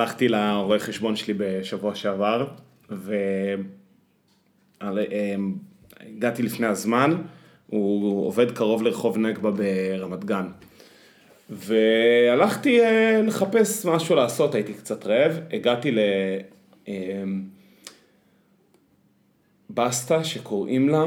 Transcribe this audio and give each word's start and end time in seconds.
הלכתי 0.00 0.28
לרואה 0.28 0.78
חשבון 0.78 1.16
שלי 1.16 1.34
בשבוע 1.36 1.94
שעבר, 1.94 2.46
והגעתי 4.80 6.42
לפני 6.42 6.66
הזמן, 6.66 7.22
הוא 7.66 8.26
עובד 8.26 8.50
קרוב 8.50 8.82
לרחוב 8.82 9.18
נגבה 9.18 9.50
ברמת 9.50 10.24
גן. 10.24 10.46
והלכתי 11.50 12.80
אה, 12.80 13.22
לחפש 13.22 13.86
משהו 13.86 14.16
לעשות, 14.16 14.54
הייתי 14.54 14.74
קצת 14.74 15.06
רעב, 15.06 15.40
הגעתי 15.52 15.90
לבסטה 19.70 20.24
שקוראים 20.24 20.88
לה 20.88 21.06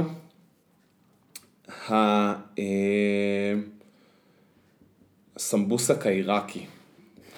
הסמבוסק 5.36 6.06
העיראקי. 6.06 6.66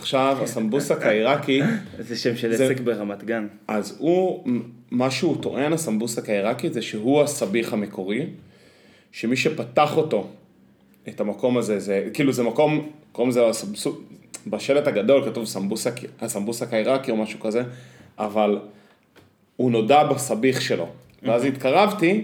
עכשיו, 0.04 0.38
הסמבוסק 0.42 1.02
העיראקי... 1.02 1.62
זה 2.00 2.16
שם 2.18 2.36
של 2.36 2.54
עסק 2.54 2.80
ברמת 2.80 3.24
גן. 3.24 3.48
אז 3.68 3.96
הוא, 4.00 4.44
מה 4.92 5.12
שהוא 5.12 5.42
טוען, 5.42 5.74
הסמבוסק 5.74 6.30
העיראקי, 6.30 6.70
זה 6.70 6.82
שהוא 6.82 7.22
הסביח 7.22 7.74
המקורי, 7.74 8.26
שמי 9.12 9.36
שפתח 9.36 9.98
אותו, 9.98 10.28
את 11.10 11.20
המקום 11.20 11.58
הזה, 11.58 11.80
זה, 11.80 12.10
כאילו 12.14 12.34
זה 12.34 12.44
מקום, 12.44 12.90
קוראים 13.12 13.30
לזה, 13.30 13.42
הסמבוס- 13.50 13.88
בשלט 14.48 14.88
הגדול 14.88 15.26
כתוב 15.26 15.46
סמבוסק, 15.46 15.94
הסמבוסק 16.22 16.74
העיראקי 16.74 17.12
או 17.12 17.18
משהו 17.18 17.40
כזה, 17.40 17.64
אבל 18.20 18.60
הוא 19.56 19.72
נודע 19.72 20.04
בסביח 20.04 20.60
שלו. 20.62 20.88
ואז 21.24 21.44
התקרבתי, 21.46 22.22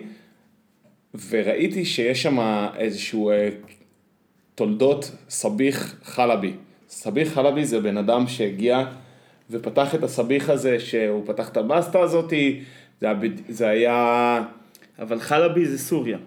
וראיתי 1.29 1.85
שיש 1.85 2.23
שם 2.23 2.37
איזשהו 2.77 3.29
אה, 3.31 3.49
תולדות 4.55 5.11
סביח 5.29 5.95
חלבי. 6.03 6.53
סביח 6.89 7.27
חלבי 7.33 7.65
זה 7.65 7.79
בן 7.79 7.97
אדם 7.97 8.27
שהגיע 8.27 8.85
ופתח 9.49 9.95
את 9.95 10.03
הסביח 10.03 10.49
הזה, 10.49 10.79
שהוא 10.79 11.23
פתח 11.25 11.49
את 11.49 11.57
הבסטה 11.57 11.99
הזאתי, 11.99 12.63
זה 13.01 13.07
היה, 13.07 13.17
זה 13.49 13.69
היה... 13.69 14.41
אבל 14.99 15.19
חלבי 15.19 15.65
זה 15.65 15.77
סוריה. 15.77 16.17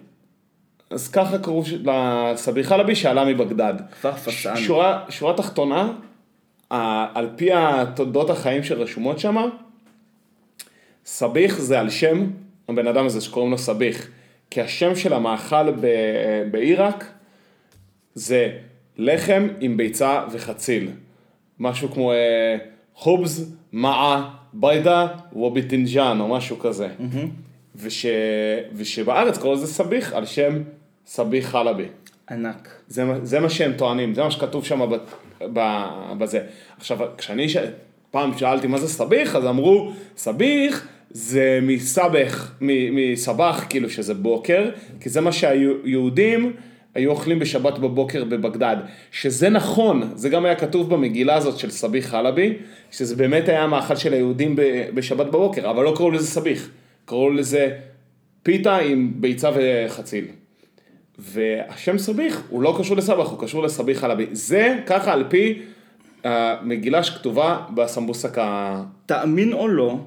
אז 0.89 1.07
ככה 1.07 1.37
קראו 1.37 1.63
לסביח 1.83 2.67
חלבי 2.67 2.95
שעלה 2.95 3.25
מבגדד. 3.25 3.73
כפר 3.91 4.11
פסאן. 4.11 4.57
שורה, 4.57 5.03
שורה 5.09 5.37
תחתונה, 5.37 5.93
על 6.69 7.29
פי 7.35 7.49
התולדות 7.53 8.29
החיים 8.29 8.63
שרשומות 8.63 9.19
שם, 9.19 9.35
סביח 11.05 11.59
זה 11.59 11.79
על 11.79 11.89
שם 11.89 12.29
הבן 12.69 12.87
אדם 12.87 13.05
הזה 13.05 13.21
שקוראים 13.21 13.51
לו 13.51 13.57
סביח. 13.57 14.07
כי 14.49 14.61
השם 14.61 14.95
של 14.95 15.13
המאכל 15.13 15.71
בעיראק 16.51 17.05
זה 18.15 18.57
לחם 18.97 19.47
עם 19.59 19.77
ביצה 19.77 20.23
וחציל. 20.31 20.89
משהו 21.59 21.89
כמו 21.91 22.11
אה, 22.11 22.57
חובז, 22.95 23.55
מעה, 23.73 24.29
ביידה 24.53 25.07
וביטינג'אן 25.35 26.19
או 26.19 26.27
משהו 26.27 26.59
כזה. 26.59 26.87
וש, 27.75 28.05
ושבארץ 28.73 29.37
קוראים 29.37 29.57
לזה 29.61 29.73
סביח 29.73 30.13
על 30.13 30.25
שם 30.25 30.61
סביח 31.05 31.45
חלבי. 31.45 31.85
ענק. 32.31 32.69
זה, 32.87 33.03
זה 33.23 33.39
מה 33.39 33.49
שהם 33.49 33.73
טוענים, 33.73 34.13
זה 34.13 34.23
מה 34.23 34.31
שכתוב 34.31 34.65
שם 34.65 34.89
ב, 34.89 34.95
ב, 35.53 35.59
בזה. 36.17 36.41
עכשיו, 36.77 36.97
כשאני 37.17 37.49
ש... 37.49 37.57
פעם 38.11 38.37
שאלתי 38.37 38.67
מה 38.67 38.77
זה 38.77 38.87
סביח, 38.87 39.35
אז 39.35 39.45
אמרו, 39.45 39.91
סביח 40.17 40.87
זה 41.09 41.59
מסבך, 41.61 42.51
מ- 42.61 42.95
מסבח, 42.95 43.65
כאילו 43.69 43.89
שזה 43.89 44.13
בוקר, 44.13 44.69
כי 44.99 45.09
זה 45.09 45.21
מה 45.21 45.31
שהיהודים 45.31 46.53
היו 46.95 47.11
אוכלים 47.11 47.39
בשבת 47.39 47.79
בבוקר 47.79 48.23
בבגדד. 48.23 48.77
שזה 49.11 49.49
נכון, 49.49 50.11
זה 50.15 50.29
גם 50.29 50.45
היה 50.45 50.55
כתוב 50.55 50.89
במגילה 50.89 51.35
הזאת 51.35 51.57
של 51.57 51.69
סביח 51.71 52.05
חלבי, 52.05 52.53
שזה 52.91 53.15
באמת 53.15 53.49
היה 53.49 53.63
המאכל 53.63 53.95
של 53.95 54.13
היהודים 54.13 54.55
בשבת 54.93 55.25
בבוקר, 55.25 55.69
אבל 55.69 55.83
לא 55.83 55.93
קראו 55.95 56.11
לזה 56.11 56.27
סביח, 56.27 56.69
קראו 57.05 57.29
לזה 57.29 57.77
פיתה 58.43 58.77
עם 58.77 59.11
ביצה 59.15 59.49
וחציל. 59.55 60.25
והשם 61.19 61.97
סביח 61.97 62.41
הוא 62.49 62.61
לא 62.61 62.75
קשור 62.79 62.97
לסבח, 62.97 63.29
הוא 63.29 63.39
קשור 63.39 63.63
לסביח 63.63 63.99
חלבי. 63.99 64.25
זה 64.31 64.75
ככה 64.85 65.13
על 65.13 65.23
פי 65.29 65.61
המגילה 66.23 67.03
שכתובה 67.03 67.57
בסמבוסק 67.75 68.37
ה... 68.37 68.83
תאמין 69.05 69.53
או 69.53 69.67
לא, 69.67 69.97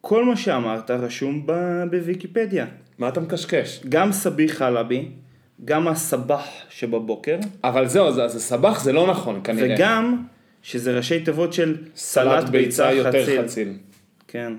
כל 0.00 0.24
מה 0.24 0.36
שאמרת 0.36 0.90
רשום 0.90 1.46
ב- 1.46 1.84
בוויקיפדיה. 1.90 2.66
מה 2.98 3.08
אתה 3.08 3.20
מקשקש? 3.20 3.80
גם 3.88 4.12
סבי 4.12 4.48
חלבי, 4.48 5.08
גם 5.64 5.88
הסבח 5.88 6.44
שבבוקר, 6.70 7.36
אבל 7.64 7.86
זהו, 7.88 8.06
אז 8.08 8.18
אז 8.20 8.36
הסבח 8.36 8.80
זה 8.84 8.92
לא 8.92 9.06
נכון 9.06 9.40
כנראה. 9.44 9.74
וגם 9.74 10.22
שזה 10.62 10.96
ראשי 10.96 11.20
תיבות 11.24 11.52
של 11.52 11.76
סלט 11.96 12.48
ביצה 12.48 12.92
יותר 12.92 13.22
חציל. 13.24 13.42
חציל. 13.42 13.72
כן. 14.28 14.52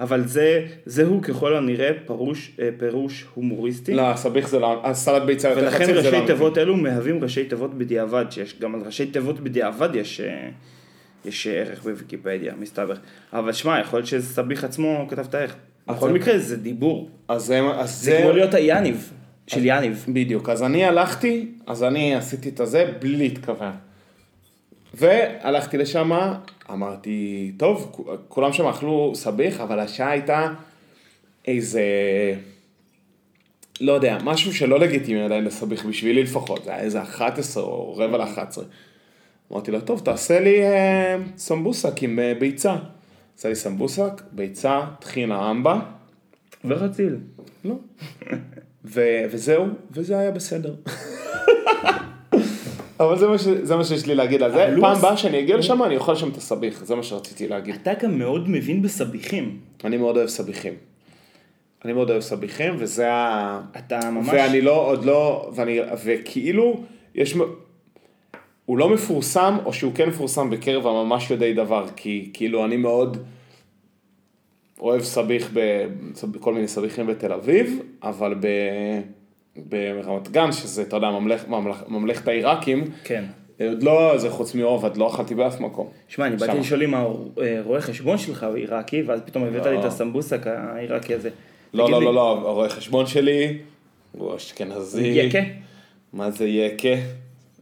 אבל 0.00 0.26
זה, 0.26 0.66
זהו 0.86 1.20
ככל 1.22 1.56
הנראה 1.56 1.90
פרוש, 2.06 2.52
אה, 2.60 2.68
פירוש 2.78 3.26
הומוריסטי. 3.34 3.94
לא, 3.94 4.10
הסביח 4.10 4.48
זה 4.48 4.58
לא, 4.58 4.80
הסלט 4.86 5.22
ביצה 5.22 5.48
יותר 5.48 5.60
ולכן 5.62 5.76
חציל 5.84 5.86
זה 5.86 5.92
לא 5.92 5.98
ראשי 5.98 6.10
נכון. 6.16 6.26
תיבות 6.26 6.58
אלו 6.58 6.76
מהווים 6.76 7.22
ראשי 7.22 7.44
תיבות 7.44 7.74
בדיעבד, 7.78 8.24
שיש 8.30 8.58
גם 8.60 8.74
על 8.74 8.80
ראשי 8.86 9.06
תיבות 9.06 9.40
בדיעבד 9.40 9.88
יש, 9.94 10.20
אה, 10.20 10.48
יש 11.24 11.46
ערך 11.46 11.82
בוויקיפדיה, 11.82 12.54
מסתבר. 12.58 12.94
אבל 13.32 13.52
שמע, 13.52 13.80
יכול 13.80 13.98
להיות 13.98 14.06
שזה 14.06 14.26
סביח 14.34 14.64
עצמו 14.64 15.06
כתב 15.10 15.24
את 15.28 15.34
הערך. 15.34 15.54
בכל 15.88 16.08
זה- 16.08 16.14
מקרה 16.14 16.38
זה 16.38 16.56
דיבור. 16.56 17.10
אז 17.28 17.42
זה, 17.42 17.60
אז 17.60 17.90
זה 18.02 18.18
כמו 18.22 18.32
להיות 18.32 18.54
היאניב, 18.54 19.12
של 19.46 19.64
יאניב. 19.64 20.06
בדיוק, 20.08 20.48
אז 20.48 20.62
אני 20.62 20.84
הלכתי, 20.84 21.48
אז 21.66 21.82
אני 21.82 22.14
עשיתי 22.14 22.48
את 22.48 22.60
הזה 22.60 22.92
בלי 23.00 23.16
להתכוון. 23.16 23.72
והלכתי 24.94 25.78
לשם, 25.78 26.10
אמרתי, 26.70 27.52
טוב, 27.56 27.96
כולם 28.28 28.52
שם 28.52 28.66
אכלו 28.66 29.12
סביח, 29.14 29.60
אבל 29.60 29.78
השעה 29.78 30.10
הייתה 30.10 30.48
איזה, 31.46 31.82
לא 33.80 33.92
יודע, 33.92 34.18
משהו 34.24 34.54
שלא 34.54 34.78
לגיטימי 34.80 35.22
עדיין 35.22 35.44
לסביח, 35.44 35.86
בשבילי 35.86 36.22
לפחות, 36.22 36.64
זה 36.64 36.70
היה 36.70 36.80
איזה 36.80 37.02
11 37.02 37.62
או 37.62 37.94
רבע 37.96 38.18
ל-11. 38.18 38.58
אמרתי 39.52 39.70
לו, 39.70 39.80
טוב, 39.80 40.00
תעשה 40.00 40.40
לי 40.40 40.62
אה, 40.62 41.16
סמבוסק 41.36 42.02
עם 42.02 42.18
אה, 42.18 42.32
ביצה. 42.38 42.76
עשה 43.38 43.48
לי 43.48 43.54
סמבוסק, 43.54 44.22
ביצה, 44.32 44.80
טחינה 45.00 45.50
אמבה. 45.50 45.80
וחציל. 46.64 47.16
לא. 47.64 47.74
ו- 48.94 49.24
וזהו, 49.30 49.64
וזה 49.90 50.18
היה 50.18 50.30
בסדר. 50.30 50.74
אבל 53.00 53.18
זה 53.18 53.26
מה, 53.28 53.38
ש- 53.38 53.48
זה 53.62 53.76
מה 53.76 53.84
שיש 53.84 54.06
לי 54.06 54.14
להגיד 54.14 54.42
על 54.42 54.52
זה. 54.52 54.68
הוא 54.74 54.80
פעם 54.80 54.96
הבאה 54.96 55.16
שאני 55.16 55.40
אגיע 55.40 55.56
לשם 55.56 55.82
אני 55.82 55.96
אוכל 55.96 56.16
שם 56.16 56.28
את 56.28 56.36
הסביח, 56.36 56.84
זה 56.84 56.94
מה 56.94 57.02
שרציתי 57.02 57.48
להגיד. 57.48 57.74
אתה 57.82 57.92
גם 58.02 58.18
מאוד 58.18 58.48
מבין 58.50 58.82
בסביחים. 58.82 59.58
אני 59.84 59.96
מאוד 59.96 60.16
אוהב 60.16 60.28
סביחים. 60.28 60.74
אני 61.84 61.92
מאוד 61.92 62.10
אוהב 62.10 62.22
סביחים, 62.22 62.74
וזה 62.78 63.12
ה... 63.12 63.60
אתה 63.76 64.10
ממש... 64.10 64.28
ואני 64.32 64.60
לא, 64.60 64.86
עוד 64.86 65.04
לא, 65.04 65.50
ואני, 65.54 65.78
וכאילו, 66.04 66.80
יש, 67.14 67.34
הוא 68.66 68.78
לא 68.78 68.88
מפורסם, 68.88 69.56
או 69.64 69.72
שהוא 69.72 69.92
כן 69.94 70.08
מפורסם 70.08 70.50
בקרב 70.50 70.86
הממש 70.86 71.30
יודעי 71.30 71.54
דבר, 71.54 71.86
כי 71.96 72.30
כאילו 72.32 72.64
אני 72.64 72.76
מאוד 72.76 73.16
אוהב 74.80 75.02
סביח 75.02 75.50
ב- 75.54 75.86
בכל 76.30 76.54
מיני 76.54 76.68
סביחים 76.68 77.06
בתל 77.06 77.32
אביב, 77.32 77.80
אבל 78.02 78.34
ב... 78.40 78.46
ברמת 79.56 80.28
גן, 80.28 80.52
שזה, 80.52 80.82
אתה 80.82 80.96
יודע, 80.96 81.10
ממלכ, 81.10 81.48
ממלכ, 81.48 81.76
ממלכת 81.88 82.28
העיראקים, 82.28 82.84
כן. 83.04 83.24
עוד 83.60 83.82
לא, 83.82 84.18
זה 84.18 84.30
חוץ 84.30 84.54
מעובד, 84.54 84.96
לא 84.96 85.08
אכלתי 85.08 85.34
באף 85.34 85.60
מקום. 85.60 85.88
שמע, 86.08 86.26
אני 86.26 86.36
באתי. 86.36 86.58
לשאול 86.58 86.82
אם 86.82 86.94
הרואה 86.94 87.80
חשבון 87.80 88.18
שלך 88.18 88.42
הוא 88.42 88.56
עיראקי, 88.56 89.02
ואז 89.02 89.20
פתאום 89.24 89.44
הבאת 89.44 89.66
לא. 89.66 89.72
לי 89.72 89.80
את 89.80 89.84
הסמבוסק 89.84 90.46
העיראקי 90.46 91.14
הזה. 91.14 91.30
לא, 91.74 91.90
לא, 91.90 92.02
לא, 92.02 92.14
לא, 92.14 92.48
הרואה 92.48 92.68
חשבון 92.68 93.06
שלי, 93.06 93.58
הוא 94.12 94.36
אשכנזי. 94.36 95.08
יקה? 95.08 95.38
מה 96.12 96.30
זה 96.30 96.46
יקה? 96.46 96.88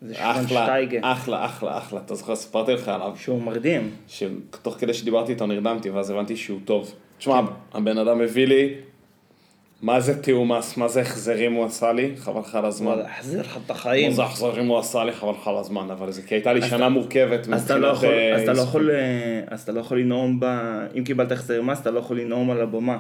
זה 0.06 0.14
אחלה, 0.16 0.48
שוונשטייגה. 0.48 0.98
אחלה, 1.02 1.44
אחלה, 1.44 1.78
אחלה. 1.78 2.00
אתה 2.06 2.14
זוכר, 2.14 2.36
סיפרתי 2.36 2.72
לך 2.72 2.88
עליו, 2.88 3.12
שהוא 3.16 3.42
מרדים. 3.42 3.90
שתוך 4.08 4.74
כדי 4.78 4.94
שדיברתי 4.94 5.32
איתו 5.32 5.46
נרדמתי, 5.46 5.90
ואז 5.90 6.10
הבנתי 6.10 6.36
שהוא 6.36 6.58
טוב. 6.64 6.94
תשמע, 7.18 7.40
הבן 7.74 7.98
אדם 7.98 8.20
הביא 8.20 8.46
לי, 8.46 8.74
מה 9.82 10.00
זה 10.00 10.22
תיאומס, 10.22 10.76
מה 10.76 10.88
זה 10.88 11.00
החזרים 11.00 11.52
הוא 11.52 11.64
עשה 11.64 11.92
לי, 11.92 12.10
חבל 12.16 12.40
לך 12.40 12.54
על 12.54 12.64
הזמן. 12.64 12.94
החזיר 13.04 13.40
לך 13.40 13.58
את 13.64 13.70
מה 13.70 13.76
החיים. 13.76 14.12
זה 14.12 14.22
החזרים 14.22 14.66
הוא 14.66 14.78
עשה 14.78 15.04
לי, 15.04 15.12
חבל 15.12 15.30
לך 15.30 15.48
על 15.48 15.56
הזמן, 15.56 15.90
אבל 15.90 16.12
זה 16.12 16.22
כי 16.22 16.34
הייתה 16.34 16.52
לי 16.52 16.62
שנה 16.62 16.88
מורכבת. 16.88 17.48
אז 17.48 17.64
אתה 17.64 17.78
לא 17.78 17.86
יכול, 17.86 18.08
אה, 18.08 18.34
אז 18.34 18.42
אתה 18.42 18.52
לא. 18.52 18.60
יכול, 18.60 18.90
אה, 18.90 19.40
אז 19.46 19.62
אתה 19.62 19.72
לא 19.72 19.80
יכול 19.80 20.00
לנאום 20.00 20.40
ב... 20.40 20.46
אם 20.98 21.04
קיבלת 21.04 21.32
החזר 21.32 21.62
מס, 21.62 21.80
אתה 21.80 21.90
לא 21.90 21.98
יכול 21.98 22.20
לנאום 22.20 22.50
על 22.50 22.60
הבמה. 22.60 22.98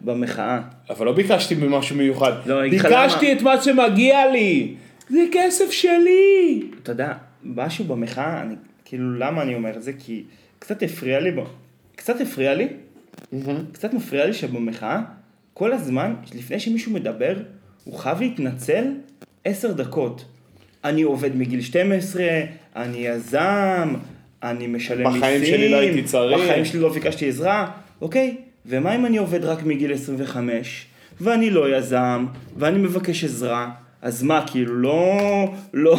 במחאה. 0.00 0.60
אבל 0.90 1.06
לא 1.06 1.12
ביקשתי 1.12 1.54
משהו 1.58 1.96
מיוחד. 1.96 2.32
לא, 2.46 2.60
ביקשתי 2.60 3.32
את 3.32 3.42
מה 3.42 3.62
שמגיע 3.62 4.30
לי. 4.32 4.74
זה 5.08 5.20
כסף 5.32 5.70
שלי. 5.70 6.62
אתה 6.82 6.92
יודע, 6.92 7.12
משהו 7.44 7.84
במחאה, 7.84 8.42
אני, 8.42 8.54
כאילו, 8.84 9.18
למה 9.18 9.42
אני 9.42 9.54
אומר 9.54 9.76
את 9.76 9.82
זה? 9.82 9.92
כי 9.98 10.22
קצת 10.58 10.82
הפריע 10.82 11.20
לי, 11.20 11.30
ב... 11.30 11.40
קצת 11.96 12.20
הפריע 12.20 12.54
לי, 12.54 12.68
קצת 13.72 13.94
מפריע 13.94 14.26
לי 14.26 14.32
שבמחאה, 14.32 15.00
כל 15.54 15.72
הזמן, 15.72 16.14
לפני 16.34 16.60
שמישהו 16.60 16.92
מדבר, 16.92 17.36
הוא 17.84 17.98
חייב 17.98 18.20
להתנצל 18.20 18.84
עשר 19.44 19.72
דקות. 19.72 20.24
אני 20.84 21.02
עובד 21.02 21.36
מגיל 21.36 21.60
12, 21.60 22.24
אני 22.76 22.98
יזם, 22.98 23.94
אני 24.42 24.66
משלם 24.66 25.06
מיסים, 25.06 25.20
בחיים 25.20 25.44
שלי 25.44 25.68
לא 25.68 25.76
הייתי 25.76 26.02
צריך. 26.02 26.40
בחיים 26.40 26.64
שלי 26.64 26.80
לא 26.80 26.92
ביקשתי 26.92 27.28
עזרה, 27.28 27.70
אוקיי, 28.00 28.36
ומה 28.66 28.94
אם 28.94 29.06
אני 29.06 29.18
עובד 29.18 29.44
רק 29.44 29.62
מגיל 29.62 29.92
25, 29.92 30.86
ואני 31.20 31.50
לא 31.50 31.76
יזם, 31.76 32.26
ואני 32.56 32.78
מבקש 32.78 33.24
עזרה, 33.24 33.70
אז 34.02 34.22
מה, 34.22 34.44
כאילו, 34.46 34.74
לא, 34.74 35.14
לא, 35.74 35.98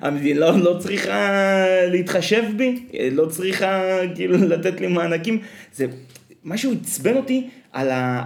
המדינה 0.00 0.40
לא, 0.40 0.58
לא 0.58 0.78
צריכה 0.78 1.30
להתחשב 1.90 2.42
בי, 2.56 2.86
לא 3.12 3.26
צריכה, 3.26 3.82
כאילו, 4.14 4.36
לתת 4.36 4.80
לי 4.80 4.86
מענקים, 4.86 5.38
זה, 5.74 5.86
משהו 6.44 6.72
עצבן 6.82 7.16
אותי 7.16 7.48
על 7.72 7.90
ה... 7.90 8.22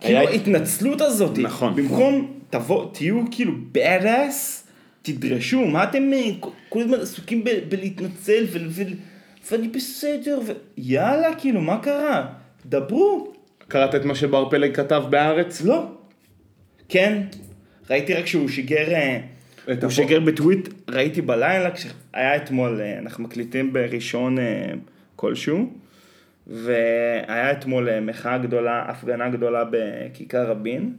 כאילו 0.00 0.18
ההתנצלות 0.18 1.00
הזאת. 1.00 1.38
נכון. 1.38 1.76
במקום, 1.76 2.32
תבוא, 2.50 2.86
תהיו 2.92 3.22
כאילו 3.30 3.52
bad 3.74 4.04
ass, 4.04 4.68
תדרשו, 5.02 5.60
מה 5.64 5.84
אתם 5.84 6.12
אה, 6.12 6.30
כל- 6.40 6.50
כל 6.68 6.80
הזמן 6.80 7.00
עסוקים 7.00 7.44
ב- 7.44 7.60
בלהתנצל 7.68 8.44
ו... 8.52 8.58
ו... 8.68 8.82
ואני 9.50 9.68
בסדר, 9.68 10.40
ו... 10.46 10.52
יאללה, 10.76 11.34
כאילו, 11.34 11.60
מה 11.60 11.78
קרה? 11.78 12.26
דברו. 12.66 13.32
קראת 13.68 13.94
את 13.94 14.04
מה 14.04 14.14
שבר 14.14 14.50
פלג 14.50 14.74
כתב 14.76 15.02
בהארץ? 15.10 15.62
לא. 15.62 15.86
כן, 16.88 17.22
ראיתי 17.90 18.14
רק 18.14 18.26
שהוא 18.26 18.48
שיגר, 18.48 18.92
אה, 18.94 19.20
הוא 19.66 19.74
הפו- 19.74 19.90
שיגר 19.90 20.20
בטוויט, 20.20 20.68
ראיתי 20.90 21.20
בלילה, 21.22 21.70
כשהיה 21.70 22.36
אתמול, 22.36 22.80
אה, 22.80 22.98
אנחנו 22.98 23.24
מקליטים 23.24 23.72
בראשון 23.72 24.38
אה, 24.38 24.72
כלשהו, 25.16 25.72
והיה 26.46 27.52
אתמול 27.52 27.88
אה, 27.88 28.00
מחאה 28.00 28.38
גדולה, 28.38 28.84
הפגנה 28.88 29.28
גדולה 29.30 29.64
בכיכר 29.70 30.50
רבין. 30.50 30.92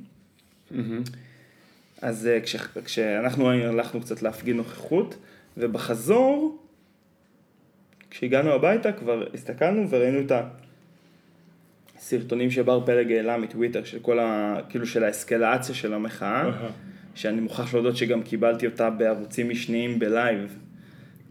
אז 2.01 2.27
אה, 2.27 2.41
כש, 2.41 2.55
כשאנחנו 2.85 3.49
הלכנו 3.51 4.01
קצת 4.01 4.21
להפגין 4.21 4.57
נוכחות, 4.57 5.15
ובחזור, 5.57 6.57
כשהגענו 8.09 8.51
הביתה 8.51 8.91
כבר 8.91 9.23
הסתכלנו 9.33 9.89
וראינו 9.89 10.19
את 10.19 10.31
הסרטונים 12.03 12.51
שבר 12.51 12.85
פלג 12.85 13.11
העלה 13.11 13.37
מטוויטר, 13.37 13.83
של 13.83 13.99
כל 13.99 14.19
ה... 14.19 14.55
כאילו 14.69 14.85
של 14.85 15.03
האסקלציה 15.03 15.75
של 15.75 15.93
המחאה, 15.93 16.49
שאני 17.15 17.41
מוכרח 17.41 17.73
להודות 17.73 17.97
שגם 17.97 18.21
קיבלתי 18.23 18.65
אותה 18.65 18.89
בערוצים 18.89 19.49
משניים 19.49 19.99
בלייב. 19.99 20.57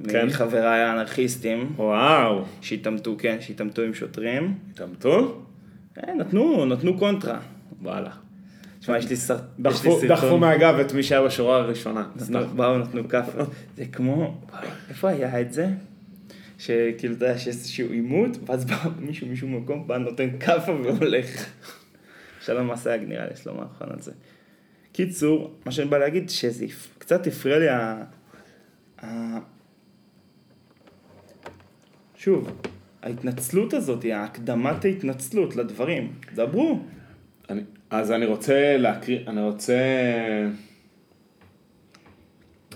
כן? 0.08 0.26
מחבריי 0.26 0.80
האנרכיסטים, 0.80 1.72
וואו. 1.76 2.44
שהתעמתו, 2.60 3.16
כן, 3.18 3.36
שהתעמתו 3.40 3.82
עם 3.82 3.94
שוטרים. 3.94 4.54
התעמתו? 4.72 5.42
אה, 5.98 6.14
נתנו, 6.14 6.66
נתנו 6.66 6.98
קונטרה. 6.98 7.38
וואלה. 7.82 8.10
תשמע, 8.80 8.98
יש 8.98 9.10
לי 9.10 9.16
סרטון- 9.16 9.46
דחפו 10.08 10.38
מהגב 10.38 10.78
את 10.78 10.92
מי 10.92 11.02
שהיה 11.02 11.22
בשורה 11.22 11.56
הראשונה. 11.56 12.04
באו, 12.56 12.78
נתנו 12.78 13.08
כאפה. 13.08 13.42
זה 13.76 13.84
כמו, 13.92 14.40
איפה 14.88 15.08
היה 15.08 15.40
את 15.40 15.52
זה? 15.52 15.66
שכאילו, 16.62 17.14
אתה 17.14 17.24
יודע, 17.24 17.38
שיש 17.38 17.46
איזשהו 17.46 17.92
עימות, 17.92 18.30
ואז 18.46 18.64
בא 18.64 18.76
מישהו, 18.98 19.26
מישהו 19.26 19.48
במקום, 19.48 19.88
בא, 19.88 19.98
נותן 19.98 20.38
כאפה 20.40 20.72
והולך. 20.72 21.50
שלום 22.40 22.70
אסייג 22.70 23.02
נראה 23.02 23.26
לי, 23.26 23.32
יש 23.32 23.46
לו 23.46 23.54
מערכון 23.54 23.88
על 23.90 24.00
זה. 24.00 24.12
קיצור, 24.92 25.54
מה 25.66 25.72
שאני 25.72 25.88
בא 25.88 25.98
להגיד, 25.98 26.30
שזה 26.30 26.66
קצת 26.98 27.26
הפריע 27.26 27.58
לי 27.58 27.68
ה... 27.68 28.04
ה... 29.04 29.38
שוב, 32.16 32.62
ההתנצלות 33.02 33.74
הזאת, 33.74 34.04
הקדמת 34.14 34.84
ההתנצלות 34.84 35.56
לדברים. 35.56 36.12
דברו. 36.34 36.80
אני, 37.50 37.62
אז 37.90 38.12
אני 38.12 38.26
רוצה 38.26 38.76
להקריא, 38.76 39.18
אני 39.26 39.42
רוצה 39.42 39.78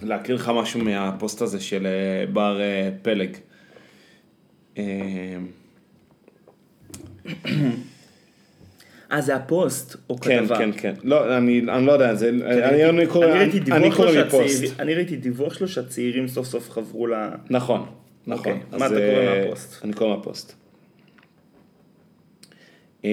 להקריא 0.02 0.36
לך 0.36 0.52
משהו 0.54 0.80
מהפוסט 0.84 1.42
הזה 1.42 1.60
של 1.60 1.86
אה, 1.86 2.32
בר 2.32 2.60
אה, 2.60 2.90
פלג. 3.02 3.36
אה, 4.78 5.36
זה 9.20 9.36
הפוסט, 9.36 9.96
או 10.10 10.16
כן, 10.20 10.42
כתבה? 10.44 10.58
כן, 10.58 10.70
כן. 10.76 10.94
לא, 11.04 11.36
אני, 11.36 11.62
אני 11.68 11.86
לא 11.86 11.92
יודע, 11.92 12.14
זה, 12.14 12.28
אני, 12.28 12.42
ראיתי- 12.42 12.84
אני 12.84 13.06
קורא, 13.06 13.26
אני 13.76 13.90
קורא 13.96 14.10
מפוסט. 14.26 14.80
אני 14.80 14.94
ראיתי 14.94 15.16
דיווח 15.16 15.54
שלו 15.54 15.68
שהצעירים 15.68 16.28
סוף 16.28 16.46
סוף 16.46 16.70
חברו 16.70 17.06
ל... 17.06 17.14
נכון, 17.50 17.86
נכון. 18.26 18.52
אוקיי, 18.52 18.78
מה 18.78 18.86
אתה 18.86 18.94
קורא 18.94 19.00
אה, 19.00 19.42
מהפוסט? 19.44 19.84
אני 19.84 19.92
קורא 19.92 20.16
מהפוסט. 20.16 20.52
אה, 23.04 23.10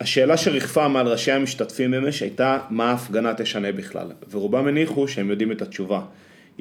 השאלה 0.00 0.36
שריחפה 0.36 0.88
מעל 0.88 1.08
ראשי 1.08 1.32
המשתתפים 1.32 1.94
אמש 1.94 2.20
הייתה 2.22 2.58
מה 2.70 2.90
ההפגנה 2.90 3.34
תשנה 3.34 3.72
בכלל, 3.72 4.06
ורובם 4.30 4.66
הניחו 4.66 5.08
שהם 5.08 5.30
יודעים 5.30 5.52
את 5.52 5.62
התשובה. 5.62 6.00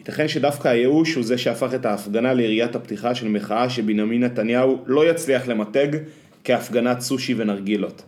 ייתכן 0.01 0.27
שדווקא 0.27 0.67
הייאוש 0.67 1.15
הוא 1.15 1.23
זה 1.23 1.37
שהפך 1.37 1.73
את 1.75 1.85
ההפגנה 1.85 2.33
ליריית 2.33 2.75
הפתיחה 2.75 3.15
של 3.15 3.27
מחאה 3.27 3.69
שבנימין 3.69 4.23
נתניהו 4.23 4.83
לא 4.85 5.09
יצליח 5.09 5.47
למתג 5.47 5.87
כהפגנת 6.43 6.99
סושי 6.99 7.33
ונרגילות. 7.37 8.03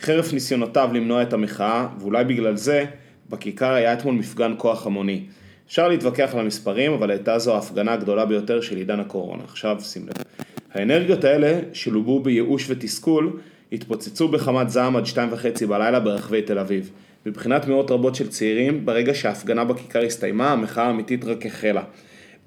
חרף 0.00 0.32
ניסיונותיו 0.32 0.90
למנוע 0.94 1.22
את 1.22 1.32
המחאה, 1.32 1.86
ואולי 2.00 2.24
בגלל 2.24 2.56
זה, 2.56 2.84
בכיכר 3.30 3.72
היה 3.72 3.92
אתמול 3.92 4.14
מפגן 4.14 4.54
כוח 4.56 4.86
המוני. 4.86 5.24
אפשר 5.66 5.88
להתווכח 5.88 6.30
על 6.34 6.40
המספרים, 6.40 6.92
אבל 6.92 7.10
הייתה 7.10 7.38
זו 7.38 7.54
ההפגנה 7.54 7.92
הגדולה 7.92 8.24
ביותר 8.24 8.60
של 8.60 8.76
עידן 8.76 9.00
הקורונה. 9.00 9.42
עכשיו 9.44 9.76
שים 9.80 10.06
לב. 10.06 10.44
האנרגיות 10.72 11.24
האלה, 11.24 11.60
שלובו 11.72 12.20
בייאוש 12.20 12.70
ותסכול, 12.70 13.40
התפוצצו 13.72 14.28
בחמת 14.28 14.70
זעם 14.70 14.96
עד 14.96 15.06
שתיים 15.06 15.28
וחצי 15.32 15.66
בלילה 15.66 16.00
ברחבי 16.00 16.42
תל 16.42 16.58
אביב. 16.58 16.90
מבחינת 17.26 17.68
מאות 17.68 17.90
רבות 17.90 18.14
של 18.14 18.28
צעירים, 18.28 18.86
ברגע 18.86 19.14
שההפגנה 19.14 19.64
בכיכר 19.64 20.02
הסתיימה, 20.02 20.52
המחאה 20.52 20.84
האמיתית 20.84 21.24
רק 21.24 21.46
החלה. 21.46 21.82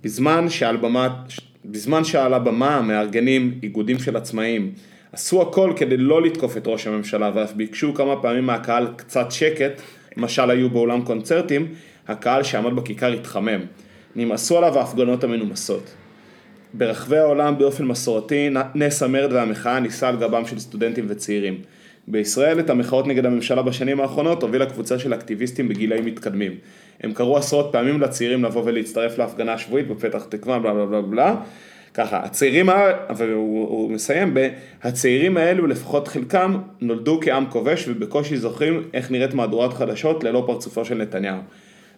בזמן 0.04 0.50
שעל 0.50 0.78
במה, 0.78 1.24
בזמן 1.66 2.04
שעל 2.04 2.34
הבמה 2.34 2.76
המארגנים, 2.76 3.60
איגודים 3.64 4.00
של 4.00 4.18
עצמאים, 4.18 4.72
עשו 5.12 5.42
הכל 5.42 5.74
כדי 5.76 5.98
לא 5.98 6.22
לתקוף 6.22 6.58
את 6.58 6.68
ראש 6.68 6.88
הממשלה 6.88 7.32
ואף 7.34 7.54
ביקשו 7.54 7.94
כמה 7.94 8.22
פעמים 8.22 8.46
מהקהל 8.46 8.88
קצת 8.96 9.32
שקט, 9.32 9.82
משל 10.18 10.50
היו 10.50 10.70
באולם 10.70 11.02
קונצרטים, 11.02 11.68
הקהל 12.08 12.44
שעמד 12.44 12.76
בכיכר 12.76 13.14
התחמם. 13.14 13.60
נמאסו 14.16 14.58
עליו 14.58 14.80
ההפגנות 14.80 15.24
המנומסות. 15.24 15.94
ברחבי 16.74 17.18
העולם 17.18 17.58
באופן 17.58 17.86
מסורתי, 17.86 18.50
נס 18.76 19.04
המרד 19.04 19.34
והמחאה 19.34 19.80
נישא 19.80 20.08
על 20.08 20.16
גבם 20.16 20.46
של 20.46 20.60
סטודנטים 20.60 21.06
וצעירים. 21.08 21.62
בישראל 22.08 22.60
את 22.60 22.70
המחאות 22.70 23.08
נגד 23.08 23.26
הממשלה 23.26 23.62
בשנים 23.62 24.00
האחרונות 24.00 24.44
הובילה 24.44 24.66
קבוצה 24.66 25.00
של 25.00 25.14
אקטיביסטים 25.14 25.68
בגילאים 25.68 26.06
מתקדמים. 26.06 26.56
הם 27.04 27.14
קראו 27.14 27.38
עשרות 27.38 27.70
פעמים 27.72 28.02
לצעירים 28.02 28.44
לבוא 28.44 28.62
ולהצטרף 28.66 29.18
להפגנה 29.18 29.54
השבועית 29.54 29.88
בפתח 29.88 30.26
תקווה 30.30 30.60
בלה 30.60 30.74
בלה 30.74 30.86
בלה 30.86 31.02
בלה. 31.02 31.36
ככה, 31.94 32.18
הצעירים, 32.18 32.70
והוא 33.16 33.68
הוא 33.70 33.92
מסיים 33.92 34.34
ב... 34.34 34.50
הצעירים 34.84 35.38
האלו, 35.38 35.68
לפחות 35.68 36.08
חלקם, 36.08 36.58
נולדו 36.82 37.20
כעם 37.24 37.46
כובש 37.50 37.88
ובקושי 37.88 38.38
זוכרים 38.38 38.84
איך 38.94 39.12
נראית 39.12 39.34
מהדורת 39.34 39.74
חדשות 39.74 40.24
ללא 40.24 40.44
פרצופו 40.48 40.86
של 40.86 40.96
נתניהו. 40.96 41.38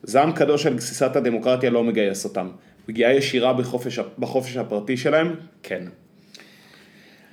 זעם 0.03 0.31
קדוש 0.31 0.65
על 0.65 0.73
גסיסת 0.73 1.15
הדמוקרטיה 1.15 1.69
לא 1.69 1.83
מגייס 1.83 2.25
אותם. 2.25 2.47
פגיעה 2.85 3.13
ישירה 3.13 3.53
בחופש, 3.53 3.99
בחופש 4.19 4.57
הפרטי 4.57 4.97
שלהם? 4.97 5.35
כן. 5.63 5.83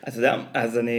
אתה 0.08 0.18
יודע, 0.18 0.36
אז 0.54 0.78
אני, 0.78 0.90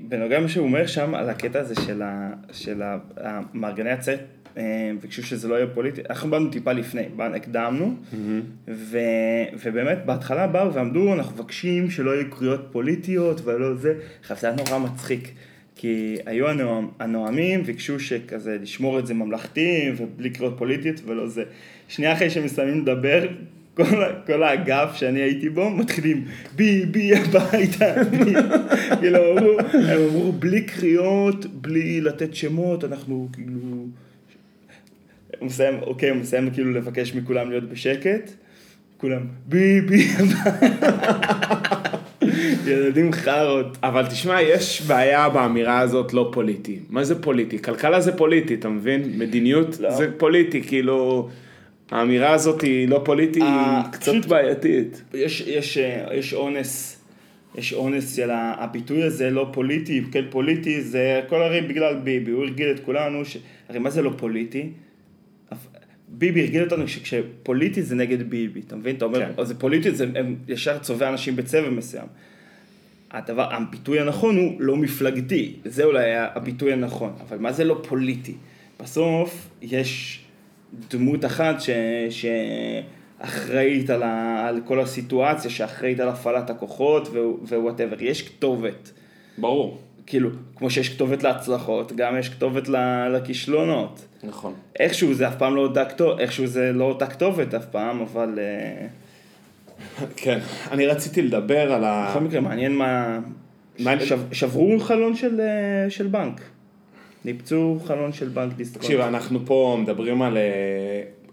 בנוגע 0.00 0.38
למה 0.38 0.48
שהוא 0.48 0.66
אומר 0.66 0.86
שם, 0.86 1.14
על 1.14 1.30
הקטע 1.30 1.60
הזה 1.60 1.74
של, 1.86 2.02
ה, 2.02 2.32
של 2.52 2.82
ה, 2.82 2.98
המארגני 3.16 3.90
עצרת, 3.90 4.20
אה, 4.56 4.92
ביקשו 5.00 5.22
שזה 5.22 5.48
לא 5.48 5.54
יהיה 5.54 5.66
פוליטי, 5.66 6.00
אנחנו 6.10 6.30
באנו 6.30 6.50
טיפה 6.50 6.72
לפני, 6.72 7.02
באנו, 7.16 7.34
הקדמנו, 7.36 7.94
ו, 8.68 8.98
ובאמת 9.62 9.98
בהתחלה 10.04 10.46
באו 10.46 10.74
ועמדו, 10.74 11.14
אנחנו 11.14 11.34
מבקשים 11.34 11.90
שלא 11.90 12.10
יהיו 12.10 12.30
קריאות 12.30 12.68
פוליטיות 12.72 13.40
ולא 13.44 13.74
זה, 13.74 13.94
עכשיו 14.20 14.36
זה 14.40 14.46
היה 14.46 14.56
נורא 14.56 14.78
מצחיק, 14.78 15.30
כי 15.76 16.16
היו 16.26 16.48
הנואם, 16.48 16.88
הנואמים, 16.98 17.62
ביקשו 17.62 18.00
שכזה 18.00 18.58
לשמור 18.62 18.98
את 18.98 19.06
זה 19.06 19.14
ממלכתי 19.14 19.92
ובלי 19.96 20.30
קריאות 20.30 20.54
פוליטיות 20.58 21.00
ולא 21.06 21.26
זה. 21.26 21.44
שנייה 21.88 22.12
אחרי 22.12 22.30
שהם 22.30 22.44
מסיימים 22.44 22.82
לדבר, 22.82 23.26
כל, 23.76 23.84
כל 24.26 24.42
האגף 24.42 24.94
שאני 24.94 25.20
הייתי 25.20 25.48
בו 25.48 25.70
מתחילים 25.70 26.24
בי 26.56 26.86
בי 26.86 27.14
הביתה, 27.14 28.04
בי. 28.10 28.34
כאילו 29.00 29.38
אמרו, 29.38 29.60
הם 29.72 29.98
אמרו 30.08 30.32
בלי 30.32 30.62
קריאות, 30.62 31.46
בלי 31.46 32.00
לתת 32.00 32.34
שמות, 32.34 32.84
אנחנו 32.84 33.28
כאילו... 33.32 33.86
הוא 35.38 35.46
מסיים, 35.46 35.78
אוקיי, 35.82 36.10
הוא 36.10 36.18
מסיים 36.18 36.50
כאילו 36.50 36.72
לבקש 36.72 37.14
מכולם 37.14 37.50
להיות 37.50 37.64
בשקט, 37.64 38.30
כולם 38.96 39.26
בי 39.46 39.80
בי 39.80 40.06
ילדים 42.66 43.12
חארות. 43.12 43.78
אבל 43.82 44.06
תשמע, 44.06 44.42
יש 44.42 44.82
בעיה 44.82 45.28
באמירה 45.28 45.78
הזאת 45.78 46.12
לא 46.12 46.30
פוליטי. 46.32 46.78
מה 46.90 47.04
זה 47.04 47.22
פוליטי? 47.22 47.62
כלכלה 47.62 48.00
זה 48.00 48.16
פוליטי, 48.16 48.54
אתה 48.54 48.68
מבין? 48.68 49.18
מדיניות 49.18 49.80
לא. 49.80 49.90
זה 49.90 50.10
פוליטי, 50.18 50.62
כאילו... 50.62 51.28
האמירה 51.90 52.30
הזאת 52.32 52.62
היא 52.62 52.88
לא 52.88 53.02
פוליטי, 53.04 53.40
היא 53.42 53.48
אה, 53.48 53.82
קצת 53.92 54.12
פשוט- 54.12 54.26
בעייתית. 54.26 55.02
יש, 55.14 55.40
יש, 55.40 55.78
אה, 55.78 56.14
יש 56.14 56.34
אונס, 56.34 57.00
יש 57.58 57.72
אונס 57.72 58.16
של 58.16 58.30
הביטוי 58.32 59.02
הזה 59.02 59.30
לא 59.30 59.48
פוליטי, 59.52 60.02
כן 60.12 60.24
פוליטי, 60.30 60.80
זה 60.82 61.20
הכל 61.24 61.42
הרי 61.42 61.60
בגלל 61.60 61.94
ביבי, 61.94 62.30
הוא 62.30 62.42
הרגיל 62.44 62.70
את 62.70 62.80
כולנו, 62.80 63.24
ש... 63.24 63.36
הרי 63.68 63.78
מה 63.78 63.90
זה 63.90 64.02
לא 64.02 64.12
פוליטי? 64.16 64.68
ביבי 66.08 66.40
הרגיל 66.40 66.62
אותנו 66.62 66.88
שכשפוליטי 66.88 67.82
זה 67.82 67.94
נגד 67.94 68.30
ביבי, 68.30 68.60
אתה 68.66 68.76
מבין? 68.76 68.96
אתה 68.96 69.04
אומר. 69.04 69.20
כן. 69.36 69.44
זה 69.44 69.54
פוליטי, 69.58 69.90
זה 69.90 70.06
הם 70.14 70.36
ישר 70.48 70.78
צובע 70.78 71.08
אנשים 71.08 71.36
בצבע 71.36 71.70
מסוים. 71.70 72.06
הדבר, 73.10 73.54
הביטוי 73.54 74.00
הנכון 74.00 74.36
הוא 74.36 74.60
לא 74.60 74.76
מפלגתי, 74.76 75.52
זה 75.64 75.84
אולי 75.84 76.04
הביטוי 76.16 76.72
הנכון, 76.72 77.12
אבל 77.28 77.38
מה 77.38 77.52
זה 77.52 77.64
לא 77.64 77.80
פוליטי? 77.88 78.34
בסוף 78.82 79.48
יש 79.62 80.20
דמות 80.90 81.24
אחת 81.24 81.60
ש... 81.60 81.70
שאחראית 82.10 83.90
על, 83.90 84.02
ה... 84.02 84.46
על 84.48 84.60
כל 84.64 84.80
הסיטואציה, 84.80 85.50
שאחראית 85.50 86.00
על 86.00 86.08
הפעלת 86.08 86.50
הכוחות 86.50 87.08
ו 87.48 87.53
whatever, 87.53 88.02
יש 88.02 88.28
כתובת. 88.28 88.90
ברור. 89.38 89.78
כאילו, 90.06 90.30
כמו 90.56 90.70
שיש 90.70 90.88
כתובת 90.88 91.22
להצלחות, 91.22 91.92
גם 91.92 92.18
יש 92.18 92.28
כתובת 92.28 92.68
לכישלונות. 93.12 94.06
נכון. 94.24 94.54
איכשהו 94.78 95.14
זה 95.14 95.28
אף 95.28 95.36
פעם 95.38 95.56
לא 95.56 95.60
אותה 95.60 95.84
כתובת, 95.84 96.20
איכשהו 96.20 96.46
זה 96.46 96.72
לא 96.72 96.84
אותה 96.84 97.06
כתובת 97.06 97.54
אף 97.54 97.64
פעם, 97.66 98.00
אבל 98.00 98.38
אה, 98.38 98.86
כן. 100.16 100.38
אני 100.70 100.86
רציתי 100.86 101.22
לדבר 101.22 101.72
על 101.72 101.84
ה... 101.84 102.08
בכל 102.10 102.20
מקרה 102.20 102.40
מעניין 102.40 102.76
מה... 102.76 103.18
מה- 103.78 104.00
שב, 104.00 104.20
שברו 104.32 104.80
חלון 104.80 105.16
של, 105.16 105.40
אה, 105.40 105.90
של 105.90 106.06
בנק. 106.06 106.40
ניפצו 107.26 107.78
חלון 107.84 108.12
של 108.12 108.28
בנק 108.28 108.52
דיסקונט. 108.52 108.82
תקשיב, 108.82 109.00
אנחנו 109.00 109.38
פה 109.46 109.78
מדברים 109.82 110.22
על 110.22 110.36
אה, 110.36 110.42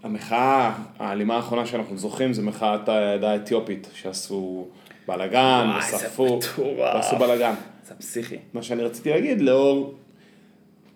המחאה 0.02 0.72
האלימה 0.98 1.36
האחרונה 1.36 1.66
שאנחנו 1.66 1.96
זוכרים, 1.96 2.32
זה 2.32 2.42
מחאת 2.42 2.88
העדה 2.88 3.32
האתיופית, 3.32 3.88
שעשו 3.94 4.66
בלאגן, 5.08 5.70
מטורף. 6.16 6.58
ועשו 6.78 7.16
בלאגן. 7.16 7.54
זה 7.86 7.94
פסיכי. 7.94 8.36
מה 8.54 8.62
שאני 8.62 8.82
רציתי 8.82 9.10
להגיד, 9.10 9.40
לאור... 9.40 9.94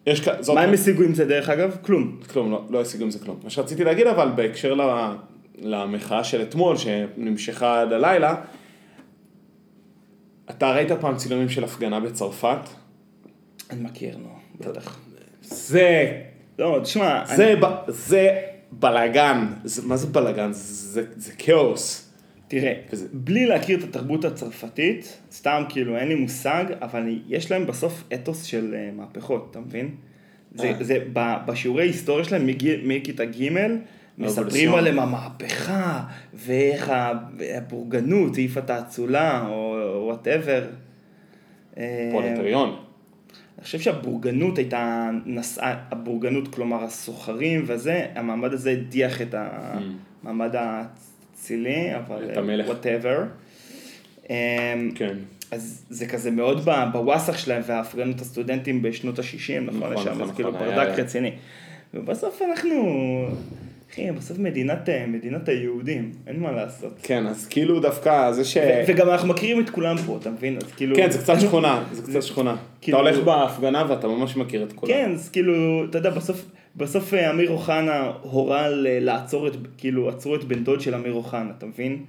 יש 0.07 0.21
כ... 0.21 0.29
זאת... 0.41 0.55
מה 0.55 0.61
הם 0.61 0.75
השיגו 0.75 1.03
עם 1.03 1.15
זה 1.15 1.25
דרך 1.25 1.49
אגב? 1.49 1.77
כלום. 1.83 2.21
כלום, 2.33 2.51
לא, 2.51 2.65
לא 2.71 2.81
השיגו 2.81 3.05
עם 3.05 3.11
זה 3.11 3.19
כלום. 3.19 3.41
מה 3.45 3.51
שרציתי 3.51 3.85
להגיד 3.85 4.07
אבל, 4.07 4.29
בהקשר 4.35 4.75
ל... 4.75 5.13
למחאה 5.59 6.25
של 6.25 6.43
אתמול, 6.43 6.77
שנמשכה 6.77 7.81
עד 7.81 7.93
הלילה, 7.93 8.35
אתה 10.51 10.73
ראית 10.73 10.93
פעם 10.93 11.17
צילומים 11.17 11.49
של 11.49 11.65
הפגנה 11.65 12.01
בצרפת? 12.01 12.61
אני 13.71 13.81
מכיר, 13.81 14.17
נו, 14.17 14.38
בטח. 14.61 14.99
זה, 15.43 16.13
לא, 16.59 16.81
תשמע, 16.83 17.23
זה, 17.37 17.55
ב... 17.61 17.65
זה 17.89 18.41
בלאגן. 18.73 19.47
זה, 19.65 19.83
מה 19.87 19.97
זה 19.97 20.07
בלאגן? 20.07 20.49
זה, 20.53 21.05
זה 21.17 21.33
כאוס. 21.39 22.05
תראה, 22.49 22.73
וזה- 22.93 23.07
בלי 23.13 23.47
להכיר 23.47 23.79
את 23.79 23.85
התרבות 23.85 24.25
הצרפתית, 24.25 25.19
סתם 25.33 25.63
כאילו 25.69 25.97
אין 25.97 26.09
לי 26.09 26.15
מושג, 26.15 26.65
אבל 26.83 27.01
אני- 27.01 27.19
יש 27.29 27.51
להם 27.51 27.67
בסוף 27.67 28.05
אתוס 28.15 28.43
של 28.43 28.75
אה, 28.75 28.91
מהפכות, 28.97 29.49
אתה 29.51 29.61
מבין? 29.61 29.91
זה, 30.55 30.69
אה. 30.69 30.85
זה 30.85 30.99
ב- 31.13 31.37
בשיעורי 31.47 31.85
היסטוריה 31.87 32.25
שלהם 32.25 32.47
מגיל- 32.47 32.81
מכיתה 32.85 33.25
ג' 33.25 33.31
מספרים 33.33 33.79
révolution. 34.19 34.79
עליהם 34.79 34.99
המהפכה, 34.99 36.05
ואיך 36.35 36.93
הבורגנות 37.57 38.35
העיפה 38.37 38.61
את 38.61 38.71
האצולה, 38.71 39.47
או 39.49 39.77
whatever. 40.07 40.65
פרולטריון. 42.11 42.77
אני 43.59 43.65
חושב 43.65 43.81
שהבורגנות 43.81 44.59
הייתה 44.59 45.11
נשאה, 45.27 45.75
הבורגנות, 45.91 46.55
כלומר 46.55 46.85
הסוחרים 46.85 47.65
וזה, 47.67 48.07
המעמד 48.15 48.53
הזה 48.53 48.71
הדיח 48.71 49.23
את 49.23 49.35
המעמד 50.23 50.55
האצילי, 50.57 51.97
אבל 51.97 52.29
אממ. 52.29 52.33
את 52.33 52.37
המלך. 52.37 52.67
whatever. 52.67 53.23
כן. 54.95 55.17
אז 55.51 55.85
זה 55.91 56.07
כזה 56.07 56.31
מאוד 56.31 56.61
ב- 56.65 56.85
בוואסאח 56.93 57.39
שלהם 57.39 57.63
והפגנות 57.67 58.21
הסטודנטים 58.21 58.83
בשנות 58.83 59.19
ה-60, 59.19 59.25
נכון? 59.61 59.81
נכון, 59.81 59.93
לשם, 59.93 60.11
נכון, 60.11 60.23
אז 60.23 60.31
כאילו 60.35 60.51
נכון, 60.51 60.63
היה- 60.69 60.77
ברדק 60.77 60.95
היה. 60.99 61.05
רציני. 61.05 61.31
ובסוף 61.95 62.43
אנחנו, 62.43 62.75
אחי, 63.93 64.13
בסוף 64.13 64.39
מדינת, 64.39 64.89
מדינת 65.09 65.49
היהודים, 65.49 66.13
אין 66.27 66.41
מה 66.41 66.53
לעשות. 66.53 66.93
כן, 67.03 67.27
אז 67.27 67.47
כאילו 67.47 67.81
דווקא 67.81 68.33
זה 68.33 68.45
ש... 68.45 68.57
ו- 68.57 68.83
וגם 68.89 69.09
אנחנו 69.09 69.29
מכירים 69.29 69.61
את 69.61 69.71
כולם 69.71 69.97
פה, 70.07 70.19
אתה 70.21 70.31
מבין? 70.31 70.57
אז 70.57 70.73
כאילו... 70.73 70.97
כן, 70.97 71.11
זה 71.11 71.19
קצת 71.19 71.41
שכונה, 71.47 71.85
זה 71.93 72.03
קצת 72.03 72.23
שכונה. 72.23 72.53
אתה 72.53 72.61
כאילו- 72.81 72.99
הולך 72.99 73.19
בהפגנה 73.19 73.85
ואתה 73.89 74.09
ממש 74.09 74.37
מכיר 74.37 74.63
את 74.63 74.73
כולם. 74.73 74.93
כן, 74.93 75.11
אז 75.15 75.29
כאילו, 75.29 75.85
אתה 75.91 75.99
יודע, 75.99 76.11
בסוף, 76.11 76.45
בסוף 76.77 77.15
אה, 77.15 77.31
אמיר 77.31 77.51
אוחנה 77.51 78.13
הורה 78.23 78.67
לעצור 79.01 79.47
את, 79.47 79.53
כאילו, 79.79 80.09
עצרו 80.09 80.35
את 80.35 80.45
בן 80.45 80.65
דוד 80.65 80.81
של 80.81 80.95
אמיר 80.95 81.13
אוחנה, 81.13 81.51
אתה 81.59 81.67
מבין? 81.67 82.05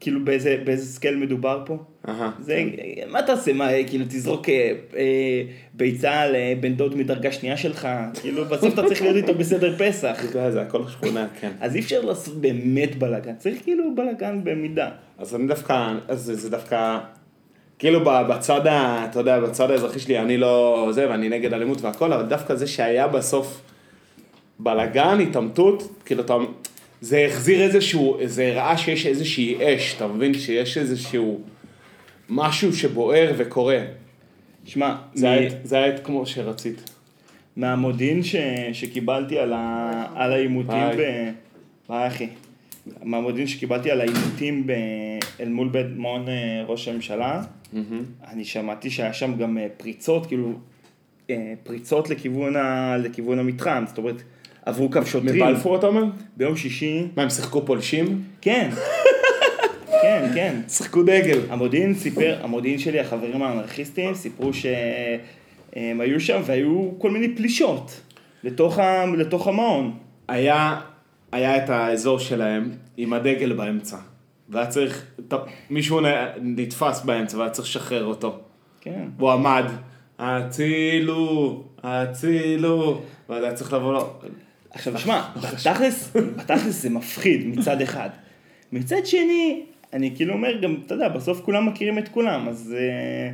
כאילו 0.00 0.24
באיזה, 0.24 0.62
באיזה 0.64 0.86
scale 0.86 1.16
מדובר 1.16 1.62
פה? 1.66 1.76
אהה, 2.08 2.30
זה, 2.40 2.64
מה 3.08 3.22
תעשה, 3.22 3.52
מה, 3.52 3.72
אה, 3.72 3.84
כאילו 3.86 4.04
תזרוק 4.08 4.48
אה, 4.48 4.72
אה, 4.96 5.42
ביצה 5.74 6.26
לבן 6.26 6.74
דוד 6.74 6.96
מדרגה 6.96 7.32
שנייה 7.32 7.56
שלך, 7.56 7.88
כאילו 8.20 8.44
בסוף 8.44 8.74
אתה 8.74 8.82
צריך 8.86 9.02
להיות 9.02 9.16
איתו 9.16 9.34
בסדר 9.34 9.74
פסח. 9.78 10.16
אתה 10.20 10.38
יודע, 10.38 10.50
זה 10.50 10.62
הכל 10.62 10.88
שכונה, 10.88 11.26
כן. 11.40 11.50
אז 11.60 11.74
אי 11.74 11.80
אפשר 11.80 12.00
לעשות 12.00 12.36
באמת 12.36 12.96
בלאגן, 12.96 13.34
צריך 13.38 13.62
כאילו 13.62 13.94
בלאגן 13.94 14.40
במידה. 14.44 14.90
אז 15.18 15.34
אני 15.34 15.46
דווקא, 15.46 15.94
אז 16.08 16.20
זה, 16.20 16.34
זה 16.34 16.50
דווקא, 16.50 16.98
כאילו 17.78 18.04
בצד, 18.04 18.66
ה, 18.66 19.06
אתה 19.10 19.18
יודע, 19.20 19.40
בצד 19.40 19.70
האזרחי 19.70 19.98
שלי 19.98 20.18
אני 20.18 20.36
לא 20.36 20.88
זה, 20.90 21.10
ואני 21.10 21.28
נגד 21.28 21.52
אלימות 21.52 21.80
והכל, 21.82 22.12
אבל 22.12 22.26
דווקא 22.26 22.54
זה 22.54 22.66
שהיה 22.66 23.08
בסוף 23.08 23.62
בלאגן, 24.58 25.20
התעמתות, 25.20 26.00
כאילו 26.04 26.22
אתה, 26.22 26.36
זה 27.00 27.26
החזיר 27.30 27.62
איזשהו, 27.62 28.18
זה 28.24 28.46
הראה 28.46 28.76
שיש 28.78 29.06
איזושהי 29.06 29.56
אש, 29.76 29.94
אתה 29.96 30.06
מבין? 30.06 30.34
שיש 30.34 30.78
איזשהו 30.78 31.40
משהו 32.28 32.72
שבוער 32.72 33.32
וקורה. 33.36 33.78
שמע, 34.64 34.96
זה 35.14 35.26
מ- 35.26 35.30
היה- 35.32 35.50
זה 35.64 35.76
היה 35.76 35.98
כמו 35.98 36.26
שרצית. 36.26 36.90
מהמודיעין 37.56 38.22
ש... 38.22 38.36
שקיבלתי 38.72 39.38
על, 39.38 39.52
ה... 39.52 40.04
על 40.14 40.32
העימותים 40.32 40.68
ביי. 40.96 40.96
ב... 40.96 41.30
ביי 41.88 42.06
אחי. 42.06 42.28
מהמודיעין 43.02 43.46
שקיבלתי 43.48 43.90
על 43.90 44.00
העימותים 44.00 44.66
ב... 44.66 44.72
אל 45.40 45.48
מול 45.48 45.68
בית 45.68 45.86
מעון 45.96 46.28
אה, 46.28 46.34
ראש 46.66 46.88
הממשלה, 46.88 47.42
אני 48.30 48.44
שמעתי 48.44 48.90
שהיה 48.90 49.12
שם 49.12 49.36
גם 49.38 49.58
אה, 49.58 49.66
פריצות, 49.76 50.26
כאילו, 50.26 50.52
אה, 51.30 51.52
פריצות 51.62 52.10
לכיוון, 52.10 52.56
ה... 52.56 52.96
לכיוון 52.96 53.38
המתחם, 53.38 53.84
זאת 53.88 53.98
אומרת, 53.98 54.22
עברו 54.66 54.90
קו 54.90 55.00
שוטרים. 55.06 55.42
מבלפור 55.42 55.76
אתה 55.76 55.86
אומר? 55.86 56.04
ביום 56.36 56.56
שישי, 56.56 57.06
מה, 57.16 57.22
הם 57.22 57.30
שיחקו 57.30 57.66
פולשים? 57.66 58.22
כן, 58.40 58.70
כן, 60.02 60.30
כן. 60.34 60.60
שיחקו 60.68 61.02
דגל. 61.02 61.40
המודיעין 61.50 61.94
סיפר, 61.94 62.38
המודיעין 62.42 62.78
שלי, 62.78 63.00
החברים 63.00 63.42
האנרכיסטים, 63.42 64.14
סיפרו 64.14 64.50
שהם 64.52 66.00
היו 66.00 66.20
שם 66.20 66.40
והיו 66.44 66.90
כל 66.98 67.10
מיני 67.10 67.36
פלישות 67.36 68.00
לתוך, 68.44 68.78
ה, 68.78 69.06
לתוך 69.06 69.48
המעון. 69.48 69.92
היה, 70.28 70.80
היה 71.32 71.64
את 71.64 71.70
האזור 71.70 72.18
שלהם 72.18 72.70
עם 72.96 73.12
הדגל 73.12 73.52
באמצע. 73.52 73.96
והיה 74.48 74.66
צריך, 74.66 75.06
מישהו 75.70 76.00
נתפס 76.40 77.04
באמצע 77.04 77.38
והיה 77.38 77.50
צריך 77.50 77.68
לשחרר 77.68 78.04
אותו. 78.04 78.38
כן. 78.80 79.04
והוא 79.18 79.30
עמד, 79.30 79.64
הצילו, 80.18 81.64
הצילו, 81.82 83.00
ואז 83.28 83.44
היה 83.44 83.52
צריך 83.52 83.72
לבוא 83.72 83.92
לו, 83.92 84.12
עכשיו 84.76 84.98
שמע, 84.98 85.22
בתכלס, 85.36 86.12
בתכלס 86.36 86.82
זה 86.82 86.90
מפחיד 86.90 87.46
מצד 87.46 87.80
אחד. 87.80 88.08
מצד 88.72 89.06
שני, 89.06 89.62
אני 89.92 90.12
כאילו 90.16 90.34
אומר 90.34 90.60
גם, 90.60 90.76
אתה 90.86 90.94
יודע, 90.94 91.08
בסוף 91.08 91.40
כולם 91.40 91.66
מכירים 91.66 91.98
את 91.98 92.08
כולם, 92.08 92.48
אז 92.48 92.74
אה, 92.78 93.30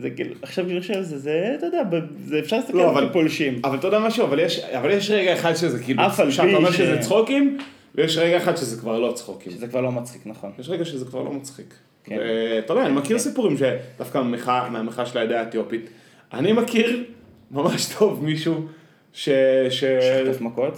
זה 0.00 0.10
כאילו, 0.10 0.34
עכשיו 0.42 0.64
חושב 0.78 0.94
על 0.94 1.02
זה, 1.02 1.18
זה, 1.18 1.54
אתה 1.58 1.66
יודע, 1.66 1.82
זה 2.24 2.38
אפשר 2.38 2.56
להסתכל 2.56 2.78
לא, 2.78 2.98
על 2.98 3.08
פולשים. 3.12 3.60
אבל 3.64 3.78
אתה 3.78 3.86
יודע 3.86 3.98
משהו, 3.98 4.24
אבל 4.24 4.38
יש, 4.38 4.58
אבל 4.58 4.90
יש 4.90 5.10
רגע 5.10 5.32
אחד 5.32 5.54
שזה 5.54 5.82
כאילו, 5.82 6.06
אף 6.06 6.20
על 6.20 6.26
פי 6.26 6.32
שאתה 6.32 6.56
אומר 6.56 6.72
ש- 6.72 6.76
שזה 6.76 6.98
צחוקים, 6.98 7.58
ויש 7.94 8.16
רגע 8.16 8.36
אחד 8.36 8.56
שזה 8.56 8.80
כבר 8.80 8.98
לא 8.98 9.12
צחוקים. 9.12 9.52
שזה 9.52 9.66
כבר 9.66 9.80
לא 9.80 9.92
מצחיק, 9.92 10.26
נכון. 10.26 10.50
יש 10.58 10.68
רגע 10.68 10.84
שזה 10.84 11.04
כבר 11.04 11.22
לא 11.22 11.32
מצחיק. 11.32 11.74
כן. 12.04 12.16
ואתה 12.20 12.72
יודע, 12.72 12.86
אני 12.86 12.94
מכיר 12.94 13.18
סיפורים 13.18 13.56
שדווקא 13.56 14.22
מהמחאה 14.70 15.06
של 15.06 15.18
העדה 15.18 15.40
האתיופית. 15.40 15.90
אני 16.32 16.52
מכיר 16.52 17.04
ממש 17.50 17.86
טוב 17.98 18.24
מישהו 18.24 18.66
ש... 19.12 19.28
ש... 19.70 19.84
שחטף 19.84 20.40
מכות? 20.40 20.74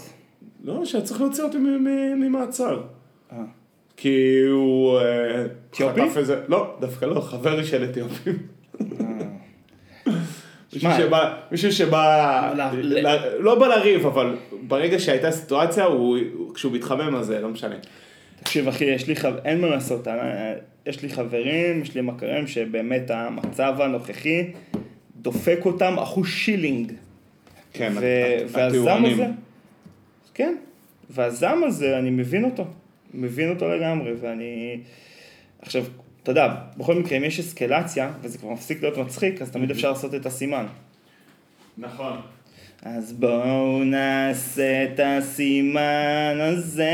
לא, 0.64 0.84
שצריך 0.84 1.20
להוציא 1.20 1.44
אותי 1.44 1.58
ממעצר. 2.16 2.80
אה. 3.32 3.38
כי 3.96 4.40
הוא... 4.50 4.98
אה, 4.98 5.44
אתיופי? 5.70 6.00
חטף 6.00 6.16
איזה... 6.16 6.40
לא, 6.48 6.76
דווקא 6.80 7.04
לא, 7.04 7.20
חבר 7.20 7.64
של 7.64 7.84
אתיופים. 7.84 8.38
מישהו 10.74 10.90
שבא, 10.98 11.34
מישהו 11.50 11.72
שבא, 11.72 12.52
לא 13.38 13.54
בא 13.58 13.66
לריב, 13.66 14.06
אבל 14.06 14.36
ברגע 14.62 14.98
שהייתה 14.98 15.30
סיטואציה, 15.30 15.84
הוא- 15.84 16.18
כשהוא 16.54 16.72
מתחמם 16.72 17.16
אז 17.16 17.26
זה 17.26 17.40
לא 17.40 17.48
משנה. 17.48 17.74
תקשיב 18.40 18.68
אחי, 18.68 18.84
יש 18.84 19.08
לי 19.08 19.16
חבר... 19.16 19.38
אין 19.44 19.60
מה 19.60 19.66
לעשות, 19.66 20.08
אה, 20.08 20.54
יש 20.86 21.02
לי 21.02 21.08
חברים, 21.08 21.82
יש 21.82 21.94
לי 21.94 22.00
מכרים 22.00 22.46
שבאמת 22.46 23.10
המצב 23.10 23.74
הנוכחי 23.78 24.50
דופק 25.16 25.58
אותם 25.64 25.98
אחוז 25.98 26.26
שילינג. 26.28 26.92
כן, 27.74 27.92
ו... 28.00 28.04
והזעם. 28.48 29.04
הזה, 29.04 29.26
כן, 30.34 30.56
והזעם 31.10 31.64
הזה, 31.64 31.98
אני 31.98 32.10
מבין 32.10 32.44
אותו, 32.44 32.64
מבין 33.14 33.50
אותו 33.50 33.68
לגמרי, 33.68 34.12
ואני... 34.20 34.80
עכשיו, 35.62 35.84
אתה 36.22 36.30
יודע, 36.30 36.54
בכל 36.76 36.94
מקרה, 36.94 37.18
אם 37.18 37.24
יש 37.24 37.40
אסקלציה, 37.40 38.12
וזה 38.22 38.38
כבר 38.38 38.50
מפסיק 38.50 38.82
להיות 38.82 38.98
מצחיק, 38.98 39.42
אז 39.42 39.50
תמיד 39.50 39.70
אפשר 39.70 39.88
לעשות 39.88 40.14
את 40.14 40.26
הסימן. 40.26 40.66
נכון. 41.78 42.16
אז 42.82 43.12
בואו 43.12 43.84
נעשה 43.84 44.84
את 44.84 45.00
הסימן 45.04 46.36
הזה. 46.40 46.90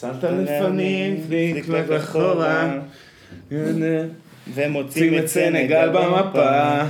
שמת 0.00 0.24
לפנים, 0.24 1.16
פליק 1.28 1.90
אחורה. 1.96 2.78
ומוצאים 4.54 5.18
את 5.18 5.26
סנגל 5.26 5.88
במפה. 5.88 6.82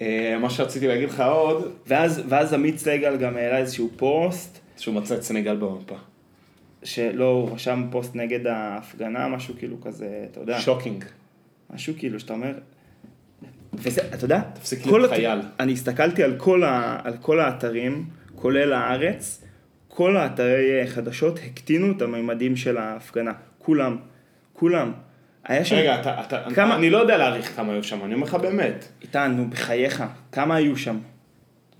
אה, 0.00 0.36
מה 0.40 0.50
שרציתי 0.50 0.86
להגיד 0.88 1.08
לך 1.08 1.20
עוד, 1.20 1.72
ואז, 1.86 2.22
ואז 2.28 2.52
עמית 2.52 2.78
סגל 2.78 3.16
גם 3.16 3.36
העלה 3.36 3.58
איזשהו 3.58 3.90
פוסט, 3.96 4.58
שהוא 4.76 4.94
מצא 4.94 5.14
את 5.14 5.22
סנגל 5.22 5.56
במפה. 5.56 5.96
שלא, 6.82 7.24
הוא 7.30 7.50
רשם 7.54 7.86
פוסט 7.90 8.14
נגד 8.14 8.46
ההפגנה, 8.46 9.28
משהו 9.28 9.54
כאילו 9.58 9.80
כזה, 9.80 10.06
אתה 10.30 10.40
יודע, 10.40 10.60
shocking. 10.60 11.04
משהו 11.74 11.94
כאילו 11.98 12.20
שאתה 12.20 12.32
אומר, 12.32 12.52
וזה, 13.74 14.00
אתה 14.14 14.24
יודע, 14.24 14.40
תפסיק 14.54 14.86
להיות 14.86 15.04
הת- 15.04 15.10
חייל. 15.10 15.38
אני 15.60 15.72
הסתכלתי 15.72 16.22
על 16.22 16.34
כל, 16.36 16.64
ה, 16.64 17.00
על 17.04 17.16
כל 17.20 17.40
האתרים, 17.40 18.04
כולל 18.34 18.72
הארץ, 18.72 19.44
כל 19.88 20.16
האתרי 20.16 20.86
חדשות 20.86 21.38
הקטינו 21.46 21.92
את 21.96 22.02
הממדים 22.02 22.56
של 22.56 22.76
ההפגנה, 22.76 23.32
כולם, 23.58 23.96
כולם. 24.52 24.92
היה 25.50 25.64
שם, 25.64 25.76
רגע, 25.76 26.00
אתה, 26.00 26.20
אתה, 26.20 26.40
כמה- 26.54 26.76
אני 26.76 26.90
לא 26.90 26.98
יודע 26.98 27.16
להעריך 27.16 27.56
כמה 27.56 27.72
היו 27.72 27.84
שם, 27.84 28.04
אני 28.04 28.14
אומר 28.14 28.26
לך 28.26 28.34
באמת. 28.34 28.84
איתן, 29.02 29.32
נו, 29.36 29.50
בחייך, 29.50 30.02
כמה 30.32 30.54
היו 30.56 30.76
שם? 30.76 30.98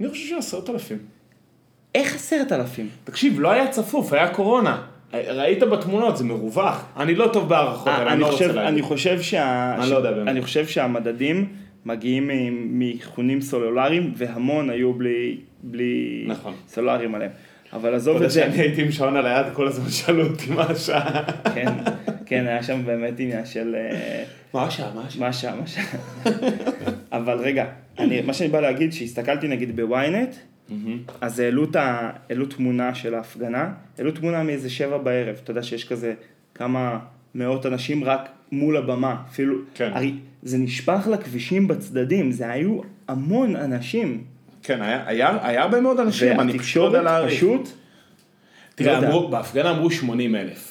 אני 0.00 0.08
חושב 0.08 0.28
שעשרות 0.28 0.70
אלפים. 0.70 0.98
איך 1.94 2.14
עשרת 2.14 2.52
אלפים? 2.52 2.88
תקשיב, 3.04 3.40
לא 3.40 3.50
היה 3.50 3.68
צפוף, 3.68 4.12
היה 4.12 4.28
קורונה. 4.28 4.82
ראית 5.14 5.62
בתמונות, 5.62 6.16
זה 6.16 6.24
מרווח. 6.24 6.84
אני 6.96 7.14
לא 7.14 7.30
טוב 7.32 7.48
בהערכות 7.48 7.88
אה, 7.88 8.02
אני 8.02 8.10
אני 8.12 8.20
לא 8.20 8.26
רוצה 8.26 8.36
חושב, 8.36 8.50
להגיד. 8.54 8.72
אני 8.72 8.82
חושב 8.82 9.22
שה... 9.22 9.74
אני 9.82 9.90
לא 9.90 9.96
יודע 9.96 10.10
באמת. 10.12 10.28
אני 10.28 10.42
חושב 10.42 10.66
שהמדדים 10.66 11.46
מגיעים 11.84 12.30
מאיכונים 12.78 13.40
סלולריים, 13.40 14.12
והמון 14.16 14.70
היו 14.70 14.92
בלי, 14.92 15.36
בלי 15.62 16.24
נכון. 16.26 16.54
סלולריים 16.68 17.14
עליהם. 17.14 17.30
אבל 17.72 17.94
עזוב 17.94 18.22
את 18.22 18.30
זה, 18.30 18.40
שאני 18.40 18.58
הייתי 18.58 18.82
עם 18.82 18.92
שעון 18.92 19.16
על 19.16 19.26
היד, 19.26 19.46
כל 19.52 19.66
הזמן 19.68 19.88
שאלו 19.90 20.26
אותי 20.26 20.50
מה 20.50 20.62
השעה. 20.62 21.22
כן, 21.54 21.72
כן, 22.30 22.46
היה 22.46 22.62
שם 22.62 22.82
באמת 22.86 23.14
עניין 23.20 23.46
של... 23.46 23.74
אה, 23.78 24.24
מה 24.54 24.62
השעה? 24.64 24.90
מה 24.94 25.02
השעה? 25.06 25.20
מה 25.20 25.32
שם, 25.32 25.58
מה 25.60 25.66
שם. 25.66 25.82
אבל 27.18 27.38
רגע, 27.38 27.64
אני, 27.98 28.20
מה 28.22 28.34
שאני 28.34 28.48
בא 28.48 28.60
להגיד, 28.60 28.92
שהסתכלתי 28.92 29.48
נגיד 29.48 29.76
בוויינט, 29.76 30.34
אז 31.20 31.40
העלו, 31.40 31.66
ה, 31.74 32.10
העלו 32.30 32.46
תמונה 32.46 32.94
של 32.94 33.14
ההפגנה, 33.14 33.68
העלו 33.98 34.10
תמונה 34.12 34.42
מאיזה 34.42 34.70
שבע 34.70 34.98
בערב, 34.98 35.36
אתה 35.44 35.50
יודע 35.50 35.62
שיש 35.62 35.88
כזה 35.88 36.14
כמה 36.54 36.98
מאות 37.34 37.66
אנשים 37.66 38.04
רק 38.04 38.20
מול 38.52 38.76
הבמה, 38.76 39.16
אפילו, 39.30 39.56
כן. 39.74 39.90
הרי 39.94 40.12
זה 40.42 40.58
נשפך 40.58 41.08
לכבישים 41.12 41.68
בצדדים, 41.68 42.30
זה 42.32 42.50
היו 42.50 42.80
המון 43.08 43.56
אנשים, 43.56 44.24
כן, 44.62 44.82
היה- 44.82 45.02
היה 45.06 45.38
היה 45.42 45.62
הרבה 45.62 45.80
מאוד 45.80 46.00
אנשים, 46.00 46.40
אני 46.40 46.58
פשוט 46.58 46.76
לא 46.76 46.86
יודע 46.86 46.98
והתקשורת 46.98 47.04
להעריך. 47.04 47.36
פשוט, 47.36 47.60
לא 47.60 48.74
תראה, 48.74 48.94
יודע. 48.96 49.08
אמרו- 49.08 49.28
בהפגנה 49.28 49.70
אמרו 49.70 49.90
80 49.90 50.34
אלף. 50.36 50.69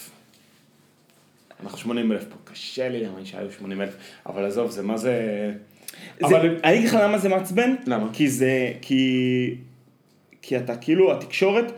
אנחנו 1.64 1.78
80 1.78 2.12
אלף 2.12 2.24
פה, 2.24 2.36
קשה 2.44 2.90
לי 2.90 3.04
להאמין 3.04 3.26
שהיו 3.26 3.52
80 3.52 3.82
אלף, 3.82 3.96
אבל 4.26 4.46
עזוב, 4.46 4.72
זה 4.72 4.84
מה 4.84 4.98
זה... 4.98 5.52
זה, 6.20 6.26
אבל 6.26 6.60
אני 6.64 6.78
אגיד 6.78 6.88
לך 6.88 6.98
למה 7.02 7.18
זה 7.18 7.30
מעצבן, 7.30 7.76
למה? 7.88 8.10
כי 8.14 8.30
זה, 8.30 8.74
כי, 8.82 9.56
כי 10.42 10.58
אתה 10.58 10.76
כאילו, 10.76 11.12
התקשורת, 11.12 11.72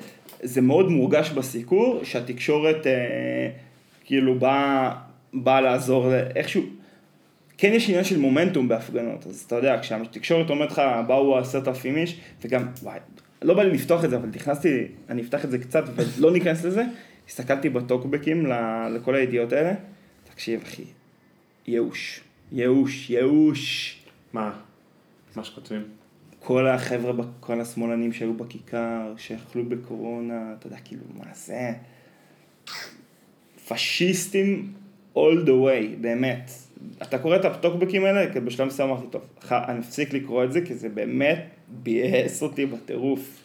זה 0.43 0.61
מאוד 0.61 0.89
מורגש 0.89 1.29
בסיקור, 1.29 1.99
שהתקשורת 2.03 2.87
אה, 2.87 3.49
כאילו 4.05 4.39
באה 4.39 4.95
בא 5.33 5.59
לעזור, 5.59 6.13
איכשהו, 6.35 6.63
כן 7.57 7.71
יש 7.73 7.89
עניין 7.89 8.03
של 8.03 8.19
מומנטום 8.19 8.67
בהפגנות, 8.67 9.27
אז 9.27 9.43
אתה 9.47 9.55
יודע, 9.55 9.79
כשהתקשורת 9.81 10.49
אומרת 10.49 10.71
לך, 10.71 10.81
באו 11.07 11.37
עשרת 11.37 11.67
אלפים 11.67 11.97
איש, 11.97 12.19
וגם, 12.41 12.67
וואי, 12.83 12.99
לא 13.41 13.53
בא 13.53 13.63
לי 13.63 13.71
לפתוח 13.71 14.05
את 14.05 14.09
זה, 14.09 14.15
אבל 14.15 14.29
נכנסתי, 14.35 14.85
אני 15.09 15.21
אפתח 15.21 15.45
את 15.45 15.51
זה 15.51 15.57
קצת 15.57 15.83
ולא 15.95 16.31
ניכנס 16.31 16.65
לזה, 16.65 16.83
הסתכלתי 17.31 17.69
בטוקבקים 17.69 18.45
לכל 18.95 19.15
הידיעות 19.15 19.53
האלה, 19.53 19.73
תקשיב 20.33 20.61
אחי, 20.61 20.83
ייאוש, 21.67 22.21
ייאוש, 22.51 23.09
ייאוש. 23.09 23.95
מה? 24.33 24.59
מה 25.35 25.43
שכותבים? 25.43 25.83
כל 26.39 26.67
החבר'ה, 26.67 27.13
כל 27.39 27.61
השמאלנים 27.61 28.13
שהיו 28.13 28.33
בכיכר, 28.33 29.13
שאכלו 29.17 29.65
בקורונה, 29.65 30.53
אתה 30.59 30.67
יודע, 30.67 30.77
כאילו, 30.83 31.01
מה 31.17 31.25
זה? 31.33 31.73
פשיסטים 33.67 34.73
all 35.15 35.45
the 35.45 35.49
way, 35.49 36.01
באמת. 36.01 36.51
אתה 37.01 37.19
קורא 37.19 37.35
את 37.35 37.45
הטוקבקים 37.45 38.05
האלה, 38.05 38.33
כי 38.33 38.39
בשלב 38.39 38.67
מסוים 38.67 38.89
אמרתי, 38.89 39.07
טוב, 39.09 39.21
אני 39.51 39.79
אפסיק 39.79 40.13
לקרוא 40.13 40.43
את 40.43 40.53
זה, 40.53 40.61
כי 40.65 40.75
זה 40.75 40.89
באמת 40.89 41.45
ביאס 41.67 42.43
אותי 42.43 42.65
בטירוף. 42.65 43.40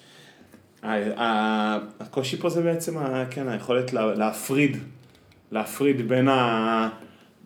הקושי 0.83 2.37
פה 2.37 2.49
זה 2.49 2.62
בעצם, 2.62 2.97
כן, 3.31 3.49
היכולת 3.49 3.93
לה- 3.93 4.15
להפריד, 4.15 4.77
להפריד 5.53 6.09
בין 6.09 6.29
ה... 6.29 6.89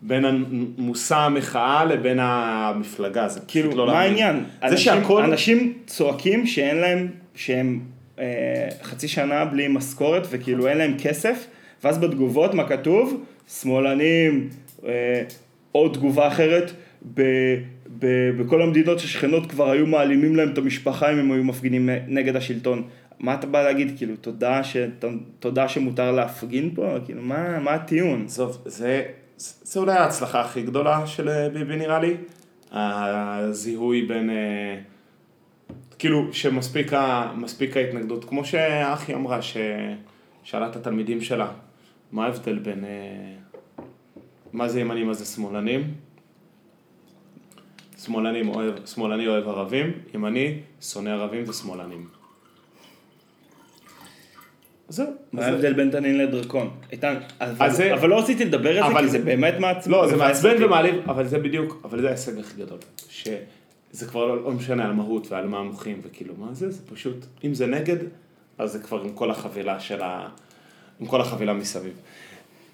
בין 0.03 0.25
המושא 0.25 1.15
המחאה 1.15 1.85
לבין 1.85 2.17
המפלגה, 2.21 3.27
זה 3.27 3.39
פשוט 3.39 3.51
כאילו, 3.51 3.75
לא 3.75 3.85
מה 3.87 3.93
להאמין. 3.93 4.09
העניין? 4.23 4.43
זה 4.59 4.67
אנשים, 4.67 4.77
שהכל, 4.77 5.23
אנשים 5.23 5.73
צועקים 5.87 6.47
שאין 6.47 6.77
להם, 6.77 7.07
שהם 7.35 7.79
אה, 8.19 8.67
חצי 8.83 9.07
שנה 9.07 9.45
בלי 9.45 9.67
משכורת 9.67 10.27
וכאילו 10.29 10.67
אין 10.67 10.77
להם 10.77 10.95
כסף, 10.99 11.47
ואז 11.83 11.97
בתגובות 11.97 12.53
מה 12.53 12.67
כתוב? 12.67 13.23
שמאלנים, 13.61 14.49
אה, 14.85 15.23
או 15.75 15.89
תגובה 15.89 16.27
אחרת, 16.27 16.71
ב, 17.13 17.21
ב, 17.99 18.31
בכל 18.37 18.61
המדינות 18.61 18.99
ששכנות 18.99 19.51
כבר 19.51 19.71
היו 19.71 19.87
מעלימים 19.87 20.35
להם 20.35 20.49
את 20.53 20.57
המשפחה 20.57 21.11
אם 21.13 21.19
הם 21.19 21.31
היו 21.31 21.43
מפגינים 21.43 21.89
נגד 22.07 22.35
השלטון. 22.35 22.83
מה 23.21 23.33
אתה 23.33 23.47
בא 23.47 23.63
להגיד? 23.63 23.97
כאילו, 23.97 24.15
תודה, 24.15 24.63
ש, 24.63 24.77
תודה 25.39 25.67
שמותר 25.67 26.11
להפגין 26.11 26.75
פה? 26.75 26.95
כאילו, 27.05 27.21
מה, 27.21 27.59
מה 27.59 27.71
הטיעון? 27.71 28.23
עזוב, 28.25 28.61
זה, 28.65 29.05
זה 29.37 29.79
אולי 29.79 29.93
ההצלחה 29.93 30.41
הכי 30.41 30.61
גדולה 30.61 31.07
של 31.07 31.29
אה, 31.29 31.49
ביבי 31.49 31.75
נראה 31.75 31.99
לי, 31.99 32.17
הזיהוי 32.71 34.01
בין, 34.01 34.29
אה, 34.29 34.79
כאילו 35.99 36.33
שמספיק 36.33 36.93
ההתנגדות, 37.77 38.25
כמו 38.25 38.45
שאחי 38.45 39.13
אמרה, 39.13 39.39
ששאלה 39.41 40.69
את 40.69 40.75
התלמידים 40.75 41.21
שלה, 41.21 41.47
מה 42.11 42.25
ההבדל 42.25 42.59
בין, 42.59 42.85
אה, 42.85 43.81
מה 44.53 44.69
זה 44.69 44.79
ימנים, 44.79 45.07
מה 45.07 45.13
זה 45.13 45.25
שמאלנים? 45.25 45.93
שמאלנים 47.97 48.49
אוהב, 48.49 48.85
שמאלני 48.85 49.27
אוהב 49.27 49.47
ערבים, 49.47 49.91
ימני 50.13 50.59
שונא 50.81 51.09
ערבים 51.09 51.43
ושמאלנים. 51.49 52.20
זהו. 54.91 55.07
מה 55.33 55.45
ההבדל 55.45 55.73
בין 55.73 55.91
תנין 55.91 56.17
לדרקון? 56.17 56.69
איתן, 56.91 57.15
אבל, 57.39 58.09
לא 58.09 58.19
רציתי 58.19 58.45
לדבר 58.45 58.83
על 58.83 58.93
זה, 58.93 58.99
כי 58.99 59.09
זה 59.09 59.19
באמת 59.19 59.53
מעצבן. 59.59 59.91
לא, 59.91 60.07
זה 60.07 60.15
מעצבן. 60.15 60.63
ומעליב, 60.63 60.95
אבל 61.09 61.27
זה 61.27 61.39
בדיוק, 61.39 61.81
אבל 61.83 62.01
זה 62.01 62.07
ההישג 62.07 62.39
הכי 62.39 62.61
גדול. 62.61 62.77
שזה 63.09 64.05
כבר 64.07 64.25
לא, 64.25 64.43
לא 64.43 64.51
משנה 64.51 64.85
על 64.85 64.93
מהות 64.93 65.31
ועל 65.31 65.47
מה 65.47 65.59
המוחים 65.59 66.01
וכאילו, 66.03 66.33
מה 66.37 66.53
זה? 66.53 66.71
זה 66.71 66.81
פשוט, 66.93 67.25
אם 67.43 67.53
זה 67.53 67.67
נגד, 67.67 67.97
אז 68.57 68.71
זה 68.71 68.79
כבר 68.79 69.01
עם 69.01 69.13
כל 69.13 69.31
החבילה 69.31 69.79
של 69.79 70.01
ה... 70.01 70.27
עם 70.99 71.07
כל 71.07 71.21
החבילה 71.21 71.53
מסביב. 71.53 71.93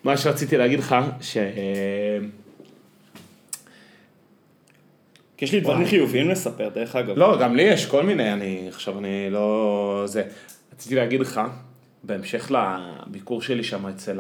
מה 0.04 0.18
שרציתי 0.18 0.58
להגיד 0.58 0.80
לך, 0.80 0.96
ש... 1.22 1.38
יש 5.42 5.52
לי 5.54 5.60
דברים. 5.60 5.86
חיוביים 5.86 6.30
לספר, 6.30 6.70
דרך 6.70 6.96
אגב. 6.96 7.18
לא, 7.18 7.40
גם 7.42 7.56
לי 7.56 7.64
יש 7.64 7.86
כל 7.86 8.04
מיני, 8.04 8.34
אני 8.34 8.66
עכשיו 8.68 9.00
אני 9.00 9.28
לא... 9.32 10.04
זה... 10.06 10.24
רציתי 10.74 10.96
להגיד 10.96 11.20
לך, 11.20 11.42
בהמשך 12.04 12.52
לביקור 12.52 13.42
שלי 13.42 13.64
שם 13.64 13.86
אצל 13.86 14.20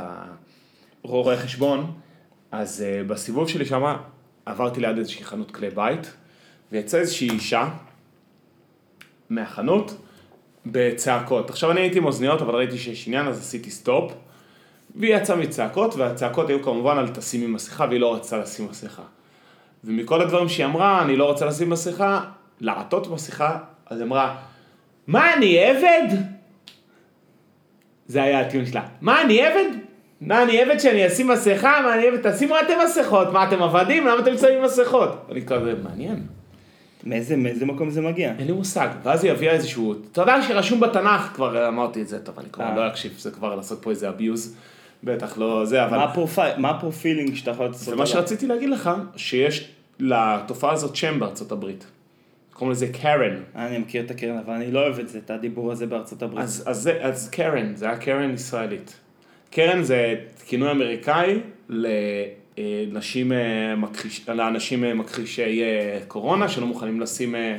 הרואה 1.03 1.37
חשבון, 1.37 1.91
אז 2.51 2.85
uh, 2.85 3.07
בסיבוב 3.07 3.49
שלי 3.49 3.65
שם 3.65 3.95
עברתי 4.45 4.81
ליד 4.81 4.97
איזושהי 4.97 5.23
חנות 5.23 5.51
כלי 5.51 5.69
בית, 5.69 6.13
ויצאה 6.71 6.99
איזושהי 6.99 7.29
אישה 7.29 7.69
מהחנות 9.29 9.97
בצעקות. 10.65 11.49
עכשיו 11.49 11.71
אני 11.71 11.81
הייתי 11.81 11.97
עם 11.97 12.05
אוזניות, 12.05 12.41
אבל 12.41 12.55
ראיתי 12.55 12.77
שיש 12.77 13.07
עניין, 13.07 13.27
אז 13.27 13.39
עשיתי 13.39 13.71
סטופ, 13.71 14.13
והיא 14.95 15.15
יצאה 15.15 15.35
מצעקות, 15.35 15.95
והצעקות 15.95 16.49
היו 16.49 16.63
כמובן 16.63 16.97
על 16.97 17.07
תשימי 17.07 17.47
מסכה, 17.47 17.85
והיא 17.89 17.99
לא 17.99 18.15
רצתה 18.15 18.37
לשים 18.37 18.67
מסכה. 18.69 19.03
ומכל 19.83 20.21
הדברים 20.21 20.49
שהיא 20.49 20.65
אמרה, 20.65 21.01
אני 21.01 21.15
לא 21.15 21.25
רוצה 21.25 21.45
לשים 21.45 21.69
מסכה, 21.69 22.21
לעטות 22.61 23.07
מסכה, 23.07 23.57
אז 23.85 23.97
היא 23.97 24.07
אמרה, 24.07 24.37
מה, 25.07 25.33
אני 25.33 25.59
עבד? 25.59 26.36
זה 28.07 28.23
היה 28.23 28.39
הטיעון 28.39 28.65
שלה. 28.65 28.81
מה, 29.01 29.21
אני 29.21 29.45
עבד? 29.45 29.69
מה, 30.21 30.43
אני 30.43 30.61
עבד 30.61 30.79
שאני 30.79 31.07
אשים 31.07 31.27
מסכה? 31.27 31.81
מה, 31.83 31.93
אני 31.93 32.07
עבד? 32.07 32.31
תשימו 32.31 32.55
אתם 32.59 32.73
מסכות. 32.85 33.33
מה, 33.33 33.47
אתם 33.47 33.63
עבדים? 33.63 34.07
למה 34.07 34.19
אתם 34.19 34.37
שמים 34.37 34.63
מסכות? 34.63 35.27
אני 35.31 35.45
כזה, 35.45 35.73
מעניין. 35.83 36.21
מאיזה, 37.03 37.35
מאיזה 37.35 37.65
מקום 37.65 37.89
זה 37.89 38.01
מגיע? 38.01 38.33
אין 38.39 38.47
לי 38.47 38.53
מושג. 38.53 38.87
ואז 39.03 39.23
היא 39.23 39.31
הביאה 39.31 39.53
איזשהו, 39.53 39.95
אתה 40.11 40.21
יודע 40.21 40.41
שרשום 40.47 40.79
בתנ"ך, 40.79 41.21
כבר 41.33 41.67
אמרתי 41.67 42.01
את 42.01 42.07
זה, 42.07 42.19
טוב, 42.19 42.39
אני 42.39 42.47
כבר 42.51 42.65
אה. 42.65 42.75
לא 42.75 42.87
אקשיב, 42.87 43.13
זה 43.17 43.31
כבר 43.31 43.55
לעשות 43.55 43.81
פה 43.81 43.89
איזה 43.89 44.09
abuse. 44.09 44.55
בטח 45.03 45.37
לא 45.37 45.65
זה, 45.65 45.85
אבל... 45.85 45.97
מה 45.97 46.03
הפרופיל, 46.03 46.43
מה 46.57 46.69
ה 46.69 46.76
profiling 46.76 47.35
שאתה 47.35 47.51
יכול 47.51 47.65
לעשות? 47.65 47.81
זה 47.81 47.95
מה? 47.95 48.05
שרציתי 48.05 48.47
להגיד 48.47 48.69
לך, 48.69 48.89
שיש 49.15 49.71
לתופעה 49.99 50.71
הזאת 50.71 50.95
שם 50.95 51.19
בארצות 51.19 51.51
הברית. 51.51 51.85
קוראים 52.57 52.71
לזה 52.71 52.87
קרן. 52.87 53.35
אני 53.55 53.77
מכיר 53.77 54.03
את 54.05 54.11
הקרן, 54.11 54.37
אבל 54.45 54.53
אני 54.53 54.71
לא 54.71 54.79
אוהב 54.79 54.99
את 54.99 55.09
זה, 55.09 55.19
את 55.25 55.31
הדיבור 55.31 55.71
הזה 55.71 55.85
בארצות 55.87 56.21
הברית. 56.21 56.43
אז, 56.43 56.63
אז, 56.67 56.89
אז 57.01 57.29
קרן, 57.29 57.75
זה 57.75 57.85
היה 57.85 57.97
קרן 57.97 58.33
ישראלית. 58.33 58.93
קרן 59.51 59.83
זה 59.83 60.15
כינוי 60.45 60.71
אמריקאי 60.71 61.39
לנשים, 61.69 63.31
אה, 63.31 63.37
מכחיש, 63.77 64.29
לאנשים 64.29 64.83
אה, 64.83 64.93
מכחישי 64.93 65.61
אה, 65.63 65.99
קורונה 66.07 66.47
שלא 66.49 66.65
מוכנים 66.67 66.99
לשים... 67.01 67.35
אה, 67.35 67.57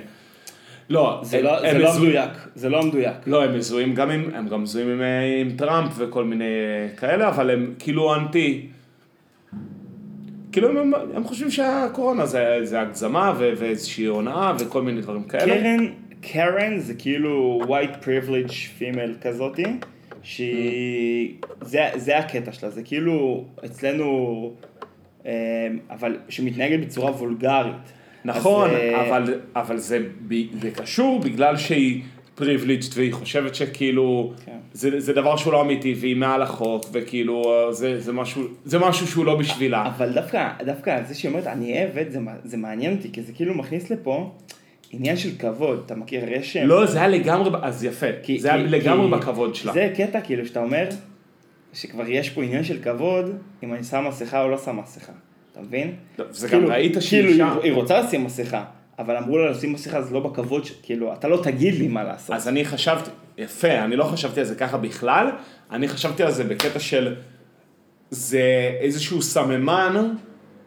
לא, 0.90 1.20
זה 1.22 1.38
הם- 1.38 1.44
לא- 1.44 1.64
הם 1.66 1.72
זה 1.72 1.78
לא 1.78 1.90
מזוהים- 1.90 2.08
מדויק, 2.10 2.30
זה 2.54 2.68
לא 2.68 2.82
מדויק. 2.82 3.14
לא, 3.26 3.44
הם 3.44 3.56
מזוהים 3.58 3.94
גם 3.94 4.10
עם, 4.10 4.30
הם 4.34 4.48
גם 4.48 4.62
מזוהים 4.62 4.88
עם, 4.88 5.02
אה, 5.02 5.40
עם 5.40 5.50
טראמפ 5.56 5.92
וכל 5.96 6.24
מיני 6.24 6.44
אה, 6.44 6.96
כאלה, 6.96 7.28
אבל 7.28 7.50
הם 7.50 7.74
כאילו 7.78 8.14
אנטי. 8.14 8.66
כאילו 10.60 10.80
הם, 10.80 10.94
הם 11.14 11.24
חושבים 11.24 11.50
שהקורונה 11.50 12.26
זה, 12.26 12.58
זה 12.62 12.80
הגזמה 12.80 13.32
ו- 13.38 13.52
ואיזושהי 13.56 14.04
הונאה 14.04 14.52
וכל 14.58 14.82
מיני 14.82 15.00
דברים 15.00 15.22
כאלה. 15.22 15.60
קרן, 15.60 15.86
קרן 16.20 16.78
זה 16.78 16.94
כאילו 16.94 17.60
white 17.66 18.04
privilege 18.04 18.80
female 18.80 19.22
כזאתי, 19.22 19.64
שהיא, 20.22 21.34
זה, 21.60 21.80
זה 21.96 22.18
הקטע 22.18 22.52
שלה, 22.52 22.70
זה 22.70 22.82
כאילו 22.82 23.44
אצלנו, 23.64 24.52
אה, 25.26 25.32
אבל 25.90 26.16
שמתנהגת 26.28 26.86
בצורה 26.86 27.10
וולגרית. 27.10 27.92
נכון, 28.24 28.70
אז, 28.70 28.76
אה, 28.76 29.08
אבל, 29.08 29.40
אבל 29.56 29.76
זה, 29.76 29.98
זה 30.60 30.70
קשור 30.70 31.20
בגלל 31.20 31.56
שהיא 31.56 32.02
פריבליג'ד 32.38 32.86
והיא 32.94 33.12
חושבת 33.12 33.54
שכאילו 33.54 34.32
כן. 34.46 34.56
זה, 34.72 35.00
זה 35.00 35.12
דבר 35.12 35.36
שהוא 35.36 35.52
לא 35.52 35.60
אמיתי 35.60 35.94
והיא 36.00 36.16
מעל 36.16 36.42
החוק 36.42 36.84
וכאילו 36.92 37.42
אה, 37.66 37.72
זה, 37.72 38.00
זה, 38.00 38.12
משהו, 38.12 38.42
זה 38.64 38.78
משהו 38.78 39.06
שהוא 39.06 39.24
לא 39.26 39.36
בשבילה. 39.36 39.86
אבל 39.86 40.12
דווקא, 40.12 40.48
דווקא 40.64 41.02
זה 41.08 41.14
שהיא 41.14 41.28
אומרת 41.30 41.46
אני 41.46 41.78
עבד, 41.82 42.04
זה, 42.10 42.18
זה 42.44 42.56
מעניין 42.56 42.96
אותי, 42.96 43.12
כי 43.12 43.22
זה 43.22 43.32
כאילו 43.32 43.54
מכניס 43.54 43.90
לפה 43.90 44.30
עניין 44.90 45.16
של 45.16 45.30
כבוד, 45.38 45.82
אתה 45.86 45.94
מכיר, 45.94 46.32
יש... 46.32 46.56
לא, 46.56 46.86
זה 46.86 46.98
היה 46.98 47.08
לגמרי, 47.08 47.50
אז 47.62 47.84
יפה, 47.84 48.06
כי- 48.22 48.40
זה 48.40 48.54
היה 48.54 48.64
כי- 48.64 48.70
לגמרי 48.70 49.06
כי 49.06 49.16
בכבוד 49.20 49.54
שלה. 49.54 49.72
זה 49.72 49.92
קטע 49.96 50.20
כאילו 50.20 50.46
שאתה 50.46 50.60
אומר 50.62 50.88
שכבר 51.72 52.08
יש 52.08 52.30
פה 52.30 52.42
עניין 52.42 52.64
של 52.64 52.78
כבוד 52.82 53.30
אם 53.62 53.74
אני 53.74 53.84
שם 53.84 54.04
מסכה 54.08 54.42
או 54.42 54.48
לא 54.48 54.58
שם 54.58 54.76
מסכה, 54.82 55.12
אתה 55.52 55.60
מבין? 55.60 55.92
לא, 56.18 56.24
זה 56.30 56.48
כאילו- 56.48 56.62
גם 56.66 56.72
ראית 56.72 56.96
שהיא 57.00 57.22
כאילו 57.22 57.62
היא 57.62 57.72
רוצה 57.72 58.00
לשים 58.00 58.24
מסכה, 58.24 58.64
אבל 58.98 59.16
אמרו 59.16 59.38
לה 59.38 59.50
לשים 59.50 59.72
מסכה 59.72 60.02
זה 60.02 60.14
לא 60.14 60.20
בכבוד, 60.20 60.64
ש- 60.64 60.72
כאילו 60.82 61.12
אתה 61.12 61.28
לא 61.28 61.40
תגיד 61.42 61.74
לי 61.74 61.88
מה 61.88 62.04
לעשות. 62.04 62.36
אז 62.36 62.48
אני 62.48 62.64
חשבתי, 62.64 63.10
יפה, 63.38 63.70
אני 63.84 63.96
לא 63.96 64.04
חשבתי 64.04 64.40
על 64.40 64.46
זה 64.46 64.54
ככה 64.54 64.76
בכלל, 64.78 65.30
אני 65.70 65.88
חשבתי 65.88 66.22
על 66.22 66.30
זה 66.30 66.44
בקטע 66.44 66.78
של 66.78 67.14
זה 68.10 68.42
איזשהו 68.80 69.22
סממן 69.22 70.14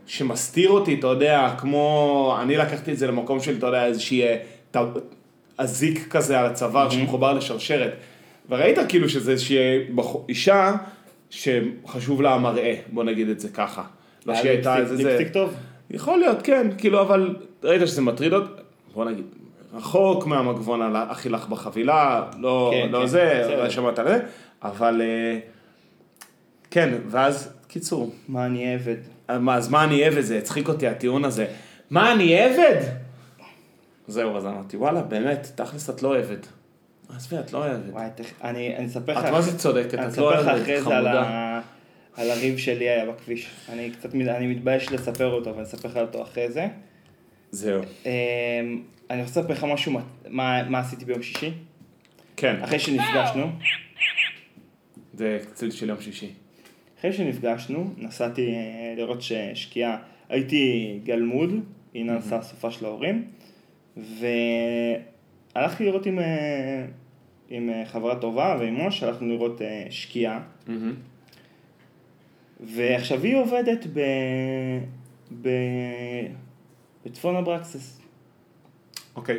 שמסתיר 0.05 0.69
אותי, 0.69 0.93
אתה 0.99 1.07
יודע, 1.07 1.53
כמו, 1.57 2.37
אני 2.41 2.57
לקחתי 2.57 2.91
את 2.91 2.97
זה 2.97 3.07
למקום 3.07 3.39
של, 3.39 3.57
אתה 3.57 3.65
יודע, 3.67 3.85
איזושהי 3.85 4.23
אה, 4.23 4.37
אזיק 5.57 6.07
כזה 6.09 6.39
על 6.39 6.45
הצוואר 6.45 6.89
שמחובר 6.89 7.33
לשרשרת. 7.33 7.93
וראית 8.49 8.77
כאילו 8.89 9.09
שזה 9.09 9.31
איזושהי 9.31 9.57
בחור- 9.95 10.25
אישה 10.29 10.71
שחשוב 11.29 12.21
לה 12.21 12.33
המראה, 12.33 12.75
בוא 12.91 13.03
נגיד 13.03 13.29
את 13.29 13.39
זה 13.39 13.49
ככה. 13.49 13.83
לא 14.25 14.35
שהיא 14.35 14.49
הייתה 14.51 14.77
איזה... 14.77 14.95
ליפסטיק 14.95 15.33
טוב? 15.33 15.53
יכול 15.93 16.19
להיות, 16.19 16.41
כן, 16.41 16.67
כאילו, 16.77 17.01
אבל 17.01 17.35
ראית 17.63 17.87
שזה 17.87 18.01
מטריד 18.01 18.33
אותי, 18.33 18.61
בוא 18.93 19.05
נגיד, 19.05 19.25
רחוק 19.73 20.25
מהמגבון 20.25 20.81
על 20.81 20.95
הכי 20.95 21.29
לך 21.29 21.47
בחבילה, 21.47 22.23
לא, 22.39 22.71
כן, 22.73 22.89
לא 22.91 22.99
כן, 22.99 23.05
זה. 23.07 23.55
לא 23.57 23.69
שמעת 23.69 23.99
על 23.99 24.07
זה, 24.07 24.19
אבל 24.63 25.01
אה, 25.01 25.39
כן, 26.71 26.93
ואז, 27.07 27.53
קיצור, 27.67 28.11
מה 28.27 28.45
אני 28.45 28.73
עבד? 28.73 28.95
מה, 29.39 29.55
אז 29.55 29.69
מה 29.69 29.83
אני 29.83 30.03
עבד? 30.05 30.21
זה 30.21 30.37
הצחיק 30.37 30.67
אותי 30.67 30.87
הטיעון 30.87 31.25
הזה. 31.25 31.45
מה, 31.89 32.11
אני 32.11 32.39
עבד? 32.41 32.81
זהו, 34.07 34.37
אז 34.37 34.45
אמרתי, 34.45 34.77
וואלה, 34.77 35.01
באמת, 35.01 35.51
תכלס 35.55 35.89
את 35.89 36.03
לא 36.03 36.17
עבד. 36.17 36.37
עזבי, 37.15 37.39
את 37.39 37.53
לא 37.53 37.65
עבד. 37.65 37.89
וואי, 37.89 38.07
תכף- 38.15 38.41
אני 38.43 38.77
אני 38.77 38.87
אספר 38.87 39.11
לך... 39.19 39.25
את 39.25 39.31
מה 39.31 39.41
זה 39.41 39.57
צודקת, 39.57 39.93
אני 39.93 40.07
את 40.07 40.17
לא 40.17 40.29
אספר 40.29 40.41
לך 40.41 40.47
עבד, 40.47 40.61
אחרי 40.61 40.81
זה 40.81 40.97
על 40.97 41.03
חמודה. 41.03 41.61
על 42.17 42.31
הריב 42.31 42.57
שלי 42.57 42.89
היה 42.89 43.05
בכביש. 43.11 43.49
אני 43.69 43.91
קצת, 43.91 44.15
אני 44.15 44.47
מתבייש 44.47 44.91
לספר 44.91 45.31
אותו, 45.33 45.49
אבל 45.49 45.63
אספר 45.63 45.87
לך 45.87 45.97
אותו 45.97 46.21
אחרי 46.23 46.51
זה. 46.51 46.67
זהו, 47.51 47.81
אמ, 48.05 48.09
אני 49.09 49.21
רוצה 49.23 49.39
לספר 49.41 49.53
לך 49.53 49.63
משהו, 49.63 49.91
מה- 49.91 50.03
מה 50.29 50.63
מה 50.69 50.79
עשיתי 50.79 51.05
ביום 51.05 51.21
שישי? 51.21 51.51
כן, 52.37 52.55
אחרי 52.63 52.79
שנפגשנו. 52.79 53.45
זה 55.13 55.39
קציל 55.51 55.71
של 55.71 55.89
יום 55.89 56.01
שישי. 56.01 56.29
אחרי 56.99 57.13
שנפגשנו, 57.13 57.93
נסעתי 57.97 58.47
אה, 58.51 58.57
לראות 58.97 59.21
ש- 59.21 59.31
שקיעה, 59.53 59.97
הייתי 60.29 60.63
גלמוד, 61.03 61.49
הנה 61.95 62.13
נסעה 62.17 62.41
סופה 62.41 62.71
של 62.71 62.85
ההורים, 62.85 63.25
והלכתי 65.55 65.85
לראות 65.85 66.05
עם, 66.05 66.19
אה, 66.19 66.85
עם 67.49 67.69
אה, 67.69 67.83
חברה 67.85 68.15
טובה 68.15 68.57
ועם 68.59 68.73
מוש, 68.73 69.03
הלכנו 69.03 69.27
לראות 69.33 69.61
שקיעה. 69.89 70.41
ועכשיו 72.61 73.23
היא 73.23 73.35
עובדת 73.37 73.85
ב... 73.93 73.99
ב... 75.41 75.49
בצפון 77.05 77.35
אברקסס. 77.35 77.99
אוקיי. 79.15 79.37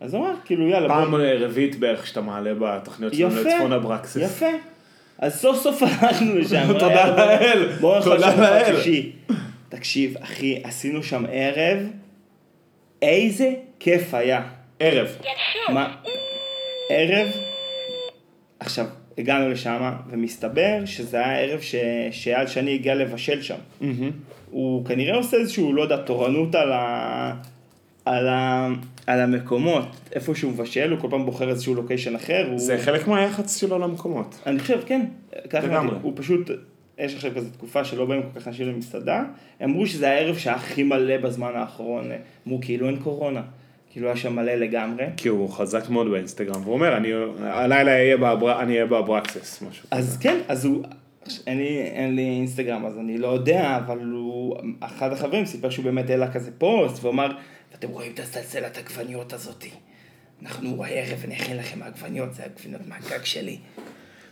אז 0.00 0.14
אמר, 0.14 0.34
כאילו 0.44 0.68
יאללה, 0.68 0.88
פעם 0.88 1.14
רביעית 1.14 1.76
בערך 1.76 2.06
שאתה 2.06 2.20
מעלה 2.20 2.50
בתוכניות 2.54 3.14
שלנו 3.14 3.40
יפה, 3.40 3.48
לצפון 3.48 3.72
אברקסס. 3.72 4.16
יפה. 4.16 4.46
אז 5.18 5.40
סוף 5.40 5.62
סוף 5.62 5.82
הלכנו 6.00 6.34
לשם. 6.38 6.66
תודה 6.72 6.86
היה- 6.86 7.16
לאל, 7.40 7.72
בוא 7.80 7.98
נאכל 7.98 8.10
תודה 8.14 8.32
שם 8.32 8.40
לאל. 8.40 8.76
שישי. 8.76 9.12
תקשיב, 9.68 10.16
אחי, 10.16 10.60
עשינו 10.64 11.02
שם 11.02 11.24
ערב, 11.32 11.78
איזה 13.02 13.50
כיף 13.80 14.14
היה. 14.14 14.42
ערב. 14.80 15.16
מה? 15.68 15.94
ערב, 16.90 17.28
עכשיו, 18.60 18.86
הגענו 19.18 19.48
לשם, 19.50 19.90
ומסתבר 20.10 20.82
שזה 20.84 21.16
היה 21.16 21.38
ערב 21.38 21.60
ש- 21.60 21.74
שאייל 22.10 22.46
שני 22.46 22.74
הגיע 22.74 22.94
לבשל 22.94 23.42
שם. 23.42 23.58
הוא 24.50 24.84
כנראה 24.86 25.16
עושה 25.16 25.36
איזשהו, 25.36 25.72
לא 25.72 25.82
יודע, 25.82 25.96
תורנות 25.96 26.54
על 26.54 26.72
ה... 26.72 27.34
על, 28.04 28.28
ה... 28.28 28.68
על 29.06 29.20
המקומות, 29.20 29.86
איפה 30.14 30.34
שהוא 30.34 30.52
מבשל, 30.52 30.90
הוא 30.90 30.98
כל 31.00 31.08
פעם 31.10 31.24
בוחר 31.24 31.48
איזשהו 31.50 31.74
לוקיישן 31.74 32.14
אחר. 32.14 32.46
הוא... 32.50 32.58
זה 32.58 32.78
חלק 32.78 33.08
מהיח"צ 33.08 33.56
שלו 33.60 33.78
למקומות. 33.78 34.38
אני 34.46 34.58
חושב, 34.58 34.80
כן. 34.86 35.06
לגמרי. 35.54 35.96
הוא 36.02 36.12
פשוט, 36.16 36.50
יש 36.98 37.14
עכשיו 37.14 37.30
כזו 37.34 37.50
תקופה 37.50 37.84
שלא 37.84 38.04
באים 38.06 38.22
כל 38.22 38.40
כך 38.40 38.48
אנשים 38.48 38.68
למסעדה. 38.68 39.24
אמרו 39.64 39.86
שזה 39.86 40.10
הערב 40.10 40.38
שהיה 40.38 40.56
הכי 40.56 40.82
מלא 40.82 41.16
בזמן 41.16 41.50
האחרון. 41.54 42.04
אמרו 42.46 42.58
כאילו 42.62 42.86
אין 42.88 42.96
קורונה. 42.96 43.42
כאילו 43.92 44.06
היה 44.06 44.16
שם 44.16 44.36
מלא 44.36 44.54
לגמרי. 44.54 45.04
כי 45.16 45.28
הוא 45.28 45.50
חזק 45.50 45.88
מאוד 45.88 46.10
באינסטגרם, 46.10 46.62
והוא 46.62 46.74
אומר, 46.74 46.96
אני 46.96 47.08
הלילה 47.40 47.92
אהיה 47.92 48.16
באבר- 48.16 48.60
אני 48.62 48.72
אהיה 48.72 48.86
באברקסס, 48.86 49.62
משהו. 49.68 49.86
אז 49.90 50.18
כן, 50.20 50.40
אז 50.48 50.64
הוא, 50.64 50.84
אין 51.46 51.58
לי, 51.58 51.78
אין 51.82 52.16
לי 52.16 52.22
אינסטגרם 52.22 52.86
אז 52.86 52.98
אני 52.98 53.18
לא 53.18 53.28
יודע, 53.28 53.76
אבל 53.86 53.98
הוא, 54.04 54.56
אחד 54.80 55.12
החברים 55.12 55.46
סיפר 55.46 55.70
שהוא 55.70 55.84
באמת 55.84 56.10
העלה 56.10 56.32
כזה 56.32 56.50
פוסט, 56.58 57.04
ואמר, 57.04 57.32
אתם 57.78 57.88
רואים 57.88 58.12
את 58.14 58.20
הסלסלת 58.20 58.78
עגבניות 58.78 59.32
הזאתי. 59.32 59.70
אנחנו 60.42 60.84
הערב 60.84 61.24
נכין 61.28 61.56
לכם 61.56 61.82
עגבניות, 61.82 62.34
זה 62.34 62.42
עגבניות 62.44 62.82
מהגג 62.88 63.24
שלי. 63.24 63.58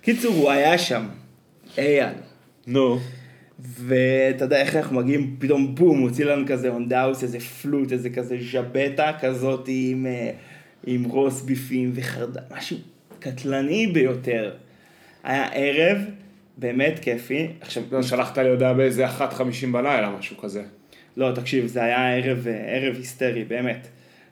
קיצור, 0.02 0.34
הוא 0.34 0.50
היה 0.50 0.78
שם, 0.78 1.06
אייל. 1.78 2.08
נו. 2.66 2.98
ואתה 3.62 4.44
יודע 4.44 4.60
איך 4.60 4.76
אנחנו 4.76 4.96
מגיעים, 4.96 5.36
פתאום 5.38 5.74
בום, 5.74 6.00
הוציא 6.00 6.24
לנו 6.24 6.46
כזה 6.46 6.68
on 6.68 6.78
the 6.78 6.93
house, 6.93 7.22
איזה 7.22 7.40
פלוט, 7.40 7.92
איזה 7.92 8.10
כזה 8.10 8.36
ג'בטה 8.52 9.12
כזאת 9.20 9.64
עם, 9.68 10.06
אה, 10.06 10.30
עם 10.86 11.04
רוס 11.04 11.42
ביפים 11.42 11.92
וחרדה, 11.94 12.40
משהו 12.56 12.76
קטלני 13.18 13.86
ביותר. 13.86 14.52
היה 15.22 15.48
ערב 15.54 15.98
באמת 16.56 16.98
כיפי. 16.98 17.48
עכשיו, 17.60 17.82
לא, 17.92 18.02
שלחת 18.02 18.38
לי 18.38 18.48
הודעה 18.48 18.74
באיזה 18.74 19.06
1.50 19.06 19.72
בלילה, 19.72 20.10
משהו 20.18 20.36
כזה. 20.36 20.62
לא, 21.16 21.32
תקשיב, 21.34 21.66
זה 21.66 21.84
היה 21.84 22.16
ערב, 22.16 22.48
אה, 22.48 22.76
ערב 22.76 22.96
היסטרי, 22.96 23.44
באמת. 23.44 23.88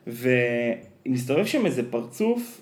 ומסתובב 0.07 1.45
שם 1.45 1.65
איזה 1.65 1.91
פרצוף, 1.91 2.61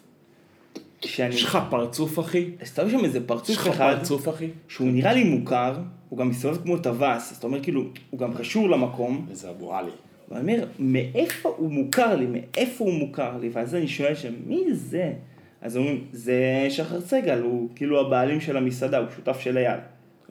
שאני... 1.06 1.36
יש 1.36 1.44
לך 1.44 1.58
פרצוף, 1.70 2.20
אחי? 2.20 2.50
מסתובב 2.62 2.92
שם 2.92 3.06
איזה 3.06 3.18
יש 3.18 3.24
פרצוף 3.26 3.58
לך 3.58 3.68
אחד. 3.68 3.98
פרצוף, 3.98 4.30
אחי? 4.30 4.50
שהוא 4.68 4.88
נראה 4.88 5.14
לי 5.14 5.24
מוכר, 5.24 5.74
הוא 6.10 6.20
גם 6.20 6.30
מסתובב 6.30 6.62
כמו 6.64 6.78
טווס, 6.78 7.32
אז 7.32 7.38
אתה 7.38 7.48
אומר 7.48 7.64
כאילו, 7.64 7.84
הוא 8.10 8.20
גם 8.20 8.34
קשור 8.34 8.70
למקום, 8.70 9.26
איזה 9.30 9.50
אבו 9.50 9.76
עלי. 9.76 9.92
ואני 10.30 10.42
אומר, 10.42 10.68
מאיפה 10.80 11.50
הוא 11.58 11.72
מוכר 11.72 12.16
לי, 12.16 12.26
מאיפה 12.26 12.84
הוא 12.84 12.94
מוכר 12.94 13.38
לי, 13.38 13.50
ואז 13.54 13.76
אני 13.76 13.88
שואל 13.88 14.16
שם, 14.16 14.34
מי 14.46 14.74
זה? 14.74 15.14
אז 15.62 15.78
אומרים, 15.78 16.06
זה 16.12 16.68
שחר 16.70 17.02
סגל, 17.02 17.42
הוא 17.42 17.70
כאילו 17.76 18.00
הבעלים 18.02 18.42
של 18.42 18.58
המסעדה, 18.58 18.98
הוא 18.98 19.08
שותף 19.16 19.40
של 19.40 19.58
אייל. 19.58 19.80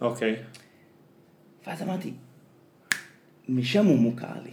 אוקיי. 0.00 0.36
ואז 1.66 1.82
אמרתי, 1.82 2.10
משם 3.48 3.86
הוא 3.86 3.98
מוכר 3.98 4.34
לי, 4.44 4.50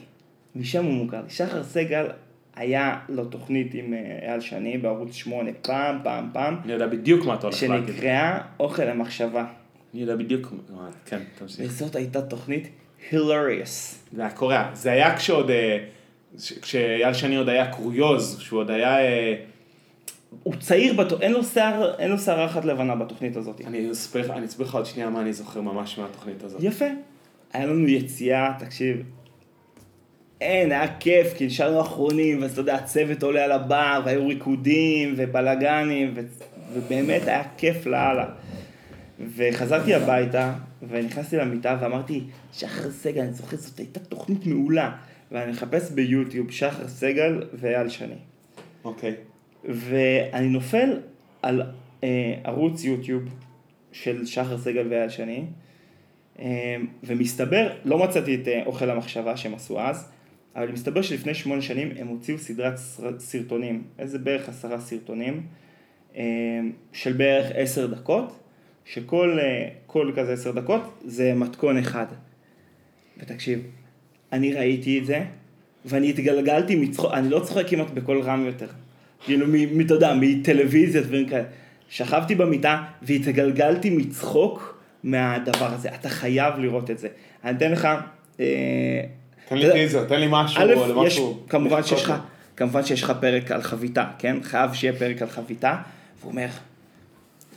משם 0.56 0.86
הוא 0.86 0.94
מוכר 0.94 1.22
לי. 1.22 1.30
שחר 1.30 1.64
סגל 1.64 2.08
היה 2.56 3.00
לו 3.10 3.26
תוכנית 3.26 3.74
עם 3.74 3.94
אה, 3.94 4.30
אייל 4.30 4.40
שני 4.40 4.78
בערוץ 4.78 5.14
8, 5.14 5.52
פעם, 5.62 6.00
פעם, 6.04 6.30
פעם, 6.34 6.58
אני 6.64 6.74
יודע 6.74 6.88
בדיוק 6.88 7.26
מה 7.26 7.34
אתה 7.34 7.48
הולך 7.48 7.64
להגיד. 7.64 7.88
שנקראה 7.88 8.40
אוכל 8.60 8.84
למחשבה. 8.84 9.46
אני 9.94 10.02
יודע 10.02 10.16
בדיוק 10.16 10.54
מה... 10.70 10.90
כן, 11.06 11.20
תמשיך. 11.40 11.66
וזאת 11.66 11.96
הייתה 11.96 12.22
תוכנית 12.22 12.68
הילריוס. 13.12 14.04
זה 14.12 14.22
היה 14.22 14.32
קורע. 14.32 14.70
זה 14.74 14.92
היה 14.92 15.18
כשעוד... 15.18 15.50
אה, 15.50 15.78
כשאייל 16.62 17.14
שני 17.14 17.36
עוד 17.36 17.50
היה 17.50 17.72
קוריוז, 17.72 18.40
שהוא 18.40 18.60
עוד 18.60 18.70
היה... 18.70 19.00
אה, 19.00 19.36
הוא 20.44 20.54
צעיר, 20.60 20.94
בת... 20.94 21.22
אין 21.22 21.32
לו 21.32 21.44
שיער, 21.44 21.96
אין 22.00 22.12
לו 22.12 22.18
שערה 22.18 22.46
אחת 22.46 22.66
לבנה 22.66 22.96
בתוכנית 22.96 23.38
הזאת. 23.38 23.62
אני 23.68 23.92
אספר 23.92 24.64
לך 24.64 24.76
עוד 24.76 24.86
שנייה 24.86 25.10
מה 25.10 25.22
אני 25.22 25.34
זוכר 25.34 25.62
ממש 25.62 25.98
מהתוכנית 25.98 26.44
הזאת. 26.44 26.64
יפה. 26.64 26.86
היה 27.54 27.66
לנו 27.66 27.88
יציאה, 27.88 28.54
תקשיב. 28.60 29.04
אין, 30.44 30.72
היה 30.72 30.98
כיף, 31.00 31.34
כי 31.38 31.46
נשארנו 31.46 31.82
אחרונים, 31.82 32.42
ואז 32.42 32.52
אתה 32.52 32.62
יודע, 32.62 32.76
הצוות 32.76 33.24
עולה 33.24 33.44
על 33.44 33.52
הבר, 33.52 34.02
והיו 34.06 34.28
ריקודים, 34.28 35.14
ובלאגנים, 35.18 36.14
ו... 36.16 36.22
ובאמת 36.74 37.28
היה 37.28 37.44
כיף 37.58 37.86
לאללה. 37.86 38.26
וחזרתי 39.36 39.94
הביתה, 39.94 40.54
ונכנסתי 40.90 41.38
למיטה, 41.38 41.78
ואמרתי, 41.82 42.24
שחר 42.54 42.92
סגל, 42.92 43.22
אני 43.22 43.34
זוכר, 43.34 43.58
זאת 43.58 43.80
הייתה 43.80 44.00
תוכנית 44.00 44.46
מעולה. 44.46 44.92
ואני 45.32 45.52
מחפש 45.52 45.92
ביוטיוב 45.92 46.52
שחר 46.52 46.88
סגל 46.88 47.44
ואייל 47.54 47.90
שני. 47.90 48.16
אוקיי. 48.84 49.16
ואני 49.64 50.48
נופל 50.48 51.00
על 51.42 51.62
אה, 52.04 52.36
ערוץ 52.44 52.84
יוטיוב 52.84 53.24
של 53.92 54.26
שחר 54.26 54.58
סגל 54.58 54.88
ואייל 54.90 55.10
שני, 55.10 55.46
אה, 56.40 56.76
ומסתבר, 57.04 57.70
לא 57.86 57.98
מצאתי 57.98 58.36
את 58.36 58.48
אה, 58.48 58.64
אוכל 58.66 58.90
המחשבה 58.90 59.38
שהם 59.38 59.54
עשו 59.54 59.80
אז, 59.80 60.10
אבל 60.56 60.72
מסתבר 60.72 61.02
שלפני 61.02 61.34
שמונה 61.34 61.62
שנים 61.62 61.90
הם 61.98 62.08
הוציאו 62.08 62.38
סדרת 62.38 62.78
סר- 62.78 63.20
סרטונים, 63.20 63.84
איזה 64.00 64.20
בערך 64.20 64.50
עשרה 64.50 64.80
סרטונים, 64.80 65.42
אה, 66.16 66.24
של 66.94 67.14
בערך 67.14 67.52
עשר 67.56 67.88
דקות, 67.88 68.40
שכל 68.86 69.38
אה, 69.42 69.70
כל 69.88 70.12
כזה 70.16 70.34
עשר 70.34 70.52
דקות 70.52 71.02
זה 71.06 71.34
מתכון 71.34 71.78
אחד. 71.78 72.06
ותקשיב, 73.18 73.60
אני 74.32 74.54
ראיתי 74.54 75.00
את 75.00 75.06
זה, 75.06 75.24
ואני 75.86 76.10
התגלגלתי 76.10 76.76
מצחוק, 76.76 77.14
אני 77.14 77.30
לא 77.30 77.40
צוחק 77.40 77.68
כמעט 77.68 77.92
בקול 77.92 78.22
רם 78.22 78.46
יותר. 78.46 78.68
כאילו, 79.26 79.46
אתה 79.86 79.94
יודע, 79.94 80.14
מטלוויזיה, 80.22 81.02
דברים 81.02 81.30
כאלה. 81.30 81.44
שכבתי 81.90 82.36
במיטה 82.36 82.84
והתגלגלתי 83.02 83.90
מצחוק 83.90 84.80
מהדבר 85.04 85.74
הזה. 85.74 85.96
אתה 85.96 86.10
חייב 86.10 86.54
לראות 86.58 86.92
את 86.92 87.00
זה. 87.00 87.08
אני 87.44 87.58
אתן 87.58 87.72
לך... 87.72 87.88
אה, 88.40 89.04
תן 89.48 89.58
לי 89.58 89.72
טיזר, 89.72 90.06
תן 90.08 90.20
לי 90.20 90.28
משהו, 90.30 90.62
א', 90.62 91.08
יש. 91.08 91.20
כמובן 91.50 91.84
שיש 91.84 92.04
לך, 92.04 92.14
כמובן 92.58 92.86
שיש 92.86 93.04
לך 93.04 93.14
פרק 93.22 93.52
על 93.52 93.62
חביתה, 93.62 94.12
כן? 94.20 94.44
חייב 94.44 94.74
שיהיה 94.74 95.00
פרק 95.00 95.22
על 95.22 95.30
חביתה, 95.30 95.82
והוא 96.20 96.32
אומר, 96.32 96.48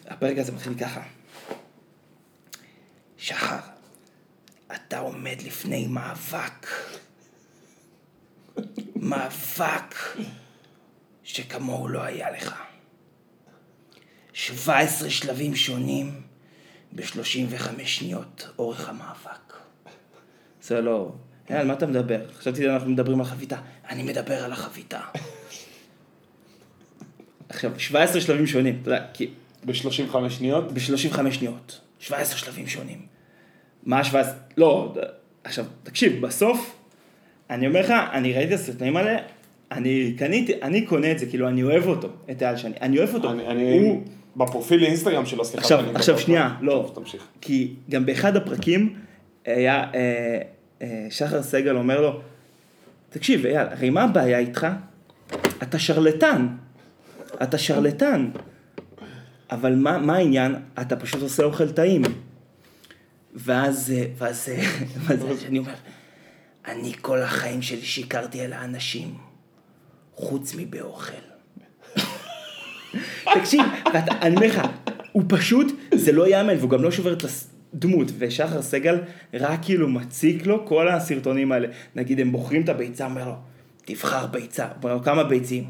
הפרק 0.06 0.38
הזה 0.38 0.52
מתחיל 0.52 0.74
ככה. 0.74 1.00
שחר, 3.16 3.58
אתה 4.74 4.98
עומד 4.98 5.42
לפני 5.44 5.86
מאבק. 5.86 6.66
מאבק 8.96 9.94
שכמוהו 11.24 11.88
לא 11.88 12.02
היה 12.02 12.30
לך. 12.30 12.54
17 14.32 15.10
שלבים 15.10 15.56
שונים 15.56 16.20
ב-35 16.92 17.84
שניות 17.84 18.48
אורך 18.58 18.88
המאבק. 18.88 19.52
זה 20.62 20.80
לא... 20.80 21.12
אה, 21.50 21.60
על 21.60 21.66
מה 21.66 21.72
אתה 21.72 21.86
מדבר? 21.86 22.20
חשבתי 22.38 22.62
שאנחנו 22.62 22.90
מדברים 22.90 23.20
על 23.20 23.26
חביתה. 23.26 23.56
אני 23.90 24.02
מדבר 24.02 24.44
על 24.44 24.52
החביתה. 24.52 25.00
עכשיו, 27.48 27.70
17 27.78 28.20
שלבים 28.20 28.46
שונים, 28.46 28.78
אתה 28.82 28.90
יודע, 28.90 29.04
כי 29.12 29.30
ב-35 29.64 30.28
שניות. 30.28 30.72
ב-35 30.72 31.30
שניות. 31.30 31.80
17 31.98 32.38
שלבים 32.38 32.66
שונים. 32.66 32.98
מה 33.82 33.98
ה-17? 33.98 34.16
לא, 34.56 34.94
עכשיו, 35.44 35.64
תקשיב, 35.82 36.26
בסוף, 36.26 36.76
אני 37.50 37.66
אומר 37.66 37.80
לך, 37.80 37.92
אני 38.12 38.32
ראיתי 38.32 38.54
את 38.54 38.60
הסרטונים 38.60 38.96
האלה, 38.96 39.16
אני 39.72 40.14
קניתי, 40.18 40.62
אני 40.62 40.86
קונה 40.86 41.12
את 41.12 41.18
זה, 41.18 41.26
כאילו, 41.26 41.48
אני 41.48 41.62
אוהב 41.62 41.86
אותו, 41.86 42.08
את 42.30 42.42
אייל 42.42 42.56
שני, 42.56 42.74
אני 42.80 42.98
אוהב 42.98 43.14
אותו. 43.14 43.30
אני, 43.30 43.46
אני 43.46 43.78
הוא, 43.78 44.02
בפרופיל 44.36 44.84
אינסטגרם 44.84 45.26
שלו, 45.26 45.44
סליחה. 45.44 45.62
עכשיו, 45.62 45.80
שאני 45.84 45.94
עכשיו 45.94 46.18
שנייה. 46.18 46.54
לא. 46.60 46.92
תמשיך. 46.94 47.26
כי 47.40 47.74
גם 47.90 48.06
באחד 48.06 48.36
הפרקים 48.36 48.94
היה, 49.44 49.84
אה, 49.94 50.38
שחר 51.10 51.42
סגל 51.42 51.76
אומר 51.76 52.00
לו, 52.00 52.20
תקשיב, 53.10 53.46
אייל, 53.46 53.66
הרי 53.70 53.90
מה 53.90 54.02
הבעיה 54.02 54.38
איתך? 54.38 54.66
אתה 55.62 55.78
שרלטן. 55.78 56.46
אתה 57.42 57.58
שרלטן. 57.58 58.30
אבל 59.50 59.74
מה, 59.74 59.98
מה 59.98 60.16
העניין? 60.16 60.54
אתה 60.80 60.96
פשוט 60.96 61.22
עושה 61.22 61.44
אוכל 61.44 61.72
טעים. 61.72 62.02
ואז, 63.34 63.92
אה, 63.96 64.06
ואז, 64.18 64.48
אה, 64.48 64.62
ואז 65.04 65.44
אני 65.48 65.58
אומר, 65.58 65.74
אני 66.66 66.92
כל 67.00 67.22
החיים 67.22 67.62
שלי 67.62 67.82
שיקרתי 67.82 68.40
על 68.40 68.52
האנשים, 68.52 69.14
חוץ 70.14 70.54
מבאוכל. 70.56 71.12
תקשיב, 73.34 73.62
ואתה, 73.94 74.12
אני 74.22 74.36
אומר 74.36 74.46
לך, 74.46 74.60
הוא 75.12 75.22
פשוט, 75.28 75.66
זה 75.94 76.12
לא 76.12 76.26
ייאמן, 76.26 76.56
והוא 76.58 76.70
גם 76.70 76.82
לא 76.82 76.90
שובר 76.90 77.12
את 77.12 77.24
הדמות, 77.76 78.08
ושחר 78.18 78.62
סגל 78.62 79.00
רק 79.34 79.58
כאילו 79.62 79.88
מציק 79.88 80.46
לו 80.46 80.66
כל 80.66 80.88
הסרטונים 80.88 81.52
האלה. 81.52 81.68
נגיד, 81.96 82.20
הם 82.20 82.32
בוחרים 82.32 82.62
את 82.62 82.68
הביצה, 82.68 83.04
אומר 83.04 83.28
לו, 83.28 83.34
תבחר 83.84 84.26
ביצה, 84.26 84.68
אומר 84.82 84.94
לו, 84.94 85.02
כמה 85.02 85.24
ביצים? 85.24 85.64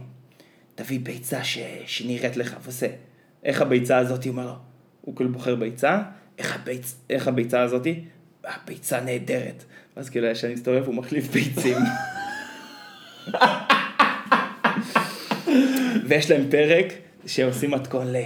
תביא 0.74 1.00
ביצה 1.00 1.44
ש... 1.44 1.58
שנראית 1.86 2.36
לך, 2.36 2.56
ועושה, 2.62 2.86
איך 3.44 3.62
הביצה 3.62 3.98
הזאת, 3.98 4.24
הוא 4.24 4.30
אומר 4.30 4.46
לו, 4.46 4.56
הוא 5.00 5.16
כאילו 5.16 5.32
בוחר 5.32 5.54
ביצה, 5.54 6.02
איך, 6.38 6.54
הביצ... 6.54 6.96
איך 7.10 7.28
הביצה 7.28 7.62
הזאת? 7.62 7.86
הביצה 8.44 9.00
נהדרת. 9.00 9.64
ואז 9.96 10.10
כאילו, 10.10 10.28
כשאני 10.34 10.54
מסתובב, 10.54 10.86
הוא 10.86 10.94
מחליף 10.94 11.28
ביצים. 11.28 11.76
ויש 16.08 16.30
להם 16.30 16.50
פרק 16.50 16.86
שעושים 17.26 17.70
מתכון 17.70 18.12
ל... 18.12 18.16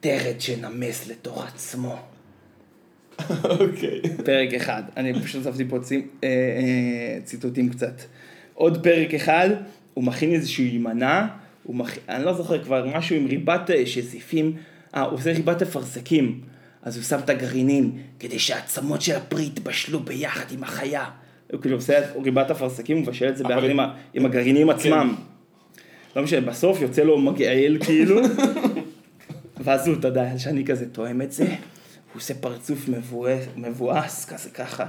טרד 0.00 0.40
שנמס 0.40 1.08
לתוך 1.08 1.46
עצמו. 1.46 1.96
אוקיי. 3.44 4.00
פרק 4.24 4.54
אחד. 4.54 4.82
אני 4.96 5.20
פשוט 5.20 5.46
הוספתי 5.46 5.64
פה 5.68 5.78
צי... 5.80 6.02
אה, 6.24 6.28
אה, 6.28 7.18
ציטוטים 7.24 7.68
קצת. 7.68 8.02
עוד 8.54 8.82
פרק 8.82 9.14
אחד, 9.14 9.48
הוא 9.94 10.04
מכין 10.04 10.32
איזושהי 10.32 10.78
מנה, 10.78 11.28
הוא 11.62 11.76
מכ... 11.76 11.98
אני 12.08 12.24
לא 12.24 12.32
זוכר 12.34 12.64
כבר, 12.64 12.86
משהו 12.96 13.16
עם 13.16 13.26
ריבת 13.26 13.70
אה, 13.70 13.86
שזיפים, 13.86 14.52
אה, 14.94 15.02
הוא 15.02 15.14
עושה 15.14 15.32
ריבת 15.32 15.62
אפרסקים. 15.62 16.40
אז 16.82 16.96
הוא 16.96 17.04
שם 17.04 17.18
את 17.18 17.30
הגרעינים, 17.30 17.92
כדי 18.20 18.38
שהעצמות 18.38 19.02
של 19.02 19.16
הפרי 19.16 19.46
יתבשלו 19.46 20.00
ביחד 20.00 20.52
עם 20.52 20.62
החיה. 20.62 21.04
הוא 21.52 21.60
כאילו 21.60 21.76
עושה 21.76 21.98
ריבת 22.24 22.50
אפרסקים, 22.50 22.96
הוא 22.96 23.02
מבשל 23.02 23.28
את 23.28 23.36
זה 23.36 23.44
אבל- 23.44 23.54
ביחד 23.54 23.70
עם. 23.70 23.80
עם 24.14 24.26
הגרעינים 24.26 24.70
עצמם. 24.70 25.14
לא 26.16 26.22
משנה, 26.22 26.40
בסוף 26.40 26.80
יוצא 26.80 27.02
לו 27.02 27.18
מגעיל 27.18 27.78
כאילו, 27.84 28.20
ואז 29.60 29.88
הוא, 29.88 29.96
אתה 29.98 30.08
יודע, 30.08 30.38
שאני 30.38 30.64
כזה 30.64 30.90
תואם 30.90 31.22
את 31.22 31.32
זה, 31.32 31.44
הוא 31.44 31.56
עושה 32.14 32.34
פרצוף 32.34 32.88
מבואס, 33.56 34.24
כזה 34.24 34.50
ככה. 34.50 34.86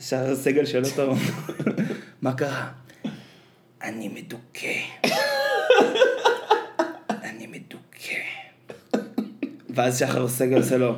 שער 0.00 0.32
הסגל 0.32 0.66
שואל 0.66 0.84
אותו, 0.84 1.14
מה 2.22 2.34
קרה? 2.34 2.70
אני 3.82 4.08
מדוכא. 4.08 4.72
אני 7.08 7.46
מדוכא. 7.46 8.20
ואז 9.70 9.98
שחר 9.98 10.28
סגל 10.28 10.56
עושה 10.56 10.76
לו, 10.76 10.96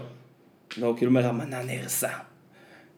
לא, 0.77 0.95
כאילו 0.97 1.11
אומר, 1.11 1.27
המנה 1.27 1.63
נהרסה. 1.63 2.11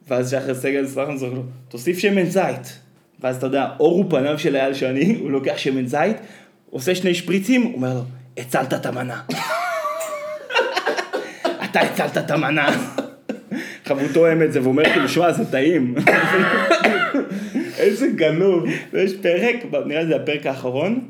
ואז 0.08 0.30
שחר 0.30 0.54
סגל 0.54 0.88
סלח 0.88 1.08
לנו, 1.08 1.34
לו, 1.34 1.42
תוסיף 1.68 1.98
שמן 1.98 2.24
זית. 2.24 2.78
ואז 3.20 3.36
אתה 3.36 3.46
יודע, 3.46 3.68
אור 3.80 3.96
הוא 3.96 4.10
פניו 4.10 4.38
של 4.38 4.56
אייל 4.56 4.74
שני, 4.74 5.16
הוא 5.20 5.30
לוקח 5.30 5.56
שמן 5.56 5.86
זית, 5.86 6.16
עושה 6.70 6.94
שני 6.94 7.14
שפריצים, 7.14 7.62
הוא 7.62 7.74
אומר 7.74 7.94
לו, 7.94 8.02
הצלת 8.36 8.74
את 8.74 8.86
המנה. 8.86 9.22
אתה 11.76 11.84
הצלת 11.84 12.18
את 12.18 12.30
המנה. 12.30 12.68
עכשיו 13.82 14.00
הוא 14.00 14.08
תואם 14.14 14.42
את 14.42 14.52
זה, 14.52 14.60
והוא 14.60 14.72
אומר 14.72 14.84
כאילו, 14.84 15.08
שמע, 15.08 15.32
זה 15.32 15.44
טעים. 15.50 15.94
איזה 17.78 18.06
גנוב. 18.14 18.64
ויש 18.92 19.12
פרק, 19.22 19.56
נראה 19.86 20.02
לי 20.02 20.08
זה 20.08 20.16
הפרק 20.16 20.46
האחרון, 20.46 21.08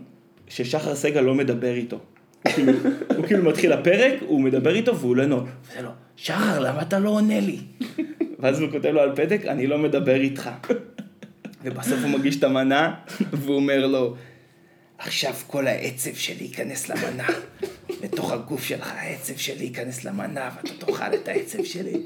ששחר 0.49 0.95
סגל 0.95 1.21
לא 1.21 1.35
מדבר 1.35 1.75
איתו. 1.75 1.99
הוא 2.43 2.53
כאילו, 2.55 2.73
הוא 3.17 3.27
כאילו 3.27 3.45
מתחיל 3.45 3.73
הפרק, 3.73 4.15
הוא 4.27 4.41
מדבר 4.41 4.75
איתו 4.75 4.99
והוא 4.99 5.17
לא 5.17 5.23
עונה. 5.23 5.35
עושה 5.35 5.83
לו, 5.83 5.91
שחר, 6.17 6.59
למה 6.59 6.83
אתה 6.83 6.99
לא 6.99 7.11
עונה 7.11 7.41
לי? 7.41 7.59
ואז 8.39 8.61
הוא 8.61 8.71
כותב 8.71 8.89
לו 8.89 9.01
על 9.01 9.17
פתק, 9.17 9.41
אני 9.47 9.67
לא 9.67 9.79
מדבר 9.79 10.17
איתך. 10.17 10.51
ובסוף 11.65 11.99
הוא 12.03 12.11
מגיש 12.11 12.37
את 12.37 12.45
המנה, 12.45 12.95
והוא 13.33 13.57
אומר 13.57 13.87
לו, 13.87 14.15
עכשיו 14.99 15.33
כל 15.47 15.67
העצב 15.67 16.15
שלי 16.15 16.45
ייכנס 16.45 16.89
למנה. 16.89 17.27
לתוך 18.03 18.33
הגוף 18.33 18.65
שלך 18.65 18.93
העצב 18.97 19.37
שלי 19.37 19.65
ייכנס 19.65 20.05
למנה, 20.05 20.51
ואתה 20.57 20.87
תאכל 20.87 21.15
את 21.15 21.29
העצב 21.29 21.65
שלי. 21.65 21.97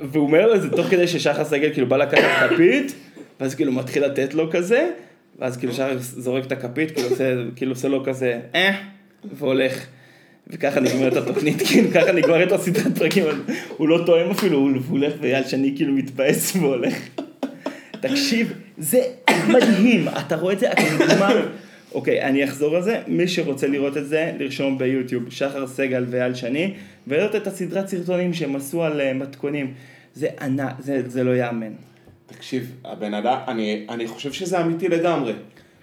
והוא 0.00 0.26
אומר 0.26 0.46
לו 0.46 0.54
את 0.54 0.62
זה 0.62 0.70
תוך 0.70 0.86
כדי 0.86 1.08
ששחר 1.08 1.44
סגל 1.44 1.72
כאילו 1.72 1.88
בא 1.88 1.96
לקחת 1.96 2.50
כפית, 2.50 2.94
ואז 3.40 3.54
כאילו 3.54 3.72
מתחיל 3.72 4.04
לתת 4.04 4.34
לו 4.34 4.50
כזה, 4.50 4.90
ואז 5.38 5.56
כאילו 5.56 5.72
שחר 5.72 5.96
זורק 5.98 6.46
את 6.46 6.52
הכפית, 6.52 6.90
כאילו 6.90 7.08
עושה, 7.08 7.34
כאילו 7.56 7.72
עושה 7.72 7.88
לו 7.88 8.04
כזה, 8.04 8.40
אה, 8.54 8.70
והולך. 9.38 9.86
וככה 10.46 10.80
נגמרת 10.80 11.16
התוכנית, 11.16 11.62
כאילו 11.66 11.90
ככה 11.94 12.12
נגמרת 12.12 12.52
הסדרת 12.52 12.98
פרקים, 12.98 13.24
הוא 13.76 13.88
לא 13.88 14.02
תואם 14.06 14.30
אפילו, 14.30 14.58
הוא 14.58 14.70
הולך 14.88 15.12
ואייל 15.20 15.44
שני 15.44 15.72
כאילו 15.76 15.92
מתבאס 15.92 16.56
והולך. 16.56 16.94
תקשיב, 18.00 18.52
זה 18.78 19.00
מדהים, 19.48 20.08
אתה 20.08 20.36
רואה 20.36 20.52
את 20.54 20.58
זה, 20.58 20.72
אתה 20.72 20.82
נגמר. 20.82 21.48
אוקיי, 21.94 22.22
אני 22.22 22.44
אחזור 22.44 22.76
על 22.76 22.82
זה, 22.82 23.02
מי 23.06 23.28
שרוצה 23.28 23.66
לראות 23.66 23.96
את 23.96 24.06
זה, 24.06 24.32
לרשום 24.38 24.78
ביוטיוב, 24.78 25.30
שחר 25.30 25.66
סגל 25.66 26.04
ואייל 26.10 26.34
שני, 26.34 26.74
ולראות 27.06 27.36
את 27.36 27.46
הסדרת 27.46 27.88
סרטונים 27.88 28.34
שהם 28.34 28.56
עשו 28.56 28.82
על 28.84 29.00
אה, 29.00 29.12
מתכונים. 29.12 29.74
זה 30.14 30.28
ענק, 30.40 30.74
זה, 30.78 31.02
זה 31.06 31.24
לא 31.24 31.30
ייאמן. 31.30 31.72
תקשיב, 32.26 32.72
הבן 32.84 33.14
אדם, 33.14 33.38
אני, 33.48 33.86
אני 33.88 34.06
חושב 34.06 34.32
שזה 34.32 34.60
אמיתי 34.60 34.88
לגמרי. 34.88 35.32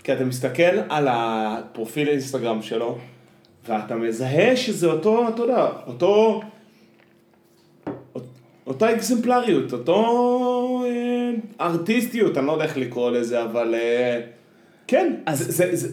כי 0.04 0.13
אתה 0.13 0.26
מסתכל 0.26 0.80
על 0.89 1.08
הפרופיל 1.12 2.08
האינסטגרם 2.08 2.62
שלו, 2.62 2.98
ואתה 3.67 3.95
מזהה 3.95 4.56
שזה 4.56 4.88
אותו, 4.88 5.30
אתה 5.30 5.41
יודע, 5.41 5.67
אותו, 5.88 6.41
אותה 8.67 8.95
אקזמפלריות, 8.95 9.74
אותו 9.74 10.84
אה, 10.86 11.32
ארטיסטיות, 11.67 12.38
אני 12.38 12.48
לא 12.48 12.52
יודע 12.52 12.63
איך 12.63 12.78
לקרוא 12.78 13.12
לזה, 13.12 13.43
אבל 13.43 13.76
אה, 13.76 14.22
כן, 14.89 15.13
אז 15.25 15.39
זה, 15.39 15.52
זה, 15.52 15.75
זה, 15.75 15.88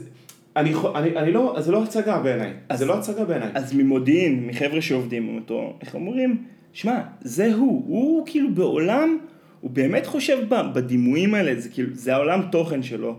אני, 0.56 0.74
אני, 0.94 1.16
אני 1.16 1.32
לא, 1.32 1.56
זה 1.58 1.72
לא 1.72 1.82
הצגה 1.82 2.18
בעיניי, 2.18 2.52
זה 2.74 2.86
לא 2.86 2.98
הצגה 2.98 3.24
בעיניי. 3.24 3.48
אז 3.54 3.72
ממודיעין, 3.72 4.46
מחבר'ה 4.46 4.82
שעובדים 4.82 5.28
עם 5.28 5.36
אותו, 5.36 5.72
איך 5.80 5.94
אומרים? 5.94 6.42
שמע, 6.72 7.00
זה 7.20 7.54
הוא, 7.54 7.84
הוא 7.86 8.26
כאילו 8.26 8.54
בעולם, 8.54 9.18
הוא 9.60 9.70
באמת 9.70 10.06
חושב 10.06 10.38
בדימויים 10.48 11.34
האלה, 11.34 11.60
זה 11.60 11.68
כאילו, 11.68 11.88
זה 11.92 12.14
העולם 12.14 12.42
תוכן 12.50 12.82
שלו. 12.82 13.16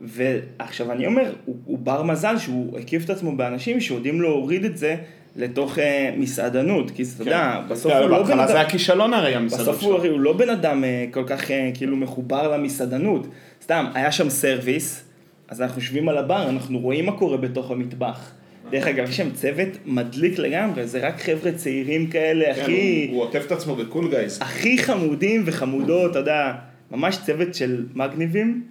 ועכשיו 0.00 0.92
אני 0.92 1.06
אומר, 1.06 1.32
הוא, 1.44 1.56
הוא 1.64 1.78
בר 1.78 2.02
מזל 2.02 2.38
שהוא 2.38 2.78
הקיף 2.78 3.04
את 3.04 3.10
עצמו 3.10 3.36
באנשים 3.36 3.80
שיודעים 3.80 4.20
להוריד 4.20 4.64
את 4.64 4.76
זה 4.76 4.96
לתוך 5.36 5.78
אה, 5.78 6.14
מסעדנות, 6.16 6.90
כי 6.90 7.02
אתה 7.14 7.22
יודע, 7.22 7.60
בסוף 7.68 7.92
הוא 7.92 8.08
לא 8.10 8.22
בן 8.22 8.28
כן. 8.28 8.36
זה 8.36 8.44
אדם, 8.44 8.56
היה 8.56 8.68
כישלון 8.70 9.14
הרי 9.14 9.34
המסעדות 9.34 9.68
בסוף 9.68 9.82
הוא, 9.82 10.00
שלו. 10.02 10.12
הוא 10.12 10.20
לא 10.20 10.32
בן 10.32 10.50
אדם 10.50 10.84
אה, 10.84 11.06
כל 11.10 11.24
כך 11.26 11.50
אה, 11.50 11.70
כאילו 11.74 11.96
מחובר 11.96 12.56
למסעדנות. 12.56 13.26
סתם, 13.62 13.86
היה 13.94 14.12
שם 14.12 14.30
סרוויס, 14.30 15.05
אז 15.48 15.62
אנחנו 15.62 15.80
יושבים 15.80 16.08
על 16.08 16.18
הבר, 16.18 16.48
אנחנו 16.48 16.78
רואים 16.78 17.06
מה 17.06 17.12
קורה 17.12 17.36
בתוך 17.36 17.70
המטבח. 17.70 18.30
דרך 18.70 18.86
אגב, 18.86 19.08
יש 19.08 19.16
שם 19.16 19.30
צוות 19.30 19.68
מדליק 19.84 20.38
לגמרי, 20.38 20.86
זה 20.86 21.08
רק 21.08 21.20
חבר'ה 21.20 21.52
צעירים 21.52 22.06
כאלה, 22.06 22.54
כן, 22.54 22.62
הכי, 22.62 23.08
הוא 23.12 23.22
עוטף 23.22 23.42
את 23.46 23.52
עצמו 23.52 23.76
ב 23.76 23.83
cool 23.83 24.10
guys. 24.10 24.38
הכי 24.42 24.78
חמודים 24.78 25.42
וחמודות, 25.46 26.10
אתה 26.10 26.18
יודע, 26.18 26.54
ממש 26.90 27.18
צוות 27.26 27.54
של 27.54 27.86
מגניבים. 27.94 28.64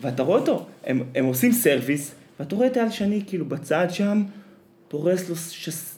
ואתה 0.00 0.22
רואה 0.22 0.38
אותו, 0.38 0.66
הם, 0.84 1.02
הם 1.14 1.24
עושים 1.24 1.52
service, 1.52 2.14
ואתה 2.40 2.56
רואה 2.56 2.66
את 2.66 2.76
אייל 2.76 2.90
שני 2.90 3.22
כאילו 3.26 3.44
בצד 3.44 3.86
שם, 3.90 4.22
פורס 4.88 5.28
לו 5.28 5.36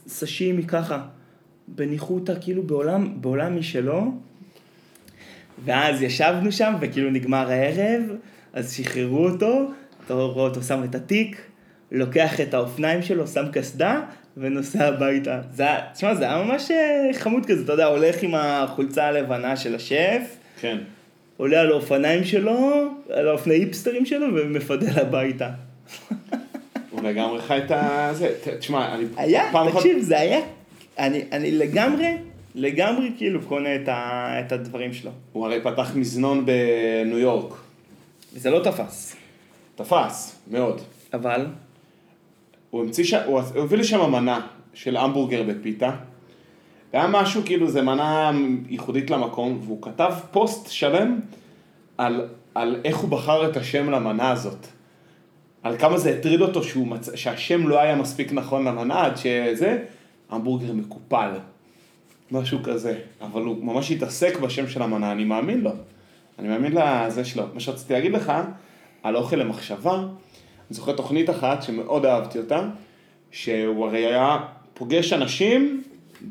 סשימי 0.08 0.62
ככה, 0.62 1.02
בניחותא, 1.68 2.34
כאילו 2.40 2.62
בעולם, 2.62 3.20
בעולם 3.20 3.58
משלו. 3.58 4.12
ואז 5.64 6.02
ישבנו 6.02 6.52
שם, 6.52 6.74
וכאילו 6.80 7.10
נגמר 7.10 7.50
הערב, 7.50 8.02
אז 8.52 8.72
שחררו 8.72 9.26
אותו, 9.26 9.70
אתה 10.10 10.18
רואה 10.18 10.44
אותו 10.44 10.62
שם 10.62 10.84
את 10.84 10.94
התיק, 10.94 11.40
לוקח 11.92 12.40
את 12.40 12.54
האופניים 12.54 13.02
שלו, 13.02 13.26
שם 13.26 13.44
קסדה, 13.52 14.00
ונוסע 14.36 14.86
הביתה. 14.86 15.40
זה 15.54 15.62
היה, 15.62 15.80
תשמע, 15.94 16.14
זה 16.14 16.24
היה 16.24 16.42
ממש 16.42 16.70
אה, 16.70 17.10
חמוד 17.12 17.46
כזה, 17.46 17.64
אתה 17.64 17.72
יודע, 17.72 17.86
הולך 17.86 18.22
עם 18.22 18.34
החולצה 18.34 19.04
הלבנה 19.06 19.56
של 19.56 19.74
השף, 19.74 20.36
כן. 20.60 20.78
עולה 21.36 21.60
על 21.60 21.70
האופניים 21.72 22.24
שלו, 22.24 22.84
על 23.10 23.28
האופני 23.28 23.54
היפסטרים 23.54 24.06
שלו, 24.06 24.26
ומפדל 24.34 25.00
הביתה. 25.00 25.50
הוא 26.90 27.02
לגמרי 27.02 27.42
חי 27.42 27.58
את 27.58 27.70
ה... 27.70 28.10
זה, 28.12 28.34
תשמע, 28.58 28.94
אני... 28.94 29.04
היה, 29.16 29.48
פעם 29.52 29.68
אחת- 29.68 29.76
תקשיב, 29.76 29.98
זה 30.00 30.18
היה, 30.20 30.40
אני, 30.98 31.22
אני 31.32 31.50
לגמרי, 31.50 32.16
לגמרי 32.54 33.10
כאילו 33.16 33.42
קונה 33.42 33.74
את, 33.74 33.88
ה, 33.88 34.36
את 34.46 34.52
הדברים 34.52 34.92
שלו. 34.92 35.10
הוא 35.32 35.46
הרי 35.46 35.60
פתח 35.62 35.92
מזנון 35.94 36.46
בניו 36.46 37.18
יורק. 37.18 37.54
וזה 38.34 38.50
לא 38.50 38.60
תפס. 38.64 39.16
תפס, 39.82 40.38
מאוד. 40.50 40.80
אבל, 41.14 41.46
הוא 42.70 42.82
המציא 42.82 43.04
ש... 43.04 43.14
הוא 43.14 43.40
הביא 43.40 43.78
לשם 43.78 44.10
מנה 44.10 44.46
של 44.74 44.96
המבורגר 44.96 45.42
בפיתה. 45.42 45.90
היה 46.92 47.06
משהו, 47.06 47.42
כאילו, 47.44 47.70
זה 47.70 47.82
מנה 47.82 48.30
ייחודית 48.68 49.10
למקום, 49.10 49.60
והוא 49.64 49.82
כתב 49.82 50.12
פוסט 50.30 50.70
שלם 50.70 51.20
על, 51.98 52.28
על 52.54 52.80
איך 52.84 52.96
הוא 52.96 53.10
בחר 53.10 53.50
את 53.50 53.56
השם 53.56 53.90
למנה 53.90 54.30
הזאת. 54.30 54.66
על 55.62 55.78
כמה 55.78 55.98
זה 55.98 56.10
הטריד 56.10 56.40
אותו 56.40 56.62
שהוא 56.62 56.86
מצ... 56.86 57.14
שהשם 57.14 57.68
לא 57.68 57.80
היה 57.80 57.96
מספיק 57.96 58.32
נכון 58.32 58.64
למנה, 58.64 59.04
עד 59.04 59.16
שזה, 59.16 59.78
המבורגר 60.30 60.72
מקופל. 60.72 61.30
משהו 62.32 62.58
כזה. 62.62 62.98
אבל 63.20 63.42
הוא 63.42 63.64
ממש 63.64 63.90
התעסק 63.90 64.40
בשם 64.40 64.68
של 64.68 64.82
המנה, 64.82 65.12
אני 65.12 65.24
מאמין 65.24 65.60
לו. 65.60 65.70
אני 66.38 66.48
מאמין 66.48 66.72
לזה 66.72 67.24
שלו. 67.24 67.44
מה 67.54 67.60
שרציתי 67.60 67.92
להגיד 67.92 68.12
לך, 68.12 68.32
על 69.02 69.16
אוכל 69.16 69.36
למחשבה, 69.36 69.94
אני 69.94 70.76
זוכר 70.76 70.92
תוכנית 70.92 71.30
אחת 71.30 71.62
שמאוד 71.62 72.06
אהבתי 72.06 72.38
אותה, 72.38 72.68
שהוא 73.30 73.86
הרי 73.86 74.06
היה 74.06 74.38
פוגש 74.74 75.12
אנשים, 75.12 75.82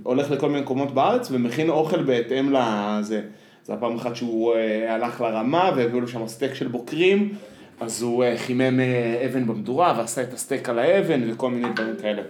הולך 0.04 0.32
לכל 0.32 0.50
מיני 0.50 0.62
מקומות 0.62 0.94
בארץ 0.94 1.28
ומכין 1.32 1.70
אוכל 1.70 2.04
בהתאם 2.04 2.54
לזה. 2.54 3.22
זה 3.64 3.74
היה 3.74 3.82
פעם 3.82 3.96
אחת 3.96 4.16
שהוא 4.16 4.56
אה, 4.56 4.96
הלך 4.96 5.22
לרמה 5.22 5.72
והביאו 5.76 6.02
לו 6.02 6.08
שם 6.08 6.28
סטייק 6.28 6.54
של 6.54 6.68
בוקרים, 6.68 7.36
אז 7.80 8.02
הוא 8.02 8.24
אה, 8.24 8.38
חימם 8.38 8.80
אה, 8.80 9.26
אבן 9.26 9.48
במדורה 9.48 9.94
ועשה 9.98 10.24
את 10.24 10.34
הסטייק 10.34 10.70
על 10.70 10.80
האבן 10.80 11.32
וכל 11.32 11.52
מיני 11.52 11.68
דברים 11.74 11.96
כאלה. 12.02 12.22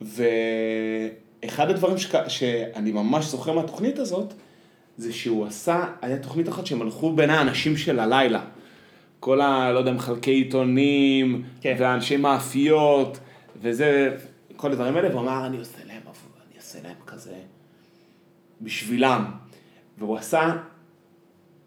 ואחד 0.00 1.70
הדברים 1.70 1.98
שק... 1.98 2.28
שאני 2.28 2.92
ממש 2.92 3.24
זוכר 3.24 3.52
מהתוכנית 3.52 3.98
הזאת, 3.98 4.34
זה 4.96 5.12
שהוא 5.12 5.46
עשה, 5.46 5.84
היה 6.02 6.18
תוכנית 6.18 6.48
אחת 6.48 6.66
שהם 6.66 6.82
הלכו 6.82 7.12
בין 7.12 7.30
האנשים 7.30 7.76
של 7.76 7.98
הלילה. 8.00 8.40
כל 9.20 9.40
ה... 9.40 9.72
לא 9.72 9.78
יודע, 9.78 9.92
מחלקי 9.92 10.30
עיתונים, 10.30 11.42
כן. 11.60 11.76
ואנשי 11.78 12.16
מאפיות, 12.16 13.18
וזה, 13.62 14.16
כל 14.56 14.72
הדברים 14.72 14.96
האלה, 14.96 15.08
והוא 15.08 15.20
אמר, 15.20 15.46
אני 15.46 15.58
עושה 15.58 15.78
להם 15.86 16.00
אני 16.06 16.56
אעשה 16.56 16.78
להם 16.82 16.96
כזה, 17.06 17.34
בשבילם. 18.60 19.24
והוא 19.98 20.16
עשה, 20.16 20.56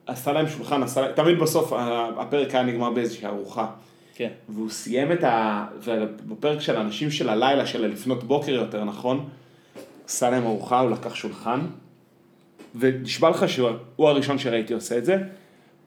עשה 0.05 0.31
להם 0.33 0.49
שולחן, 0.49 0.83
עשה, 0.83 1.01
להם- 1.01 1.11
תמיד 1.15 1.39
בסוף 1.39 1.73
הפרק 2.17 2.55
היה 2.55 2.63
נגמר 2.63 2.89
באיזושהי 2.89 3.25
ארוחה. 3.25 3.67
כן. 4.15 4.29
והוא 4.49 4.69
סיים 4.69 5.11
את 5.11 5.23
ה... 5.23 5.65
בפרק 6.27 6.61
של 6.61 6.75
האנשים 6.77 7.11
של 7.11 7.29
הלילה, 7.29 7.65
של 7.65 7.83
הלפנות 7.83 8.23
בוקר 8.23 8.51
יותר 8.51 8.83
נכון, 8.83 9.29
עשה 10.05 10.29
להם 10.29 10.43
ארוחה, 10.45 10.79
הוא 10.79 10.89
לקח 10.91 11.15
שולחן, 11.15 11.59
ונשבע 12.75 13.29
לך 13.29 13.49
שהוא 13.49 13.69
הוא 13.95 14.09
הראשון 14.09 14.37
שראיתי 14.37 14.73
עושה 14.73 14.97
את 14.97 15.05
זה, 15.05 15.17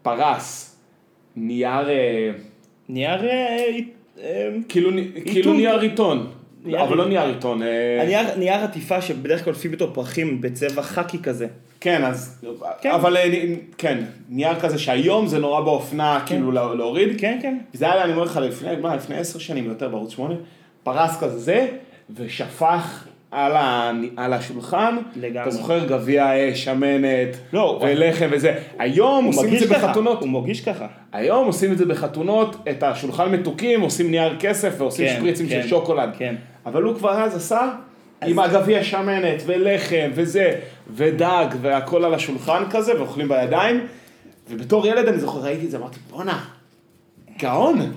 פרס 0.02 0.76
נייר, 1.36 1.90
אה, 1.90 2.30
נייר, 2.88 3.24
אה, 3.28 3.56
אה, 4.22 4.48
כאילו, 4.68 4.90
כאילו 5.24 5.52
נייר 5.52 5.80
עיתון, 5.80 6.26
נייר 6.64 6.82
אבל 6.82 6.96
לא. 6.96 7.08
נייר 7.08 7.22
עיתון, 7.22 7.60
הנייר, 8.02 8.36
נייר 8.38 8.54
עטיפה 8.64 9.00
שבדרך 9.02 9.44
כלל 9.44 9.52
עוטפים 9.52 9.68
איתו 9.74 9.94
פרחים 9.94 10.40
בצבע 10.40 10.82
חאקי 10.82 11.18
כזה. 11.22 11.46
כן, 11.80 12.04
אז, 12.04 12.44
כן. 12.80 12.90
אבל 12.90 13.16
כן, 13.78 14.04
נייר 14.28 14.60
כזה 14.60 14.78
שהיום 14.78 15.26
זה 15.26 15.38
נורא 15.38 15.60
באופנה, 15.60 16.22
כאילו 16.26 16.52
לה- 16.52 16.74
להוריד, 16.74 17.20
כן, 17.20 17.38
כן. 17.42 17.58
זה 17.72 17.92
היה, 17.92 18.04
אני 18.04 18.12
אומר 18.12 18.24
לך, 18.24 18.36
לפני, 18.36 18.76
מה, 18.76 18.96
לפני 18.96 19.16
עשר 19.16 19.38
שנים 19.38 19.64
יותר 19.64 19.88
בערוץ 19.88 20.10
שמונה, 20.12 20.34
פרס 20.82 21.20
כזה 21.20 21.38
זה, 21.38 21.68
ושפך 22.16 23.04
על, 23.32 23.56
ה, 23.56 23.90
על 24.16 24.32
השולחן, 24.32 24.96
לגמרי. 25.16 25.42
אתה 25.42 25.50
זוכר 25.50 25.86
גביע 25.86 26.54
שמנת, 26.54 27.36
לא, 27.52 27.80
ולחם 27.82 28.28
וזה, 28.30 28.58
היום 28.78 29.24
הוא 29.24 29.34
עושים 29.34 29.54
את 29.54 29.58
זה 29.58 29.74
ככה. 29.74 29.86
בחתונות, 29.86 30.20
הוא 30.20 30.28
מרגיש 30.28 30.60
ככה. 30.60 30.86
היום 31.12 31.46
עושים 31.46 31.72
את 31.72 31.78
זה 31.78 31.86
בחתונות, 31.86 32.56
את 32.70 32.82
השולחן 32.82 33.32
מתוקים, 33.32 33.80
עושים 33.80 34.10
נייר 34.10 34.36
כסף 34.40 34.74
ועושים 34.78 35.06
כן, 35.06 35.14
שפריצים 35.16 35.48
כן, 35.48 35.62
של 35.62 35.68
שוקולד, 35.68 36.10
כן. 36.18 36.34
אבל 36.66 36.82
הוא 36.82 36.94
כבר 36.94 37.22
אז 37.22 37.36
עשה 37.36 37.70
עם 38.26 38.38
הגביע 38.38 38.84
שמנת 38.84 39.42
ולחם 39.46 40.10
וזה, 40.14 40.54
ודג 40.90 41.46
והכל 41.60 42.04
על 42.04 42.14
השולחן 42.14 42.62
כזה, 42.70 42.98
ואוכלים 42.98 43.28
בידיים, 43.28 43.86
ובתור 44.50 44.86
ילד 44.86 45.08
אני 45.08 45.18
זוכר, 45.18 45.38
ראיתי 45.38 45.66
את 45.66 45.70
זה, 45.70 45.76
אמרתי, 45.76 45.98
בואנה, 46.10 46.44
גאון. 47.38 47.92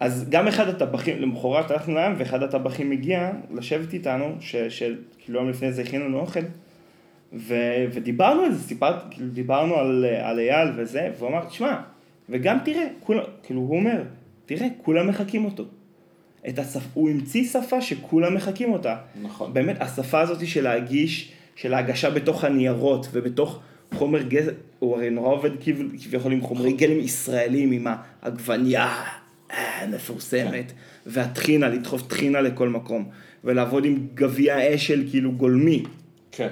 אז 0.00 0.26
גם 0.30 0.48
אחד 0.48 0.68
הטבחים, 0.68 1.22
למחרת 1.22 1.70
הלכנו 1.70 1.94
לים, 1.94 2.12
ואחד 2.18 2.42
הטבחים 2.42 2.92
הגיע 2.92 3.30
לשבת 3.54 3.92
איתנו, 3.92 4.34
ש- 4.40 4.56
של, 4.56 4.96
כאילו 5.18 5.38
יום 5.40 5.48
לפני 5.50 5.72
זה 5.72 5.82
הכינו 5.82 6.04
לנו 6.04 6.18
אוכל, 6.20 6.40
ו, 7.32 7.54
ודיברנו 7.92 8.42
על 8.42 8.52
זה, 8.52 8.62
סיפרת, 8.62 9.02
כאילו 9.10 9.28
דיברנו 9.28 9.74
על, 9.76 10.04
על 10.22 10.38
אייל 10.38 10.68
וזה, 10.76 11.10
והוא 11.18 11.28
אמר, 11.28 11.44
תשמע, 11.44 11.80
וגם 12.28 12.58
תראה, 12.64 12.84
כולם, 13.00 13.22
כאילו 13.42 13.60
הוא 13.60 13.76
אומר, 13.76 14.02
תראה, 14.46 14.66
כולם 14.82 15.08
מחקים 15.08 15.44
אותו. 15.44 15.64
את 16.48 16.58
השפ... 16.58 16.80
הוא 16.94 17.10
המציא 17.10 17.44
שפה 17.48 17.80
שכולם 17.80 18.34
מחקים 18.34 18.72
אותה. 18.72 18.96
נכון. 19.22 19.52
באמת, 19.54 19.76
השפה 19.82 20.20
הזאת 20.20 20.46
של 20.46 20.64
להגיש, 20.64 21.32
של 21.56 21.74
ההגשה 21.74 22.10
בתוך 22.10 22.44
הניירות 22.44 23.08
ובתוך 23.12 23.60
חומר 23.94 24.22
גזע, 24.22 24.52
הוא 24.78 24.96
הרי 24.96 25.10
נורא 25.10 25.34
עובד 25.34 25.50
כביכול- 25.60 25.98
כביכול 26.04 26.32
עם 26.32 26.40
חומרי 26.40 26.72
גלם 26.72 26.98
ישראלים, 27.00 27.72
עם 27.72 27.86
העגבנייה 28.22 29.02
אה, 29.52 29.82
המפורסמת, 29.82 30.72
והטחינה, 31.06 31.68
לדחוף 31.68 32.02
טחינה 32.06 32.40
לכל 32.40 32.68
מקום, 32.68 33.08
ולעבוד 33.44 33.84
עם 33.84 34.06
גביע 34.14 34.74
אשל 34.74 35.04
כאילו 35.10 35.32
גולמי. 35.32 35.82
כן. 36.32 36.48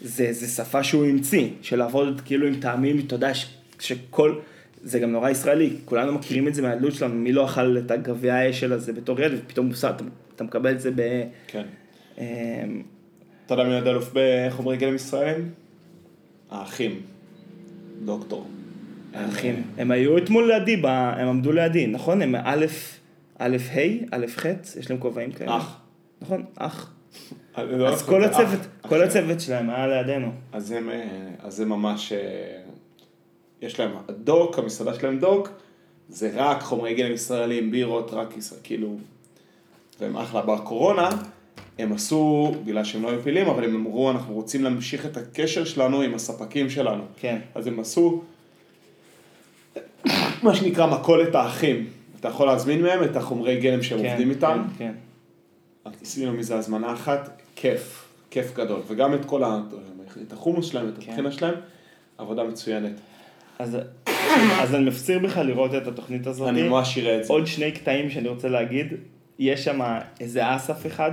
זה, 0.00 0.32
זה 0.32 0.46
שפה 0.48 0.84
שהוא 0.84 1.06
המציא, 1.06 1.48
של 1.62 1.78
לעבוד 1.78 2.20
כאילו 2.24 2.46
עם 2.46 2.60
טעמים, 2.60 2.98
אתה 3.06 3.14
יודע, 3.14 3.34
ש, 3.34 3.46
שכל, 3.80 4.38
זה 4.82 4.98
גם 4.98 5.12
נורא 5.12 5.30
ישראלי, 5.30 5.76
כולנו 5.84 6.12
מכירים 6.12 6.48
את 6.48 6.54
זה 6.54 6.62
מהילדות 6.62 6.94
שלנו, 6.94 7.14
מי 7.14 7.32
לא 7.32 7.44
אכל 7.44 7.78
את 7.78 7.90
הגביע 7.90 8.34
האשל 8.34 8.72
הזה 8.72 8.92
בתור 8.92 9.20
ילד, 9.20 9.38
ופתאום 9.44 9.66
מוסר, 9.66 9.90
אתה, 9.90 10.04
אתה 10.36 10.44
מקבל 10.44 10.72
את 10.72 10.80
זה 10.80 10.90
ב... 10.94 11.22
כן. 11.46 11.62
אמ, 12.18 12.82
אתה 13.46 13.54
יודע 13.54 13.64
מי 13.64 13.74
עוד 13.74 13.86
אלוף 13.86 14.10
בחומרי 14.14 14.76
גלם 14.76 14.94
ישראל? 14.94 15.42
האחים. 16.50 17.00
דוקטור. 18.04 18.46
האחים, 19.14 19.62
הם 19.78 19.90
היו 19.90 20.18
אתמול 20.18 20.52
לידי, 20.52 20.82
הם 20.84 21.28
עמדו 21.28 21.52
לידי, 21.52 21.86
נכון? 21.86 22.22
הם 22.22 22.34
א', 22.34 22.66
א', 23.38 23.56
ה', 23.74 23.80
א', 24.10 24.26
ח', 24.36 24.46
יש 24.78 24.90
להם 24.90 24.98
כובעים 24.98 25.32
כאלה. 25.32 25.56
אח. 25.56 25.80
נכון, 26.22 26.44
אח. 26.56 26.92
לא, 27.58 27.88
אז 27.88 28.02
כל. 28.02 28.24
הצוות, 28.24 28.60
כל. 28.80 29.02
הצוות 29.02 29.40
שלהם 29.40 29.70
היה 29.70 29.86
לידינו. 29.86 30.32
אז 30.52 30.70
הם, 30.70 30.90
אה, 30.90 31.28
אז 31.38 31.60
הם 31.60 31.68
ממש, 31.68 32.12
אה, 32.12 32.18
יש 33.62 33.80
להם 33.80 33.90
דוק, 34.10 34.58
המסעדה 34.58 34.94
שלהם 34.94 35.18
דוק, 35.18 35.48
זה 36.08 36.30
רק 36.34 36.62
חומרי 36.62 36.94
גלם 36.94 37.12
ישראלים, 37.12 37.70
בירות, 37.70 38.10
רק 38.12 38.36
ישראל, 38.36 38.60
כאילו, 38.62 38.96
והם 40.00 40.16
אחלה. 40.16 40.42
בקורונה, 40.42 41.08
הם 41.78 41.92
עשו, 41.92 42.52
בגלל 42.64 42.84
שהם 42.84 43.02
לא 43.02 43.10
היו 43.10 43.22
פעילים, 43.22 43.46
אבל 43.46 43.64
הם 43.64 43.74
אמרו, 43.74 44.10
אנחנו 44.10 44.34
רוצים 44.34 44.64
להמשיך 44.64 45.06
את 45.06 45.16
הקשר 45.16 45.64
שלנו 45.64 46.00
עם 46.00 46.14
הספקים 46.14 46.70
שלנו. 46.70 47.02
כן. 47.16 47.38
אז 47.54 47.66
הם 47.66 47.80
עשו, 47.80 48.22
מה 50.42 50.54
שנקרא 50.54 50.86
מכולת 50.86 51.34
האחים. 51.34 51.86
אתה 52.20 52.28
יכול 52.28 52.46
להזמין 52.46 52.82
מהם 52.82 53.04
את 53.04 53.16
החומרי 53.16 53.60
גלם 53.60 53.82
שהם 53.82 53.98
כן, 53.98 54.10
עובדים 54.10 54.30
איתם. 54.30 54.62
כן, 54.78 54.92
כן. 55.84 55.90
עשינו 56.02 56.32
מזה 56.32 56.56
הזמנה 56.56 56.92
אחת, 56.92 57.40
כיף, 57.56 58.08
כיף 58.30 58.54
גדול. 58.54 58.80
וגם 58.86 59.14
את 59.14 59.24
כל 59.24 59.44
ה... 59.44 59.60
את 60.26 60.32
החומוס 60.32 60.66
שלהם, 60.66 60.88
את 60.88 60.94
כן. 61.00 61.10
הטחינה 61.10 61.32
שלהם, 61.32 61.54
עבודה 62.18 62.44
מצוינת. 62.44 62.92
אז, 63.58 63.78
אז 64.60 64.74
אני 64.74 64.84
מפציר 64.84 65.18
בך 65.18 65.36
לראות 65.36 65.74
את 65.74 65.86
התוכנית 65.86 66.26
הזאת. 66.26 66.48
אני 66.48 66.62
ממש 66.62 66.98
אראה 66.98 67.18
את 67.18 67.24
זה. 67.24 67.32
עוד 67.32 67.46
שני 67.46 67.72
קטעים 67.72 68.10
שאני 68.10 68.28
רוצה 68.28 68.48
להגיד, 68.48 68.86
יש 69.38 69.64
שם 69.64 69.80
איזה 70.20 70.56
אסף 70.56 70.86
אחד, 70.86 71.12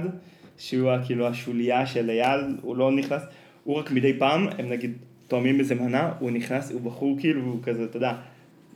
שהוא 0.58 0.92
כאילו 1.06 1.28
השוליה 1.28 1.86
של 1.86 2.10
אייל, 2.10 2.42
הוא 2.62 2.78
לא 2.78 2.92
נכנס, 2.92 3.22
הוא 3.64 3.76
רק 3.76 3.92
מדי 3.92 4.14
פעם, 4.20 4.48
הם 4.58 4.70
נגיד 4.70 4.94
תואמים 5.28 5.60
איזה 5.60 5.76
מנה, 5.76 6.12
הוא 6.20 6.32
נכנס, 6.32 6.72
הוא 6.72 6.82
בחור 6.82 7.16
כאילו, 7.20 7.42
הוא 7.42 7.60
כזה, 7.64 7.84
אתה 7.84 7.98
יודע, 7.98 8.14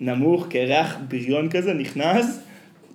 נמוך, 0.05 0.47
קרח, 0.49 0.95
בריון 1.07 1.49
כזה, 1.49 1.73
נכנס, 1.73 2.39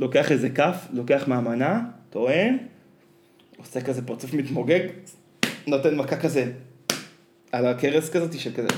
לוקח 0.01 0.33
איזה 0.33 0.51
כף, 0.51 0.87
לוקח 0.93 1.25
מהמנה, 1.27 1.81
טוען, 2.11 2.57
עושה 3.57 3.81
כזה 3.81 4.07
פרצוף 4.07 4.35
מתמוגג, 4.35 4.81
נותן 5.67 5.97
מכה 5.97 6.17
כזה 6.17 6.45
על 7.53 7.67
הכרס 7.67 8.11
כזאת 8.11 8.39
של 8.39 8.51
כזה, 8.57 8.69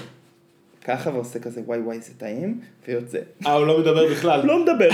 ככה 0.84 1.10
ועושה 1.10 1.38
כזה 1.38 1.60
וואי 1.66 1.78
וואי 1.78 2.00
זה 2.00 2.12
טעים, 2.18 2.60
ויוצא. 2.88 3.18
אה, 3.46 3.52
הוא 3.52 3.66
לא 3.66 3.78
מדבר 3.80 4.10
בכלל. 4.10 4.46
לא 4.46 4.62
מדבר. 4.62 4.88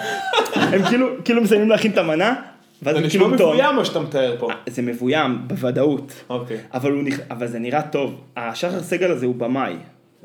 הם 0.72 0.82
כאילו, 0.88 1.06
כאילו 1.24 1.42
מסיימים 1.42 1.68
להכין 1.68 1.92
את 1.92 1.98
המנה, 1.98 2.34
זה 2.82 2.92
נשמע 3.00 3.08
כאילו. 3.08 3.28
מבוים 3.28 3.76
מה 3.76 3.84
שאתה 3.84 4.00
מתאר 4.00 4.36
פה. 4.38 4.48
זה 4.66 4.82
מבוים, 4.82 5.38
בוודאות. 5.46 6.12
אוקיי. 6.30 6.56
אבל, 6.74 6.92
הוא, 6.92 7.02
נכ- 7.08 7.22
אבל 7.30 7.46
זה 7.46 7.58
נראה 7.58 7.82
טוב. 7.82 8.20
השחר 8.36 8.82
סגל 8.82 9.10
הזה 9.10 9.26
הוא 9.26 9.34
במאי. 9.34 9.74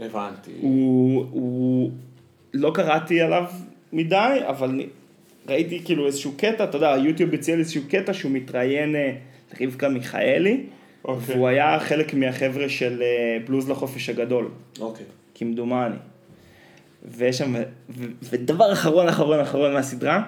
הבנתי. 0.01 0.51
הוא, 0.61 1.25
הוא... 1.31 1.91
לא 2.53 2.71
קראתי 2.73 3.21
עליו 3.21 3.43
מדי, 3.93 4.39
אבל 4.47 4.81
ראיתי 5.47 5.81
כאילו 5.85 6.07
איזשהו 6.07 6.31
קטע, 6.37 6.63
אתה 6.63 6.77
יודע, 6.77 6.93
היוטיוב 6.93 7.33
הציע 7.33 7.55
לי 7.55 7.61
איזשהו 7.61 7.81
קטע 7.89 8.13
שהוא 8.13 8.31
מתראיין 8.31 8.95
אה, 8.95 9.11
לרבקה 9.59 9.89
מיכאלי, 9.89 10.63
אוקיי. 11.05 11.35
והוא 11.35 11.47
היה 11.47 11.79
חלק 11.79 12.13
מהחבר'ה 12.13 12.69
של 12.69 13.01
אה, 13.01 13.37
בלוז 13.45 13.69
לחופש 13.69 14.09
הגדול. 14.09 14.49
אוקיי. 14.79 15.05
כמדומני. 15.35 15.95
ויש 17.05 17.37
שם, 17.37 17.53
ו- 17.89 18.05
ודבר 18.23 18.73
אחרון 18.73 19.07
אחרון 19.07 19.39
אחרון 19.39 19.73
מהסדרה, 19.73 20.23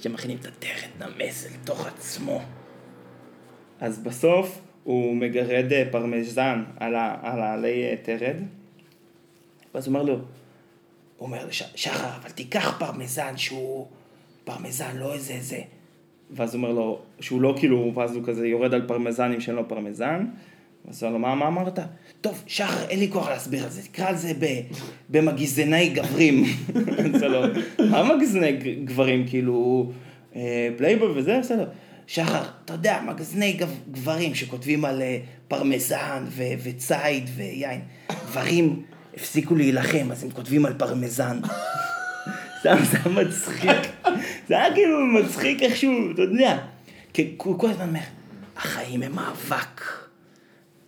שמכינים 0.00 0.38
את 0.40 0.46
הטרד 0.46 1.10
נמס 1.18 1.46
אל 1.46 1.50
תוך 1.64 1.86
עצמו. 1.86 2.42
אז 3.80 3.98
בסוף 3.98 4.60
הוא 4.84 5.16
מגרד 5.16 5.72
אה, 5.72 5.84
פרמזן 5.90 6.64
על, 6.76 6.94
העלי 6.94 7.84
אה, 7.84 7.94
טרד, 8.02 8.36
ואז 9.74 9.86
הוא 9.86 9.94
אומר 9.94 10.02
לו, 10.02 10.18
אומר 11.24 11.46
לש- 11.46 11.62
שחר, 11.74 12.08
אבל 12.22 12.30
תיקח 12.30 12.76
פרמזן 12.78 13.36
שהוא 13.36 13.86
פרמזן, 14.44 14.96
לא 14.96 15.14
איזה 15.14 15.34
זה. 15.40 15.58
ואז 16.30 16.54
הוא 16.54 16.62
אומר 16.62 16.74
לו, 16.74 16.98
שהוא 17.20 17.40
לא 17.40 17.54
כאילו, 17.58 17.92
ואז 17.94 18.16
הוא 18.16 18.24
כזה 18.26 18.46
יורד 18.48 18.74
על 18.74 18.86
פרמזנים 18.88 19.40
שאין 19.40 19.56
לו 19.56 19.68
פרמזן. 19.68 20.26
אז 20.88 21.02
הוא 21.02 21.08
אומר 21.12 21.28
לו, 21.30 21.36
מה, 21.36 21.50
מה 21.50 21.60
אמרת? 21.60 21.78
טוב, 22.20 22.42
שחר, 22.46 22.88
אין 22.88 22.98
לי 22.98 23.10
כוח 23.12 23.28
להסביר 23.28 23.64
על 23.64 23.70
זה, 23.70 23.82
תקרא 23.82 24.08
על 24.08 24.16
זה 24.16 24.32
במגזיני 25.10 25.88
גברים. 25.88 26.44
אומר 27.14 27.28
לו, 27.28 27.46
מה 27.90 28.14
מגזיני 28.16 28.52
גברים? 28.84 29.28
כאילו, 29.28 29.90
אה, 30.36 30.68
פלייבוי 30.76 31.08
וזה? 31.14 31.38
בסדר. 31.40 31.68
שחר, 32.06 32.42
אתה 32.64 32.72
יודע, 32.72 33.00
מגזיני 33.06 33.52
גב- 33.52 33.80
גברים 33.92 34.34
שכותבים 34.34 34.84
על 34.84 35.02
אה, 35.02 35.18
פרמזן 35.48 36.24
וציד 36.62 37.30
ויין. 37.36 37.80
גברים 38.26 38.82
הפסיקו 39.16 39.54
להילחם, 39.54 40.08
אז 40.12 40.24
הם 40.24 40.30
כותבים 40.30 40.66
על 40.66 40.72
פרמזן. 40.78 41.40
סתם, 42.60 42.76
זה 42.90 42.98
היה 43.04 43.24
מצחיק. 43.24 43.92
זה 44.48 44.54
היה 44.54 44.74
כאילו 44.74 45.06
מצחיק 45.06 45.62
איכשהו, 45.62 45.92
אתה 46.14 46.22
יודע. 46.22 46.58
כי 47.12 47.34
הוא 47.42 47.58
כל 47.58 47.70
הזמן 47.70 47.88
אומר, 47.88 48.00
החיים 48.56 49.02
הם 49.02 49.14
מאבק. 49.14 49.80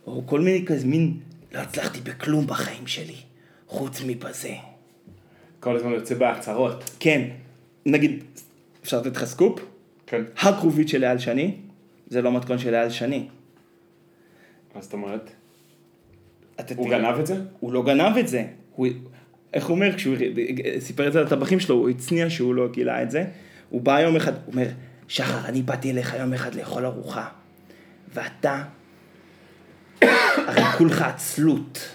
או 0.07 0.23
כל 0.27 0.41
מיני 0.41 0.67
כזה 0.67 0.87
מין, 0.87 1.21
לא 1.53 1.59
הצלחתי 1.59 2.01
בכלום 2.01 2.47
בחיים 2.47 2.87
שלי, 2.87 3.17
חוץ 3.67 4.03
מבזה. 4.07 4.55
כל 5.61 5.77
הזמן 5.77 5.93
יוצא 5.93 6.15
בהצהרות. 6.15 6.91
כן, 7.01 7.29
נגיד, 7.87 8.25
אפשר 8.83 9.01
לתת 9.01 9.17
לך 9.17 9.25
סקופ? 9.25 9.61
כן. 10.07 10.23
הכרובית 10.39 10.89
של 10.89 11.05
אייל 11.05 11.19
שני, 11.19 11.55
זה 12.09 12.23
לא 12.23 12.33
מתכון 12.33 12.59
של 12.59 12.75
אייל 12.75 12.91
שני. 12.91 13.29
מה 14.75 14.83
זאת 14.83 14.93
אומרת? 14.93 15.31
הוא 16.77 16.89
תראה- 16.89 16.99
גנב 16.99 17.19
את 17.21 17.27
זה? 17.27 17.37
הוא 17.61 17.73
לא 17.73 17.83
גנב 17.83 18.17
את 18.17 18.29
זה. 18.29 18.45
הוא, 18.75 18.87
איך 19.55 19.67
הוא 19.67 19.75
אומר, 19.75 19.97
כשהוא 19.97 20.17
סיפר 20.81 21.09
את 21.09 21.13
זה 21.13 21.23
לטבחים 21.23 21.61
שלו, 21.61 21.75
הוא 21.75 21.89
הצניע 21.89 22.31
שהוא 22.31 22.55
לא 22.55 22.69
גילה 22.73 23.03
את 23.03 23.11
זה. 23.11 23.25
הוא 23.71 23.81
בא 23.81 24.01
יום 24.01 24.17
אחד, 24.17 24.33
הוא 24.35 24.53
אומר, 24.53 24.67
שחר, 25.09 25.49
אני 25.49 25.63
באתי 25.63 25.91
אליך 25.91 26.15
יום 26.21 26.33
אחד 26.33 26.55
לאכול 26.55 26.85
ארוחה, 26.87 27.29
ואתה, 28.15 28.63
הרי 30.03 30.65
כולך 30.79 31.03
עצלות. 31.03 31.89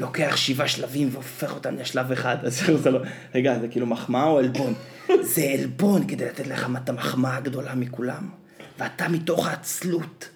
לוקח 0.00 0.36
שבעה 0.36 0.68
שלבים 0.68 1.08
והופך 1.12 1.54
אותם 1.54 1.76
לשלב 1.76 2.12
אחד, 2.12 2.36
אז 2.42 2.60
עושה 2.70 2.90
לו, 2.90 2.98
רגע, 3.34 3.58
זה 3.58 3.68
כאילו 3.68 3.86
מחמאה 3.86 4.24
או 4.24 4.38
עלבון? 4.38 4.74
זה 5.20 5.42
עלבון 5.58 6.06
כדי 6.08 6.24
לתת 6.24 6.46
לך 6.46 6.68
את 6.84 6.88
המחמאה 6.88 7.36
הגדולה 7.36 7.74
מכולם, 7.74 8.28
ואתה 8.78 9.08
מתוך 9.08 9.48
העצלות. 9.48 10.28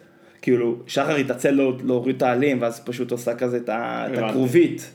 כאילו, 0.42 0.76
שחר 0.86 1.16
התעצל 1.16 1.60
להוריד 1.84 2.16
את 2.16 2.22
העלים, 2.22 2.62
ואז 2.62 2.80
פשוט 2.84 3.10
עושה 3.10 3.34
כזה 3.34 3.56
את. 3.56 3.70
הכרובית. 4.18 4.90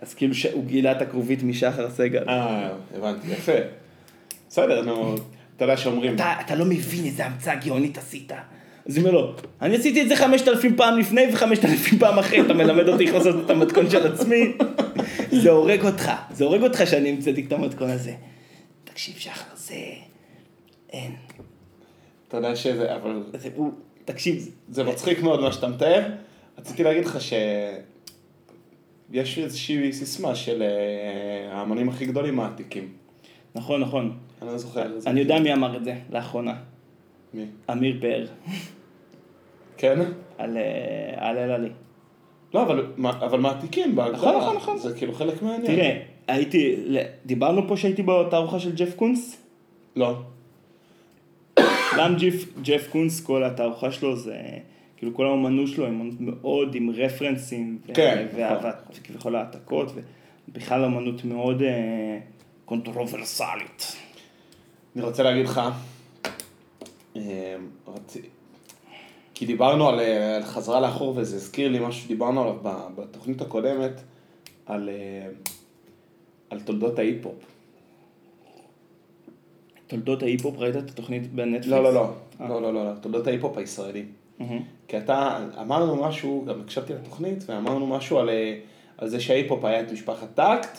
אז 0.00 0.14
כאילו 0.14 0.34
הוא 0.52 0.64
גילה 0.64 0.92
את 0.92 1.02
הכרובית 1.02 1.42
משחר 1.42 1.90
סגל. 1.90 2.28
אה, 2.28 2.70
הבנתי, 2.96 3.32
יפה. 3.32 3.52
בסדר, 4.48 4.82
נו, 4.82 5.14
אתה 5.56 5.64
יודע 5.64 5.76
שאומרים, 5.76 6.14
אתה, 6.14 6.54
לא 6.54 6.64
מבין 6.64 7.04
איזה 7.04 7.26
המצאה 7.26 7.54
גאונית 7.54 7.98
עשית. 7.98 8.32
אז 8.86 8.96
הוא 8.96 9.06
אומר 9.06 9.20
לו, 9.20 9.34
אני 9.62 9.76
עשיתי 9.76 10.02
את 10.02 10.08
זה 10.08 10.16
חמשת 10.16 10.48
אלפים 10.48 10.76
פעם 10.76 10.98
לפני 10.98 11.26
וחמשת 11.32 11.64
אלפים 11.64 11.98
פעם 11.98 12.18
אחרי, 12.18 12.40
אתה 12.40 12.54
מלמד 12.54 12.88
אותי 12.88 13.06
איך 13.06 13.14
לעשות 13.14 13.44
את 13.44 13.50
המתכון 13.50 13.90
של 13.90 14.12
עצמי. 14.12 14.52
זה 15.42 15.50
הורג 15.50 15.84
אותך, 15.84 16.10
זה 16.30 16.44
הורג 16.44 16.62
אותך 16.62 16.82
שאני 16.86 17.08
המצאתי 17.10 17.44
את 17.46 17.52
המתכון 17.52 17.90
הזה. 17.90 18.12
תקשיב 18.84 19.14
שחר, 19.18 19.54
זה... 19.54 19.74
אין. 20.92 21.12
אתה 22.28 22.36
יודע 22.36 22.56
שזה, 22.56 22.96
אבל 22.96 23.22
תקשיב, 24.12 24.48
זה 24.70 24.84
מצחיק 24.84 25.22
מאוד 25.22 25.40
מה 25.40 25.52
שאתה 25.52 25.68
מתאר. 25.68 26.02
רציתי 26.58 26.82
להגיד 26.84 27.04
לך 27.04 27.18
שיש 27.20 27.38
איזושהי 29.38 29.92
סיסמה 29.92 30.34
של 30.34 30.62
אה, 30.62 30.68
האמנים 31.58 31.88
הכי 31.88 32.06
גדולים 32.06 32.40
העתיקים. 32.40 32.88
נכון, 33.54 33.80
נכון. 33.80 34.16
אני 34.42 34.50
לא 34.50 34.58
זוכר. 34.58 34.94
איזה- 34.94 35.10
אני 35.10 35.20
יודע 35.20 35.38
מי 35.40 35.52
אמר 35.52 35.76
את 35.76 35.84
זה 35.84 35.94
לאחרונה. 36.10 36.54
מי? 37.34 37.44
אמיר 37.72 37.98
פאר, 38.00 38.26
כן? 39.76 39.98
על 40.38 40.56
אה, 40.56 41.30
אל 41.30 41.38
עלי. 41.50 41.68
לא, 42.54 42.62
אבל 43.20 43.40
מעתיקים 43.40 43.96
בהגדרה. 43.96 44.18
נכון, 44.18 44.36
נכון, 44.36 44.56
נכון. 44.56 44.78
זה 44.78 44.94
כאילו 44.98 45.12
חלק 45.14 45.42
מהעניין. 45.42 45.66
תראה, 45.76 46.02
הייתי, 46.28 46.76
דיברנו 47.26 47.68
פה 47.68 47.76
שהייתי 47.76 48.02
בתערוכה 48.02 48.58
של 48.60 48.74
ג'ף 48.74 48.94
קונס? 48.94 49.36
לא. 49.96 50.14
גם 51.98 52.16
ג'ף, 52.62 52.88
קונס, 52.90 53.20
כל 53.20 53.44
התערוכה 53.44 53.92
שלו 53.92 54.16
זה, 54.16 54.38
כאילו 54.96 55.14
כל 55.14 55.26
האומנות 55.26 55.68
שלו 55.68 55.86
אומנות 55.86 56.20
מאוד 56.20 56.74
עם 56.74 56.90
רפרנסים, 56.90 57.78
כן, 57.94 58.26
ואהבה, 58.36 58.72
כביכול 59.04 59.36
העתקות, 59.36 59.92
ובכלל 60.48 60.84
אומנות 60.84 61.24
מאוד 61.24 61.62
אה, 61.62 62.18
קונטרוברסלית. 62.64 63.96
אני 64.96 65.04
רוצה 65.04 65.22
להגיד 65.22 65.44
לך, 65.44 65.60
אה. 67.16 67.56
כי 69.34 69.46
דיברנו 69.46 69.88
על, 69.88 70.00
אה, 70.00 70.36
על 70.36 70.42
חזרה 70.42 70.80
לאחור, 70.80 71.14
וזה 71.16 71.36
הזכיר 71.36 71.68
לי 71.68 71.78
משהו 71.78 72.02
שדיברנו 72.02 72.42
עליו 72.42 72.56
בתוכנית 72.96 73.40
הקודמת, 73.40 73.92
על, 74.66 74.88
אה, 74.88 75.26
על 76.50 76.60
תולדות 76.60 76.98
ההיפ-הופ. 76.98 77.49
תולדות 79.90 80.22
ההיפ-הופ, 80.22 80.58
ראית 80.58 80.76
את 80.76 80.90
התוכנית 80.90 81.32
בנטפליקס? 81.32 81.66
לא, 81.66 81.82
לא, 81.82 81.94
לא, 81.94 82.10
אה. 82.40 82.48
לא, 82.48 82.62
לא, 82.62 82.74
לא, 82.74 82.84
לא, 82.84 82.90
תולדות 83.00 83.26
ההיפ-הופ 83.26 83.58
הישראלי. 83.58 84.04
כי 84.88 84.98
אתה, 84.98 85.46
אמרנו 85.60 85.96
משהו, 85.96 86.44
גם 86.48 86.60
הקשבתי 86.60 86.92
לתוכנית, 86.92 87.44
ואמרנו 87.48 87.86
משהו 87.86 88.18
על, 88.18 88.28
אה, 88.28 88.58
על 88.98 89.08
זה 89.08 89.20
שההיפ-הופ 89.20 89.64
היה 89.64 89.80
את 89.80 89.92
משפחת 89.92 90.28
טקט, 90.34 90.78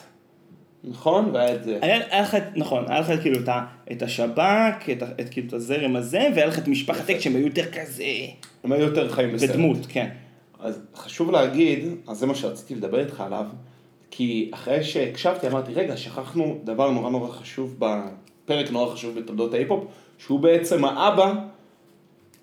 נכון? 0.83 1.29
והיה 1.33 1.55
את 1.55 1.63
זה. 1.63 1.79
היה 1.81 1.99
היה 2.09 2.21
לך, 2.21 2.37
נכון, 2.55 2.85
היה 2.87 2.99
לך 2.99 3.11
כאילו 3.21 3.39
את 3.91 4.01
השב"כ, 4.01 4.89
את 5.21 5.29
כאילו 5.31 5.47
את 5.47 5.53
הזרם 5.53 5.95
הזה, 5.95 6.27
והיה 6.35 6.45
לך 6.45 6.59
את 6.59 6.67
משפחת 6.67 7.05
טקט 7.05 7.19
שהם 7.19 7.35
היו 7.35 7.45
יותר 7.45 7.71
כזה, 7.71 8.03
הם 8.63 8.71
היו 8.71 8.81
יותר 8.81 9.09
חיים 9.09 9.33
בסרט. 9.33 9.49
בדמות, 9.49 9.77
כן. 9.89 10.09
אז 10.59 10.79
חשוב 10.95 11.31
להגיד, 11.31 11.85
אז 12.07 12.17
זה 12.17 12.25
מה 12.25 12.35
שרציתי 12.35 12.75
לדבר 12.75 12.99
איתך 12.99 13.21
עליו, 13.21 13.45
כי 14.11 14.51
אחרי 14.53 14.83
שהקשבתי 14.83 15.47
אמרתי, 15.47 15.73
רגע, 15.73 15.97
שכחנו 15.97 16.59
דבר 16.63 16.91
נורא 16.91 17.09
נורא 17.09 17.29
חשוב 17.29 17.79
בפרק 18.51 18.71
נורא 18.71 18.93
חשוב 18.93 19.19
בתולדות 19.19 19.53
ההיפ-הופ, 19.53 19.83
שהוא 20.17 20.39
בעצם 20.39 20.85
האבא 20.85 21.33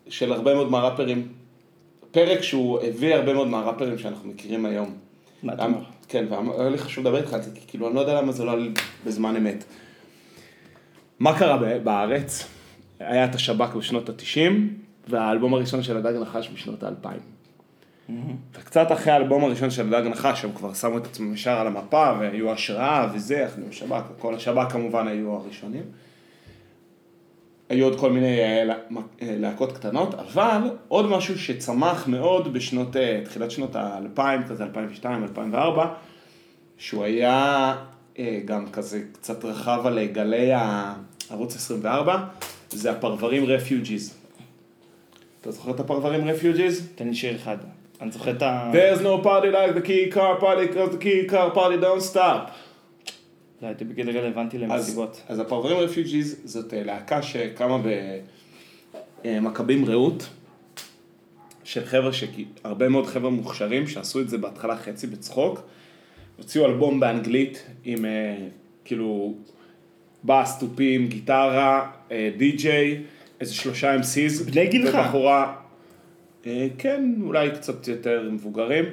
של 0.08 0.32
הרבה 0.32 0.54
מאוד 0.54 0.70
מהראפרים. 0.70 1.28
פרק 2.10 2.42
שהוא 2.42 2.80
הביא 2.80 3.14
הרבה 3.14 3.34
מאוד 3.34 3.48
מהראפרים 3.48 3.98
שאנחנו 3.98 4.28
מכירים 4.28 4.66
היום. 4.66 4.94
מה 5.42 5.54
אתה 5.54 5.64
אומר? 5.64 5.78
כן, 6.08 6.26
והיה 6.30 6.70
לי 6.70 6.78
חשוב 6.78 7.04
לדבר 7.04 7.18
איתך 7.18 7.32
על 7.32 7.42
זה, 7.42 7.50
כי 7.54 7.60
כאילו 7.66 7.86
אני 7.86 7.94
לא 7.94 8.00
יודע 8.00 8.22
למה 8.22 8.32
זה 8.32 8.44
לא 8.44 8.52
בזמן 9.06 9.36
אמת. 9.36 9.64
מה 11.18 11.38
קרה 11.38 11.78
בארץ? 11.78 12.46
היה 12.98 13.24
את 13.24 13.34
השב"כ 13.34 13.74
בשנות 13.74 14.08
ה-90, 14.08 14.52
והאלבום 15.08 15.54
הראשון 15.54 15.82
של 15.82 15.96
הדג 15.96 16.12
נחש 16.20 16.50
בשנות 16.54 16.82
ה-2000. 16.82 17.37
וקצת 18.54 18.92
אחרי 18.92 19.12
האלבום 19.12 19.44
הראשון 19.44 19.70
של 19.70 19.94
הדג 19.94 20.06
נחש, 20.08 20.44
הם 20.44 20.52
כבר 20.52 20.74
שמו 20.74 20.98
את 20.98 21.06
עצמם 21.06 21.34
ישר 21.34 21.50
על 21.50 21.66
המפה, 21.66 22.12
והיו 22.20 22.52
השראה 22.52 23.08
וזה, 23.14 23.36
יחד 23.36 23.62
עם 23.62 23.68
השב"כ, 23.68 24.02
וכל 24.16 24.34
השב"כ 24.34 24.72
כמובן 24.72 25.08
היו 25.08 25.34
הראשונים. 25.34 25.82
היו 27.68 27.84
עוד 27.84 28.00
כל 28.00 28.12
מיני 28.12 28.40
אה, 28.40 28.62
אה, 28.62 28.74
להקות 29.20 29.72
קטנות, 29.72 30.14
אבל 30.14 30.70
עוד 30.88 31.06
משהו 31.06 31.38
שצמח 31.38 32.08
מאוד 32.08 32.52
בשנות, 32.52 32.96
אה, 32.96 33.20
תחילת 33.24 33.50
שנות 33.50 33.76
האלפיים, 33.76 34.42
כזה 34.48 34.64
2002, 34.64 35.22
2004, 35.22 35.86
שהוא 36.78 37.04
היה 37.04 37.76
גם 38.44 38.66
כזה 38.70 39.02
קצת 39.12 39.44
רחב 39.44 39.82
על 39.86 40.06
גלי 40.06 40.50
הערוץ 40.52 41.56
24, 41.56 42.24
זה 42.70 42.90
הפרברים 42.90 43.44
רפיוג'יז. 43.44 44.14
אתה 45.40 45.50
זוכר 45.50 45.70
את 45.70 45.80
הפרברים 45.80 46.28
רפיוג'יז? 46.28 46.88
תן 46.94 47.08
לי 47.08 47.14
שיר 47.14 47.36
אחד. 47.36 47.56
אני 48.00 48.10
זוכר 48.10 48.30
את 48.30 48.42
ה... 48.42 48.72
There's 48.72 49.00
no 49.00 49.24
party 49.24 49.52
like 49.52 49.74
the 49.74 49.86
key 49.86 50.14
car 50.14 50.40
party, 50.40 50.74
cause 50.74 50.94
the 50.94 51.04
key 51.04 51.30
car 51.30 51.54
party 51.54 51.82
don't 51.82 52.14
stop. 52.14 52.50
לא 53.62 53.66
הייתי 53.66 53.84
בגיל 53.84 54.18
רלוונטי 54.18 54.58
למסיבות. 54.58 55.22
אז 55.28 55.38
הפרברים 55.38 55.76
רפיוג'יז 55.76 56.40
זאת 56.44 56.74
אה, 56.74 56.82
להקה 56.82 57.22
שקמה 57.22 57.78
במכבים 59.24 59.84
רעות, 59.84 60.28
של 61.68 61.84
חבר'ה, 61.84 62.10
הרבה 62.64 62.88
מאוד 62.88 63.06
חבר'ה 63.06 63.30
מוכשרים 63.30 63.86
שעשו 63.86 64.20
את 64.20 64.28
זה 64.28 64.38
בהתחלה 64.38 64.76
חצי 64.76 65.06
בצחוק, 65.06 65.60
הוציאו 66.36 66.66
אלבום 66.66 67.00
באנגלית 67.00 67.64
עם 67.84 68.04
אה, 68.04 68.36
כאילו 68.84 69.34
בס, 70.24 70.58
תופים, 70.58 71.08
גיטרה, 71.08 71.90
אה, 72.10 72.30
די-ג'יי, 72.36 73.02
איזה 73.40 73.54
שלושה 73.54 73.96
MCs. 73.96 74.44
בני 74.50 74.66
גילך. 74.66 74.94
ובחורה, 74.94 75.42
אה, 75.42 75.54
כן, 76.78 77.14
אולי 77.22 77.50
קצת 77.50 77.88
יותר 77.88 78.28
מבוגרים. 78.32 78.84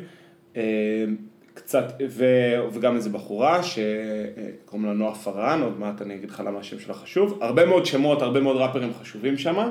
אה, 0.56 1.06
קצת, 1.54 1.94
ו, 2.10 2.26
וגם 2.72 2.96
איזה 2.96 3.10
בחורה 3.10 3.64
שקוראים 3.64 4.86
לה 4.86 4.94
נועה 4.94 5.16
פארן, 5.16 5.62
עוד 5.62 5.80
מעט 5.80 6.02
אני 6.02 6.16
אגיד 6.16 6.30
לך 6.30 6.44
למה 6.46 6.60
השם 6.60 6.80
שלה 6.80 6.94
חשוב. 6.94 7.40
הרבה 7.42 7.66
מאוד 7.66 7.86
שמות, 7.86 8.22
הרבה 8.22 8.40
מאוד 8.40 8.58
ראפרים 8.58 8.92
חשובים 9.02 9.38
שם. 9.38 9.70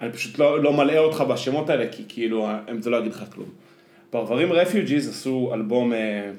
אני 0.00 0.12
פשוט 0.12 0.38
לא, 0.38 0.62
לא 0.62 0.72
מלאה 0.72 0.98
אותך 0.98 1.20
בשמות 1.20 1.70
האלה, 1.70 1.86
כי 1.92 2.02
כאילו, 2.08 2.48
הם 2.68 2.82
זה 2.82 2.90
לא 2.90 2.96
יגיד 2.96 3.12
לך 3.12 3.24
כלום. 3.34 3.48
פרברים 4.10 4.52
Refugees 4.52 5.08
עשו 5.08 5.50
אלבום, 5.54 5.92
אה, 5.92 6.30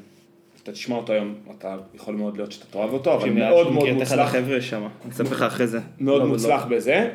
אתה 0.63 0.72
תשמע 0.72 0.95
אותו 0.95 1.13
היום, 1.13 1.36
אתה 1.57 1.78
יכול 1.93 2.15
מאוד 2.15 2.38
להיות 2.38 2.51
שאתה 2.51 2.65
תאהב 2.65 2.93
אותו, 2.93 3.13
אבל 3.13 3.30
מאוד 3.30 3.72
מאוד 3.72 3.89
מוצלח. 3.89 4.36
אני 5.03 5.11
אספר 5.11 5.36
לך 5.36 5.41
אחרי 5.41 5.67
זה. 5.67 5.80
מאוד 5.99 6.22
לא, 6.22 6.28
מוצלח 6.28 6.65
לא. 6.70 6.78
בזה, 6.78 7.09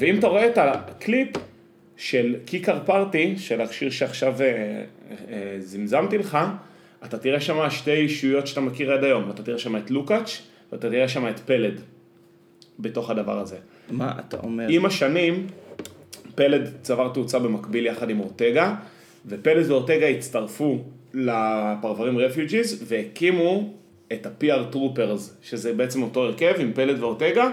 ואם 0.00 0.18
אתה 0.18 0.26
רואה 0.26 0.46
את 0.46 0.58
הקליפ 0.58 1.28
של 2.00 2.34
כיכר 2.46 2.78
Party, 2.86 3.34
של 3.38 3.60
השיר 3.60 3.90
שעכשיו 3.90 4.34
אה, 4.40 4.46
אה, 5.30 5.56
זמזמתי 5.58 6.18
לך, 6.18 6.38
אתה 7.04 7.18
תראה 7.18 7.40
שם 7.40 7.70
שתי 7.70 7.92
אישויות 7.92 8.46
שאתה 8.46 8.60
מכיר 8.60 8.92
עד 8.92 9.04
היום, 9.04 9.30
אתה 9.30 9.42
תראה 9.42 9.58
שם 9.58 9.76
את 9.76 9.90
לוקאץ' 9.90 10.42
ואתה 10.72 10.90
תראה 10.90 11.08
שם 11.08 11.28
את 11.28 11.38
פלד 11.38 11.80
בתוך 12.78 13.10
הדבר 13.10 13.38
הזה. 13.38 13.56
מה 13.90 14.12
אתה 14.18 14.36
אומר? 14.36 14.66
עם 14.68 14.86
השנים, 14.86 15.46
פלד 16.34 16.70
צבר 16.82 17.08
תאוצה 17.08 17.38
במקביל 17.38 17.86
יחד 17.86 18.10
עם 18.10 18.20
אורטגה, 18.20 18.74
ופלד 19.26 19.70
ואורטגה 19.70 20.08
הצטרפו 20.08 20.84
לפרברים 21.14 22.18
Refugees 22.18 22.84
והקימו 22.86 23.74
את 24.12 24.26
ה- 24.26 24.49
PR 24.49 24.72
Troopers, 24.72 25.36
שזה 25.42 25.72
בעצם 25.72 26.02
אותו 26.02 26.24
הרכב 26.24 26.54
עם 26.58 26.72
פלד 26.72 27.02
ואורטגה, 27.02 27.50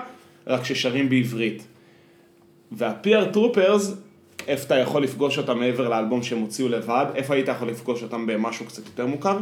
רק 0.48 0.64
ששרים 0.64 1.10
בעברית. 1.10 1.64
וה- 2.72 3.04
PR 3.04 3.26
Troopers, 3.34 4.07
איפה 4.48 4.66
אתה 4.66 4.76
יכול 4.76 5.04
לפגוש 5.04 5.38
אותם 5.38 5.60
מעבר 5.60 5.89
לאלבום 5.89 6.24
שהם 6.24 6.39
הוציאו 6.39 6.68
לבד, 6.70 7.06
איפה 7.16 7.34
היית 7.34 7.48
יכול 7.48 7.70
לפגוש 7.70 8.04
אותם 8.04 8.26
במשהו 8.26 8.66
קצת 8.66 8.86
יותר 8.86 9.06
מוכר? 9.06 9.38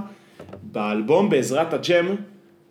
באלבום 0.63 1.29
בעזרת 1.29 1.73
הג'ם 1.73 2.15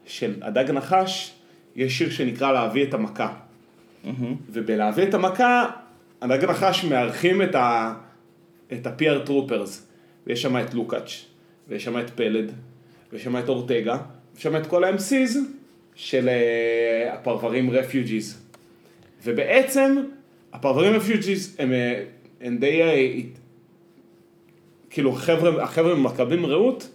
של 0.07 0.35
הדג 0.43 0.71
נחש, 0.71 1.33
יש 1.77 1.99
שיר 1.99 2.11
שנקרא 2.11 2.53
להביא 2.53 2.85
את 2.85 2.95
המכה. 2.95 3.33
ובלהביא 4.51 5.05
את 5.05 5.15
המכה, 5.15 5.67
הדג 6.23 6.45
נחש 6.45 6.85
מארחים 6.85 7.43
את, 7.43 7.55
ה, 7.55 7.95
את 8.73 8.87
ה- 8.87 9.07
PR 9.07 9.27
Troopers. 9.27 9.87
ויש 10.27 10.43
שם 10.43 10.57
את 10.57 10.75
לוקאץ', 10.75 11.25
ויש 11.69 11.85
שם 11.85 11.99
את 11.99 12.11
פלד, 12.11 12.53
ויש 13.13 13.25
שם 13.25 13.37
את 13.37 13.49
אורטגה, 13.49 13.99
ויש 14.35 14.43
שם 14.43 14.57
את 14.57 14.67
כל 14.67 14.85
ה-MCs 14.85 15.37
של 15.95 16.29
uh, 16.29 17.15
הפרברים 17.15 17.71
Refugees. 17.71 18.43
ובעצם, 19.25 19.97
הפרברים 20.53 20.93
Refugees 20.93 21.57
הם, 21.59 21.73
אה, 22.45 22.49
הם 22.49 22.59
די, 22.59 22.83
אה, 22.83 23.11
כאילו 24.91 25.11
החבר'ה, 25.13 25.63
החבר'ה 25.63 25.95
ממכבים 25.95 26.47
רעות, 26.47 26.89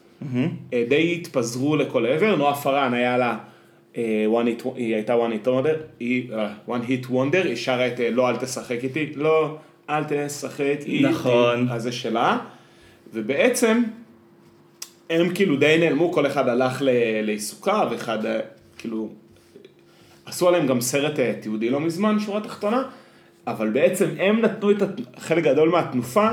אה, 0.74 0.86
די 0.90 1.16
התפזרו 1.22 1.76
לכל 1.76 2.06
עבר, 2.06 2.36
נועה 2.36 2.56
פארן 2.56 2.94
היה 2.94 3.18
לה, 3.18 3.38
אה, 3.98 4.26
one 4.32 4.64
hit, 4.64 4.68
היא 4.76 4.96
הייתה 4.96 5.16
one 5.16 5.46
hit 5.46 5.48
wonder, 5.48 5.76
היא, 6.00 6.34
אה, 6.34 6.54
one 6.68 6.82
hit 6.90 7.10
wonder, 7.10 7.48
היא 7.48 7.56
שרה 7.56 7.88
את 7.88 8.00
אה, 8.00 8.10
לא 8.10 8.30
אל 8.30 8.36
תשחק 8.36 8.84
איתי, 8.84 9.12
לא 9.16 9.58
אל 9.90 10.04
תשחק 10.04 10.62
איתי, 10.62 11.02
נכון. 11.02 11.68
אז 11.72 11.84
זה 11.84 11.92
שלה, 11.92 12.38
ובעצם 13.14 13.84
הם 15.10 15.34
כאילו 15.34 15.56
די 15.58 15.76
נעלמו, 15.80 16.12
כל 16.14 16.28
אחד 16.28 16.48
הלך 16.48 16.82
ל- 16.82 16.90
לעיסוקה, 17.22 17.88
ואחד 17.92 18.26
אה, 18.26 18.40
כאילו, 18.78 19.10
עשו 20.26 20.48
עליהם 20.48 20.68
גם 20.68 20.82
סרט 20.82 21.20
אה, 21.20 21.34
תיעודי 21.42 21.70
לא 21.70 21.80
מזמן, 21.80 22.20
שורה 22.20 22.42
תחתונה, 22.42 22.84
אבל 23.52 23.70
בעצם 23.70 24.06
הם 24.20 24.42
נתנו 24.42 24.72
את 24.72 24.82
הת- 24.82 25.00
חלק 25.18 25.44
גדול 25.44 25.70
מהתנופה 25.70 26.30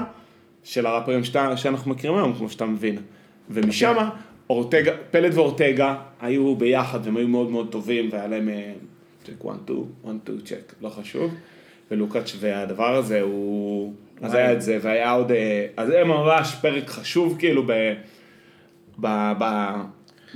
של 0.65 0.87
הראפרים 0.87 1.25
שאתה, 1.25 1.57
שאנחנו 1.57 1.91
מכירים 1.91 2.17
היום, 2.17 2.35
כמו 2.35 2.51
שאתה 2.51 2.67
מבין. 2.67 2.97
ומשם, 3.51 3.95
אורטגה, 4.51 4.93
פלד 5.11 5.35
ואורטגה 5.35 5.95
היו 6.21 6.57
ביחד 6.57 6.99
והם 7.05 7.17
היו 7.17 7.29
מאוד 7.29 7.51
מאוד 7.51 7.69
טובים, 7.71 8.09
והיה 8.13 8.27
להם 8.27 8.49
צ'ק 9.25 9.45
1, 9.45 9.55
2, 9.65 9.79
1, 10.05 10.15
2, 10.25 10.41
צ'ק, 10.45 10.75
לא 10.81 10.89
חשוב. 10.89 11.35
ולוקאץ' 11.91 12.37
והדבר 12.41 12.97
הזה 12.97 13.21
הוא... 13.21 13.93
אז. 14.23 14.35
היה 14.35 14.53
את 14.53 14.63
זה, 14.63 14.79
והיה 14.83 15.13
עוד... 15.13 15.33
אה, 15.33 15.67
אז 15.77 15.89
זה 15.89 16.05
ממש 16.05 16.55
פרק 16.61 16.89
חשוב 16.89 17.37
כאילו 17.39 17.63
ב... 17.67 17.73
ב... 19.01 19.33
ב... 19.39 19.45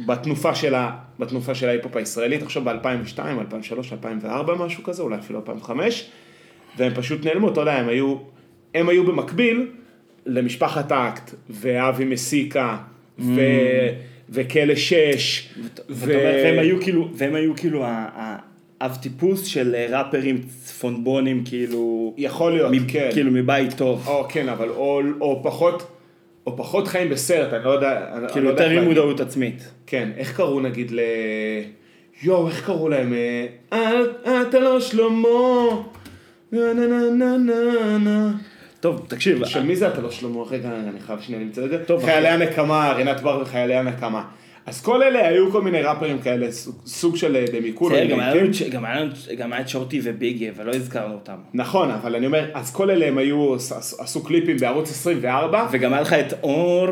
בתנופה 0.06 0.54
של 0.54 0.74
ה... 0.74 0.90
בתנופה 1.18 1.54
של 1.54 1.68
ההיפ-הופ 1.68 1.96
הישראלית, 1.96 2.42
עכשיו 2.42 2.64
ב-2002, 2.64 3.18
2003, 3.18 3.92
2004, 3.92 4.54
משהו 4.54 4.82
כזה, 4.84 5.02
אולי 5.02 5.18
אפילו 5.18 5.38
2005, 5.40 6.10
והם 6.78 6.94
פשוט 6.94 7.26
נעלמו, 7.26 7.48
אתה 7.52 7.60
יודע, 7.60 7.72
הם 7.72 7.88
היו, 7.88 8.14
הם 8.74 8.88
היו 8.88 9.04
במקביל 9.04 9.66
למשפחת 10.26 10.92
האקט, 10.92 11.30
ואבי 11.50 12.04
מסיקה, 12.04 12.76
ו... 13.18 13.40
וכלא 14.30 14.74
שש, 14.74 15.48
אומר, 15.90 16.06
והם 16.44 16.58
היו 16.58 16.80
כאילו, 16.82 17.08
והם 17.14 17.34
היו 17.34 17.56
כאילו 17.56 17.84
ה- 17.84 17.88
ה- 18.14 18.36
אב 18.80 18.94
טיפוס 19.02 19.44
של 19.46 19.74
אה, 19.74 19.86
ראפרים 19.90 20.40
צפונבונים, 20.64 21.42
כאילו, 21.44 22.14
יכול 22.16 22.52
להיות, 22.52 22.72
מ- 22.72 22.86
כן. 22.88 23.08
כאילו 23.12 23.30
מבית 23.30 23.72
טוב. 23.76 24.04
או 24.08 24.26
כן, 24.28 24.48
אבל 24.48 24.68
או, 24.68 25.00
או 25.20 25.40
פחות, 25.44 25.90
או 26.46 26.56
פחות 26.56 26.88
חיים 26.88 27.08
בסרט, 27.08 27.52
אני 27.52 27.64
לא 27.64 27.70
יודע, 27.70 28.10
אני 28.16 28.28
כאילו 28.32 28.44
לא 28.46 28.50
יותר 28.50 28.70
עם. 28.70 28.84
מודעות 28.84 29.20
עצמית. 29.20 29.70
כן, 29.86 30.08
איך 30.16 30.36
קראו 30.36 30.60
נגיד 30.60 30.90
ל... 30.90 31.00
יואו, 32.22 32.48
איך 32.48 32.66
קראו 32.66 32.88
להם? 32.88 33.12
אה, 33.12 33.46
"אל- 33.72 34.10
אתה 34.48 34.60
לא 34.60 34.80
שלמה, 34.80 35.28
נה 36.52 36.72
נה 36.74 36.86
נה 36.86 37.36
נה 37.36 37.36
נה 37.38 37.98
נה. 37.98 38.32
טוב, 38.80 39.04
תקשיב, 39.08 39.44
של 39.44 39.62
מי 39.62 39.76
זה 39.76 39.88
אתה 39.88 40.00
לא 40.00 40.10
שלמה? 40.10 40.42
רגע, 40.50 40.68
אני 40.88 41.00
חייב 41.00 41.20
שנייה 41.20 41.42
למצוא 41.42 41.64
את 41.64 41.70
זה. 41.70 41.84
טוב, 41.84 42.04
חיילי. 42.04 42.28
הנקמה, 42.28 42.92
רינת 42.92 43.20
בר 43.20 43.38
וחיילי 43.42 43.74
הנקמה. 43.74 44.24
אז 44.66 44.80
כל 44.82 45.02
אלה 45.02 45.28
היו 45.28 45.52
כל 45.52 45.62
מיני 45.62 45.82
ראפרים 45.82 46.18
כאלה, 46.18 46.46
סוג- 46.86 47.16
של 47.16 47.36
אה, 47.36 47.44
דמיקולו. 47.52 47.96
בסדר, 47.96 48.08
גם 49.38 49.52
היה 49.52 49.60
את- 49.60 49.68
שורטי 49.68 50.00
וביגי, 50.04 50.50
ולא 50.56 50.72
הזכרנו 50.74 51.14
אותם. 51.14 51.34
נכון, 51.54 51.90
אבל 51.90 52.14
אני 52.16 52.26
אומר, 52.26 52.44
אז 52.54 52.72
כל 52.74 52.90
אלה 52.90 53.06
הם 53.06 53.18
היו, 53.18 53.54
עש- 53.54 53.72
עש- 53.72 53.94
עשו 53.98 54.24
קליפים 54.24 54.56
בערוץ 54.56 54.90
24. 54.90 55.66
וגם 55.72 55.92
היה 55.92 56.02
לך 56.02 56.12
את 56.12 56.32
אור, 56.42 56.88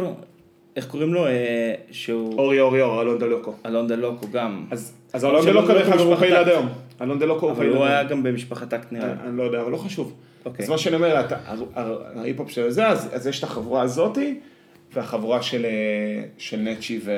איך 0.76 0.86
קוראים 0.86 1.14
לו? 1.14 1.26
אה, 1.26 1.32
שהוא... 1.90 2.34
אורי 2.38 2.61
אורי 2.61 2.82
אור, 2.82 3.02
אלון 3.02 3.18
דלוקו. 3.18 3.54
אלון 3.66 3.86
דלוקו 3.86 4.26
גם. 4.32 4.64
אז 4.70 4.92
אלון 5.24 5.44
דלוקו 5.46 5.68
דרך 5.68 5.86
דלוקו 5.88 5.94
אגב 5.94 6.00
הוא 6.06 6.16
פעיל 6.16 6.34
במשפחת 6.34 6.46
עד 6.46 6.48
היום. 6.48 6.68
אלון 7.01 7.18
דלוקו 7.18 7.46
הוא 7.46 7.53
אבל 7.53 7.68
הוא 7.68 7.84
היה. 7.84 8.05
גם 8.05 8.22
במשפחת 8.22 8.70
טקט 8.70 8.92
נראה. 8.92 9.12
אני 9.24 9.36
לא 9.36 9.42
יודע, 9.42 9.61
אבל 9.61 9.70
לא 9.70 9.76
חשוב. 9.76 10.14
אוקיי. 10.44 10.64
אז 10.64 10.70
מה 10.70 10.78
שאני 10.78 10.96
אומר, 10.96 11.26
ההיפ-הופ 11.74 12.51
של 12.51 12.70
זה, 12.70 12.88
אז 12.88 13.26
יש 13.26 13.38
את 13.38 13.44
החבורה 13.44 13.82
הזאתי, 13.82 14.40
והחבורה 14.92 15.42
של 15.42 15.64
אה, 15.64 16.24
של 16.38 16.57
נצ'י 16.57 17.01
ו... 17.05 17.12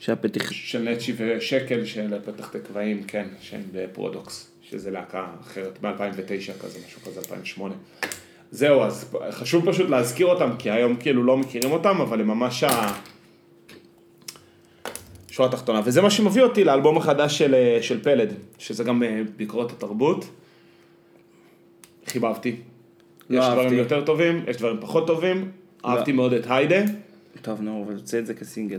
שהפתיח... 0.00 0.50
של 0.52 0.82
נצ'י 0.82 1.12
ושקל 1.16 1.84
של 1.84 2.14
פתח 2.24 2.48
תקוואים, 2.48 3.02
כן, 3.02 3.26
שהם 3.40 3.62
בפרודוקס, 3.72 4.50
שזה 4.62 4.90
להקה 4.90 5.26
אחרת, 5.40 5.78
ב-2009 5.80 6.62
כזה, 6.62 6.78
משהו 6.86 7.00
כזה, 7.06 7.20
2008. 7.20 7.74
זהו, 8.50 8.82
אז 8.82 9.14
חשוב 9.30 9.70
פשוט 9.70 9.90
להזכיר 9.90 10.26
אותם, 10.26 10.50
כי 10.58 10.70
היום 10.70 10.96
כאילו 10.96 11.24
לא 11.24 11.36
מכירים 11.36 11.72
אותם, 11.72 12.00
אבל 12.00 12.20
הם 12.20 12.26
ממש 12.26 12.64
ה... 12.64 12.92
שורה 15.38 15.50
תחתונה. 15.50 15.80
וזה 15.84 16.02
מה 16.02 16.10
שמביא 16.10 16.42
אותי 16.42 16.64
לאלבום 16.64 16.96
החדש 16.96 17.38
של, 17.38 17.54
אה, 17.54 17.78
של 17.82 18.02
פלד, 18.02 18.32
שזה 18.58 18.84
גם 18.84 19.02
אה, 19.02 19.22
ביקורות 19.36 19.72
התרבות. 19.72 20.24
חיבבתי. 22.06 22.56
לא 23.30 23.38
יש 23.38 23.44
אהבתי. 23.44 23.60
דברים 23.60 23.78
יותר 23.78 24.04
טובים, 24.04 24.44
יש 24.48 24.56
דברים 24.56 24.76
פחות 24.80 25.06
טובים. 25.06 25.50
אהבתי 25.84 26.12
מאוד 26.12 26.32
את 26.32 26.46
היידה. 26.48 26.80
טוב, 27.42 27.60
נו, 27.60 27.84
אבל 27.86 27.92
יוצא 27.94 28.18
את 28.18 28.26
זה 28.26 28.34
כסינגל. 28.34 28.78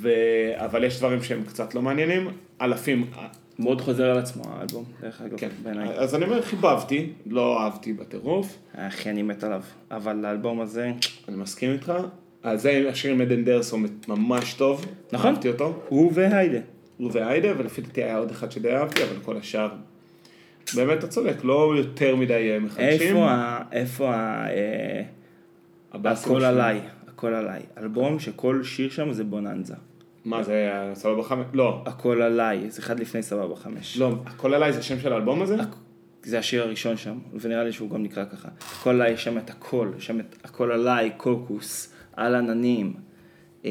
ו... 0.00 0.08
אבל 0.54 0.84
יש 0.84 0.98
דברים 0.98 1.22
שהם 1.22 1.42
קצת 1.48 1.74
לא 1.74 1.82
מעניינים, 1.82 2.28
אלפים, 2.60 3.10
מאוד 3.58 3.80
חוזר 3.80 4.10
על 4.10 4.18
עצמו 4.18 4.44
האלבום, 4.46 4.84
דרך 5.00 5.20
אגב, 5.20 5.38
כן, 5.38 5.48
בעיניי. 5.62 5.88
אז 5.88 6.14
אני 6.14 6.24
אומר, 6.24 6.42
חיבבתי, 6.42 7.12
לא 7.26 7.62
אהבתי 7.62 7.92
בטירוף, 7.92 8.58
אחי, 8.74 9.10
אני 9.10 9.22
מת 9.22 9.44
עליו. 9.44 9.62
אבל 9.90 10.24
האלבום 10.24 10.60
הזה... 10.60 10.92
אני 11.28 11.36
מסכים 11.36 11.72
איתך, 11.72 11.92
אז 12.46 12.62
זה 12.62 12.86
השיר 12.90 13.12
עם 13.12 13.20
עדן 13.20 13.44
דרסו 13.44 13.78
ממש 14.08 14.54
טוב, 14.54 14.86
נכון. 15.12 15.30
אהבתי 15.30 15.48
אותו, 15.48 15.80
הוא 15.88 16.12
והיידה. 16.14 16.58
הוא 16.96 17.10
והיידה, 17.12 17.48
ולפי 17.58 17.80
דעתי 17.80 18.02
היה 18.02 18.18
עוד 18.18 18.30
אחד 18.30 18.52
שדי 18.52 18.72
אהבתי, 18.72 19.02
אבל 19.02 19.16
כל 19.24 19.36
השאר, 19.36 19.68
באמת 20.74 20.98
אתה 20.98 21.08
צודק, 21.08 21.36
לא 21.42 21.74
יותר 21.76 22.16
מדי 22.16 22.50
אה, 22.52 22.58
מחדשים. 22.58 23.16
איפה 23.16 23.30
ה... 23.30 23.62
איפה 23.72 24.14
ה... 24.14 24.48
אה, 24.50 25.02
הכל. 26.04 26.44
עליי. 26.44 26.80
הכל 27.08 27.34
עליי. 27.34 27.62
אלבום 27.78 28.18
שכל 28.18 28.64
שיר 28.64 28.90
שם 28.90 29.12
זה 29.12 29.24
בוננזה. 29.24 29.74
מה 30.24 30.42
זה, 30.42 30.90
סבבה 30.94 31.22
חמש? 31.22 31.46
לא, 31.52 31.82
הכל 31.86 32.22
עליי, 32.22 32.70
זה 32.70 32.82
אחד 32.82 33.00
לפני 33.00 33.22
סבבה 33.22 33.56
חמש. 33.56 33.96
לא, 33.96 34.14
הכל 34.26 34.54
עליי 34.54 34.72
זה 34.72 34.78
השם 34.78 35.00
של 35.00 35.12
האלבום 35.12 35.42
הזה? 35.42 35.56
זה 36.22 36.38
השיר 36.38 36.62
הראשון 36.62 36.96
שם, 36.96 37.18
ונראה 37.40 37.64
לי 37.64 37.72
שהוא 37.72 37.90
גם 37.90 38.02
נקרא 38.02 38.24
ככה. 38.24 38.48
הכל 38.60 38.90
עליי, 38.90 39.16
שם 39.16 39.38
את 39.38 39.50
הכל, 39.50 39.88
שם 39.98 40.20
את 40.20 40.36
הכל 40.44 40.72
עליי, 40.72 41.10
קוקוס, 41.16 41.95
על 42.16 42.34
עננים, 42.34 42.92
אה, 43.64 43.70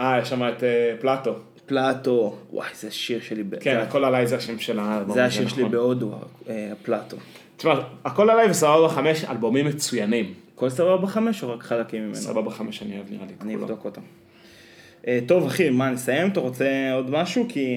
אה, 0.00 0.18
יש 0.22 0.28
שם 0.28 0.42
את 0.48 0.62
אה, 0.62 0.94
פלטו. 1.00 1.34
פלטו, 1.66 2.36
וואי, 2.50 2.68
זה 2.74 2.88
השיר 2.88 3.20
שלי, 3.20 3.44
כן, 3.60 3.76
הכל 3.76 4.04
עליי 4.04 4.26
זה 4.26 4.36
השם 4.36 4.58
של 4.58 4.78
האלבום. 4.78 5.14
זה 5.14 5.24
השיר 5.24 5.48
שלי 5.48 5.62
נכון. 5.62 5.72
בהודו, 5.72 6.14
אה, 6.48 6.72
פלטו. 6.82 7.16
תשמע, 7.56 7.74
הכל 8.04 8.30
עליי 8.30 8.50
וסבבה 8.50 8.88
חמש 8.88 9.24
אלבומים 9.24 9.66
מצוינים. 9.66 10.34
כל 10.54 10.68
סבבה 10.70 11.06
חמש 11.06 11.42
או 11.42 11.50
רק 11.50 11.62
חלקים 11.62 12.02
ממנו? 12.02 12.14
סבבה 12.14 12.50
חמש 12.50 12.82
אני 12.82 12.96
אוהב 12.96 13.06
נראה 13.10 13.26
לי. 13.26 13.32
אני. 13.40 13.54
אבדוק 13.54 13.84
אותם. 13.84 14.00
טוב 15.26 15.46
אחי, 15.46 15.70
מה 15.70 15.90
נסיים? 15.90 16.28
אתה 16.28 16.40
רוצה 16.40 16.92
עוד 16.94 17.10
משהו? 17.10 17.46
כי... 17.48 17.76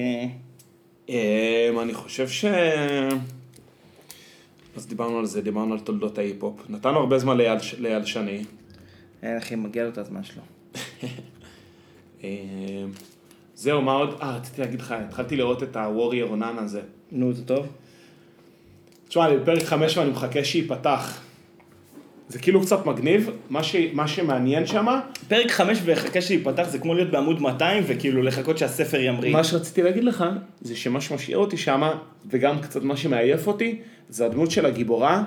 אמ, 1.08 1.14
אני 1.82 1.94
חושב 1.94 2.28
ש... 2.28 2.44
אז 4.76 4.86
דיברנו 4.86 5.18
על 5.18 5.26
זה, 5.26 5.42
דיברנו 5.42 5.72
על 5.72 5.80
תולדות 5.80 6.18
ההיפ-הופ. 6.18 6.60
נתנו 6.68 6.98
הרבה 6.98 7.18
זמן 7.18 7.36
לאייל 7.78 8.04
שני. 8.04 8.44
אין 9.26 9.36
אחי, 9.36 9.56
מגיע 9.56 9.84
לו 9.84 9.90
את 9.90 9.98
הזמן 9.98 10.20
שלו. 10.24 10.42
אמ, 12.24 12.28
זהו, 13.54 13.82
מה 13.82 13.92
עוד? 13.92 14.18
אה, 14.22 14.36
רציתי 14.36 14.60
להגיד 14.60 14.80
לך, 14.80 14.92
התחלתי 14.92 15.36
לראות 15.36 15.62
את 15.62 15.76
ה-Warrior 15.76 16.40
None 16.40 16.60
הזה. 16.60 16.80
נו, 17.12 17.32
זה 17.32 17.44
טוב? 17.44 17.66
תשמע, 19.08 19.26
אני 19.26 19.36
בפרק 19.36 19.62
חמש 19.62 19.96
ואני 19.96 20.10
מחכה 20.10 20.44
שייפתח. 20.44 21.20
זה 22.28 22.38
כאילו 22.38 22.60
קצת 22.62 22.86
מגניב, 22.86 23.30
מה, 23.50 23.62
ש... 23.62 23.76
מה 23.92 24.08
שמעניין 24.08 24.66
שם, 24.66 24.86
פרק 25.28 25.50
חמש 25.50 25.78
וחכה 25.84 26.20
שייפתח 26.20 26.68
זה 26.68 26.78
כמו 26.78 26.94
להיות 26.94 27.10
בעמוד 27.10 27.40
200 27.40 27.84
וכאילו 27.86 28.22
לחכות 28.22 28.58
שהספר 28.58 29.00
ימריא. 29.00 29.32
מה 29.32 29.44
שרציתי 29.44 29.82
להגיד 29.82 30.04
לך, 30.04 30.24
זה 30.60 30.76
שמה 30.76 31.00
שמשאיר 31.00 31.38
אותי 31.38 31.56
שם, 31.56 31.90
וגם 32.30 32.60
קצת 32.60 32.82
מה 32.82 32.96
שמעייף 32.96 33.46
אותי, 33.46 33.78
זה 34.08 34.26
הדמות 34.26 34.50
של 34.50 34.66
הגיבורה, 34.66 35.24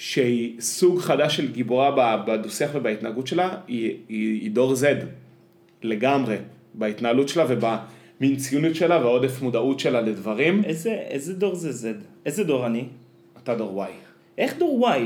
שהיא 0.00 0.60
סוג 0.60 1.00
חדש 1.00 1.36
של 1.36 1.52
גיבורה 1.52 2.16
בדו-שיח 2.26 2.70
ובהתנהגות 2.74 3.26
שלה, 3.26 3.56
היא, 3.68 3.96
היא, 4.08 4.40
היא 4.40 4.50
דור 4.50 4.72
Z, 4.72 4.84
לגמרי, 5.82 6.36
בהתנהלות 6.74 7.28
שלה 7.28 7.44
ובמין 7.48 8.36
ציונות 8.36 8.74
שלה 8.74 8.98
והעודף 8.98 9.42
מודעות 9.42 9.80
שלה 9.80 10.00
לדברים. 10.00 10.64
איזה, 10.64 10.90
איזה 10.90 11.34
דור 11.34 11.54
זה 11.54 11.90
Z? 11.90 11.94
איזה 12.26 12.44
דור 12.44 12.66
אני? 12.66 12.84
אתה 13.42 13.54
דור 13.54 13.84
Y. 13.84 13.88
איך 14.38 14.58
דור 14.58 14.88
Y? 14.88 15.00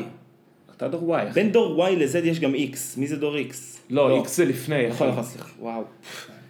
אתה 0.77 0.89
דור 0.89 1.17
Y. 1.17 1.33
בין 1.35 1.53
דור 1.53 1.87
Y 1.89 1.91
ל-Z 1.91 2.19
יש 2.25 2.41
גם 2.41 2.55
X. 2.55 2.77
מי 2.97 3.07
זה 3.07 3.17
דור 3.17 3.37
X? 3.37 3.55
לא, 3.91 4.23
X 4.25 4.29
זה 4.29 4.45
לפני. 4.45 4.89
נכון. 4.89 5.09
נכון, 5.09 5.23
סליחה. 5.23 5.49
וואו. 5.61 5.83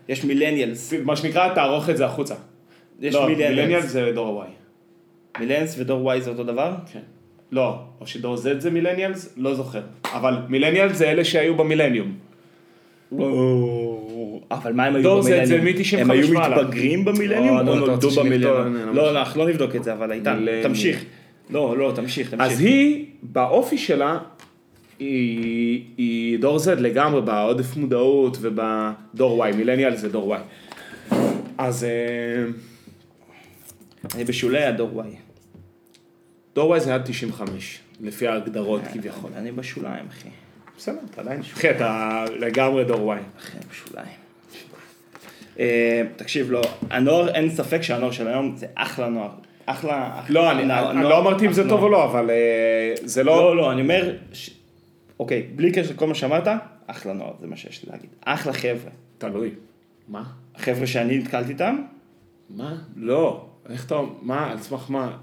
יש 0.09 0.25
מילניאלס. 0.25 0.93
מה 1.05 1.17
שנקרא, 1.17 1.55
תערוך 1.55 1.91
את 1.91 1.97
זה 1.97 2.07
החוצה. 2.07 2.35
יש 3.01 3.15
לא, 3.15 3.27
מילניאל 3.27 3.55
מילניאלס. 3.55 3.85
זה 3.85 4.13
דור 4.15 4.43
ה-Y. 4.43 5.41
מילניאלס 5.41 5.75
ודור 5.79 6.13
Y 6.13 6.21
זה 6.21 6.31
אותו 6.31 6.45
דבר? 6.45 6.75
כן. 6.93 7.01
לא, 7.55 7.79
או 8.01 8.07
שדור 8.07 8.37
Z 8.37 8.39
זה 8.59 8.71
מילניאלס, 8.71 9.35
לא 9.37 9.55
זוכר. 9.55 9.81
אבל 10.05 10.35
מילניאלס 10.49 10.97
זה 10.97 11.11
אלה 11.11 11.25
שהיו 11.25 11.55
במילניום. 11.57 12.13
אבל 14.51 14.73
מה 14.73 14.85
הם 14.85 14.95
היו 14.95 15.03
דור 15.03 15.21
Z 15.21 15.25
זה 15.25 15.59
במילניום? 15.59 15.65
מ-95 15.65 16.01
הם 16.01 16.11
היו. 16.11 16.41
מתבגרים 16.41 17.05
במילניום 17.05 17.57
או, 17.57 17.61
או 17.61 17.81
לא, 17.81 17.87
נולדו? 17.87 18.11
במילניום? 18.11 18.75
לא, 18.75 19.13
לא, 19.13 19.19
אנחנו 19.19 19.45
לא 19.45 19.49
נבדוק 19.49 19.77
את 19.77 19.85
זה, 19.85 19.93
אבל 19.93 20.13
איתן. 20.13 20.45
תמשיך. 20.63 21.05
לא, 21.51 21.79
לא, 21.79 21.93
תמשיך, 21.95 22.35
אז 22.39 22.51
תמשיך. 22.51 22.61
היא, 22.61 23.07
באופי 23.23 23.79
שלה, 23.79 24.19
היא, 24.99 25.85
היא 25.97 26.39
דור 26.39 26.59
Z 26.59 26.71
לגמרי, 26.71 27.23
בעודף 27.23 27.77
מודעות 27.77 28.39
ובדור 28.41 29.47
Y, 29.47 29.57
מילניאל 29.57 29.97
זה 29.97 30.09
דור 30.09 30.37
Y. 30.37 30.39
אז 31.59 31.85
אה, 31.85 32.45
אני 34.15 34.25
בשולי 34.25 34.65
הדור 34.65 35.03
Y. 35.03 35.24
דור 36.55 36.77
Y 36.77 36.79
זה 36.79 36.95
עד 36.95 37.03
95, 37.05 37.79
לפי 38.01 38.29
ההגדרות 38.29 38.81
כביכול. 38.93 39.31
אני 39.37 39.53
בשוליים, 39.53 40.07
אחי. 40.09 40.29
בסדר, 40.77 40.99
אתה 41.11 41.21
עדיין, 41.21 41.41
אחי, 41.41 41.71
אתה 41.71 42.25
לגמרי 42.39 42.85
דור 42.85 43.15
Y. 43.15 43.19
אחי, 43.39 43.57
אני 43.59 43.67
בשוליים. 43.71 44.09
אה, 45.59 46.03
תקשיב, 46.17 46.51
לא, 46.51 46.63
הנוער, 46.91 47.29
אין 47.29 47.51
ספק 47.51 47.83
שהנוער 47.83 48.11
של 48.11 48.29
היום 48.29 48.57
זה 48.57 48.67
אחלה 48.75 49.09
נוער. 49.09 49.31
אחלה... 49.67 50.21
אחלה 50.21 50.35
לא, 50.35 50.51
אני, 50.51 51.03
לא 51.03 51.19
אמרתי 51.19 51.47
אם 51.47 51.53
זה 51.53 51.69
טוב 51.69 51.83
או. 51.83 51.89
לא, 51.89 52.05
אבל 52.05 52.31
אה, 52.31 52.95
זה 53.05 53.25
לא... 53.25 53.37
לא, 53.37 53.57
לא, 53.57 53.73
אני 53.73 53.83
אומר. 53.83 54.17
אוקיי, 55.19 55.43
בלי 55.57 55.73
קשר 55.73 55.95
לכל 55.95 56.07
מה 56.07 56.15
שאמרת, 56.15 56.49
אחלה 56.87 57.13
נוער, 57.13 57.33
זה 57.41 57.47
מה 57.47 57.57
שיש 57.57 57.85
לי 57.85 57.93
להגיד. 57.93 58.11
אחלה 58.25 58.53
חבר'ה. 58.53 58.91
תלוי. 59.19 59.51
מה? 60.09 60.25
החבר'ה 60.55 60.87
שאני 60.87 61.19
נתקלתי 61.19 61.53
איתם, 61.53 61.77
מה? 62.51 62.75
לא. 62.97 63.47
איך 63.71 63.87
אתה... 63.87 64.01
מה? 64.23 64.51
על 64.51 64.59
סמך 64.59 64.91
מה? 64.91 65.17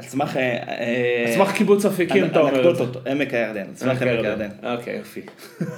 על 0.00 0.06
סמך... 0.06 0.36
אה, 0.36 0.42
אה, 0.42 1.24
על 1.26 1.34
סמך 1.34 1.52
קיבוץ 1.52 1.84
אפיקים, 1.84 2.24
אתה 2.24 2.40
אומר. 2.40 2.56
אנקדוטות, 2.56 3.06
עמק 3.06 3.34
הירדן, 3.34 3.60
על 3.60 3.74
סמך 3.74 3.92
אוקיי, 3.92 4.08
עמק 4.08 4.18
אוקיי. 4.18 4.30
הירדן. 4.30 4.48
אוקיי, 4.62 4.96
יופי. 4.96 5.20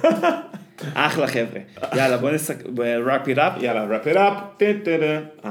אחלה 0.93 1.27
חבר'ה. 1.27 1.59
יאללה, 1.95 2.17
בוא 2.17 2.31
נסק... 2.31 2.63
ראפ 3.05 3.27
it 3.27 3.37
up. 3.37 3.63
יאללה, 3.63 3.85
טה 4.57 4.65
טה 4.83 5.19
up. 5.43 5.47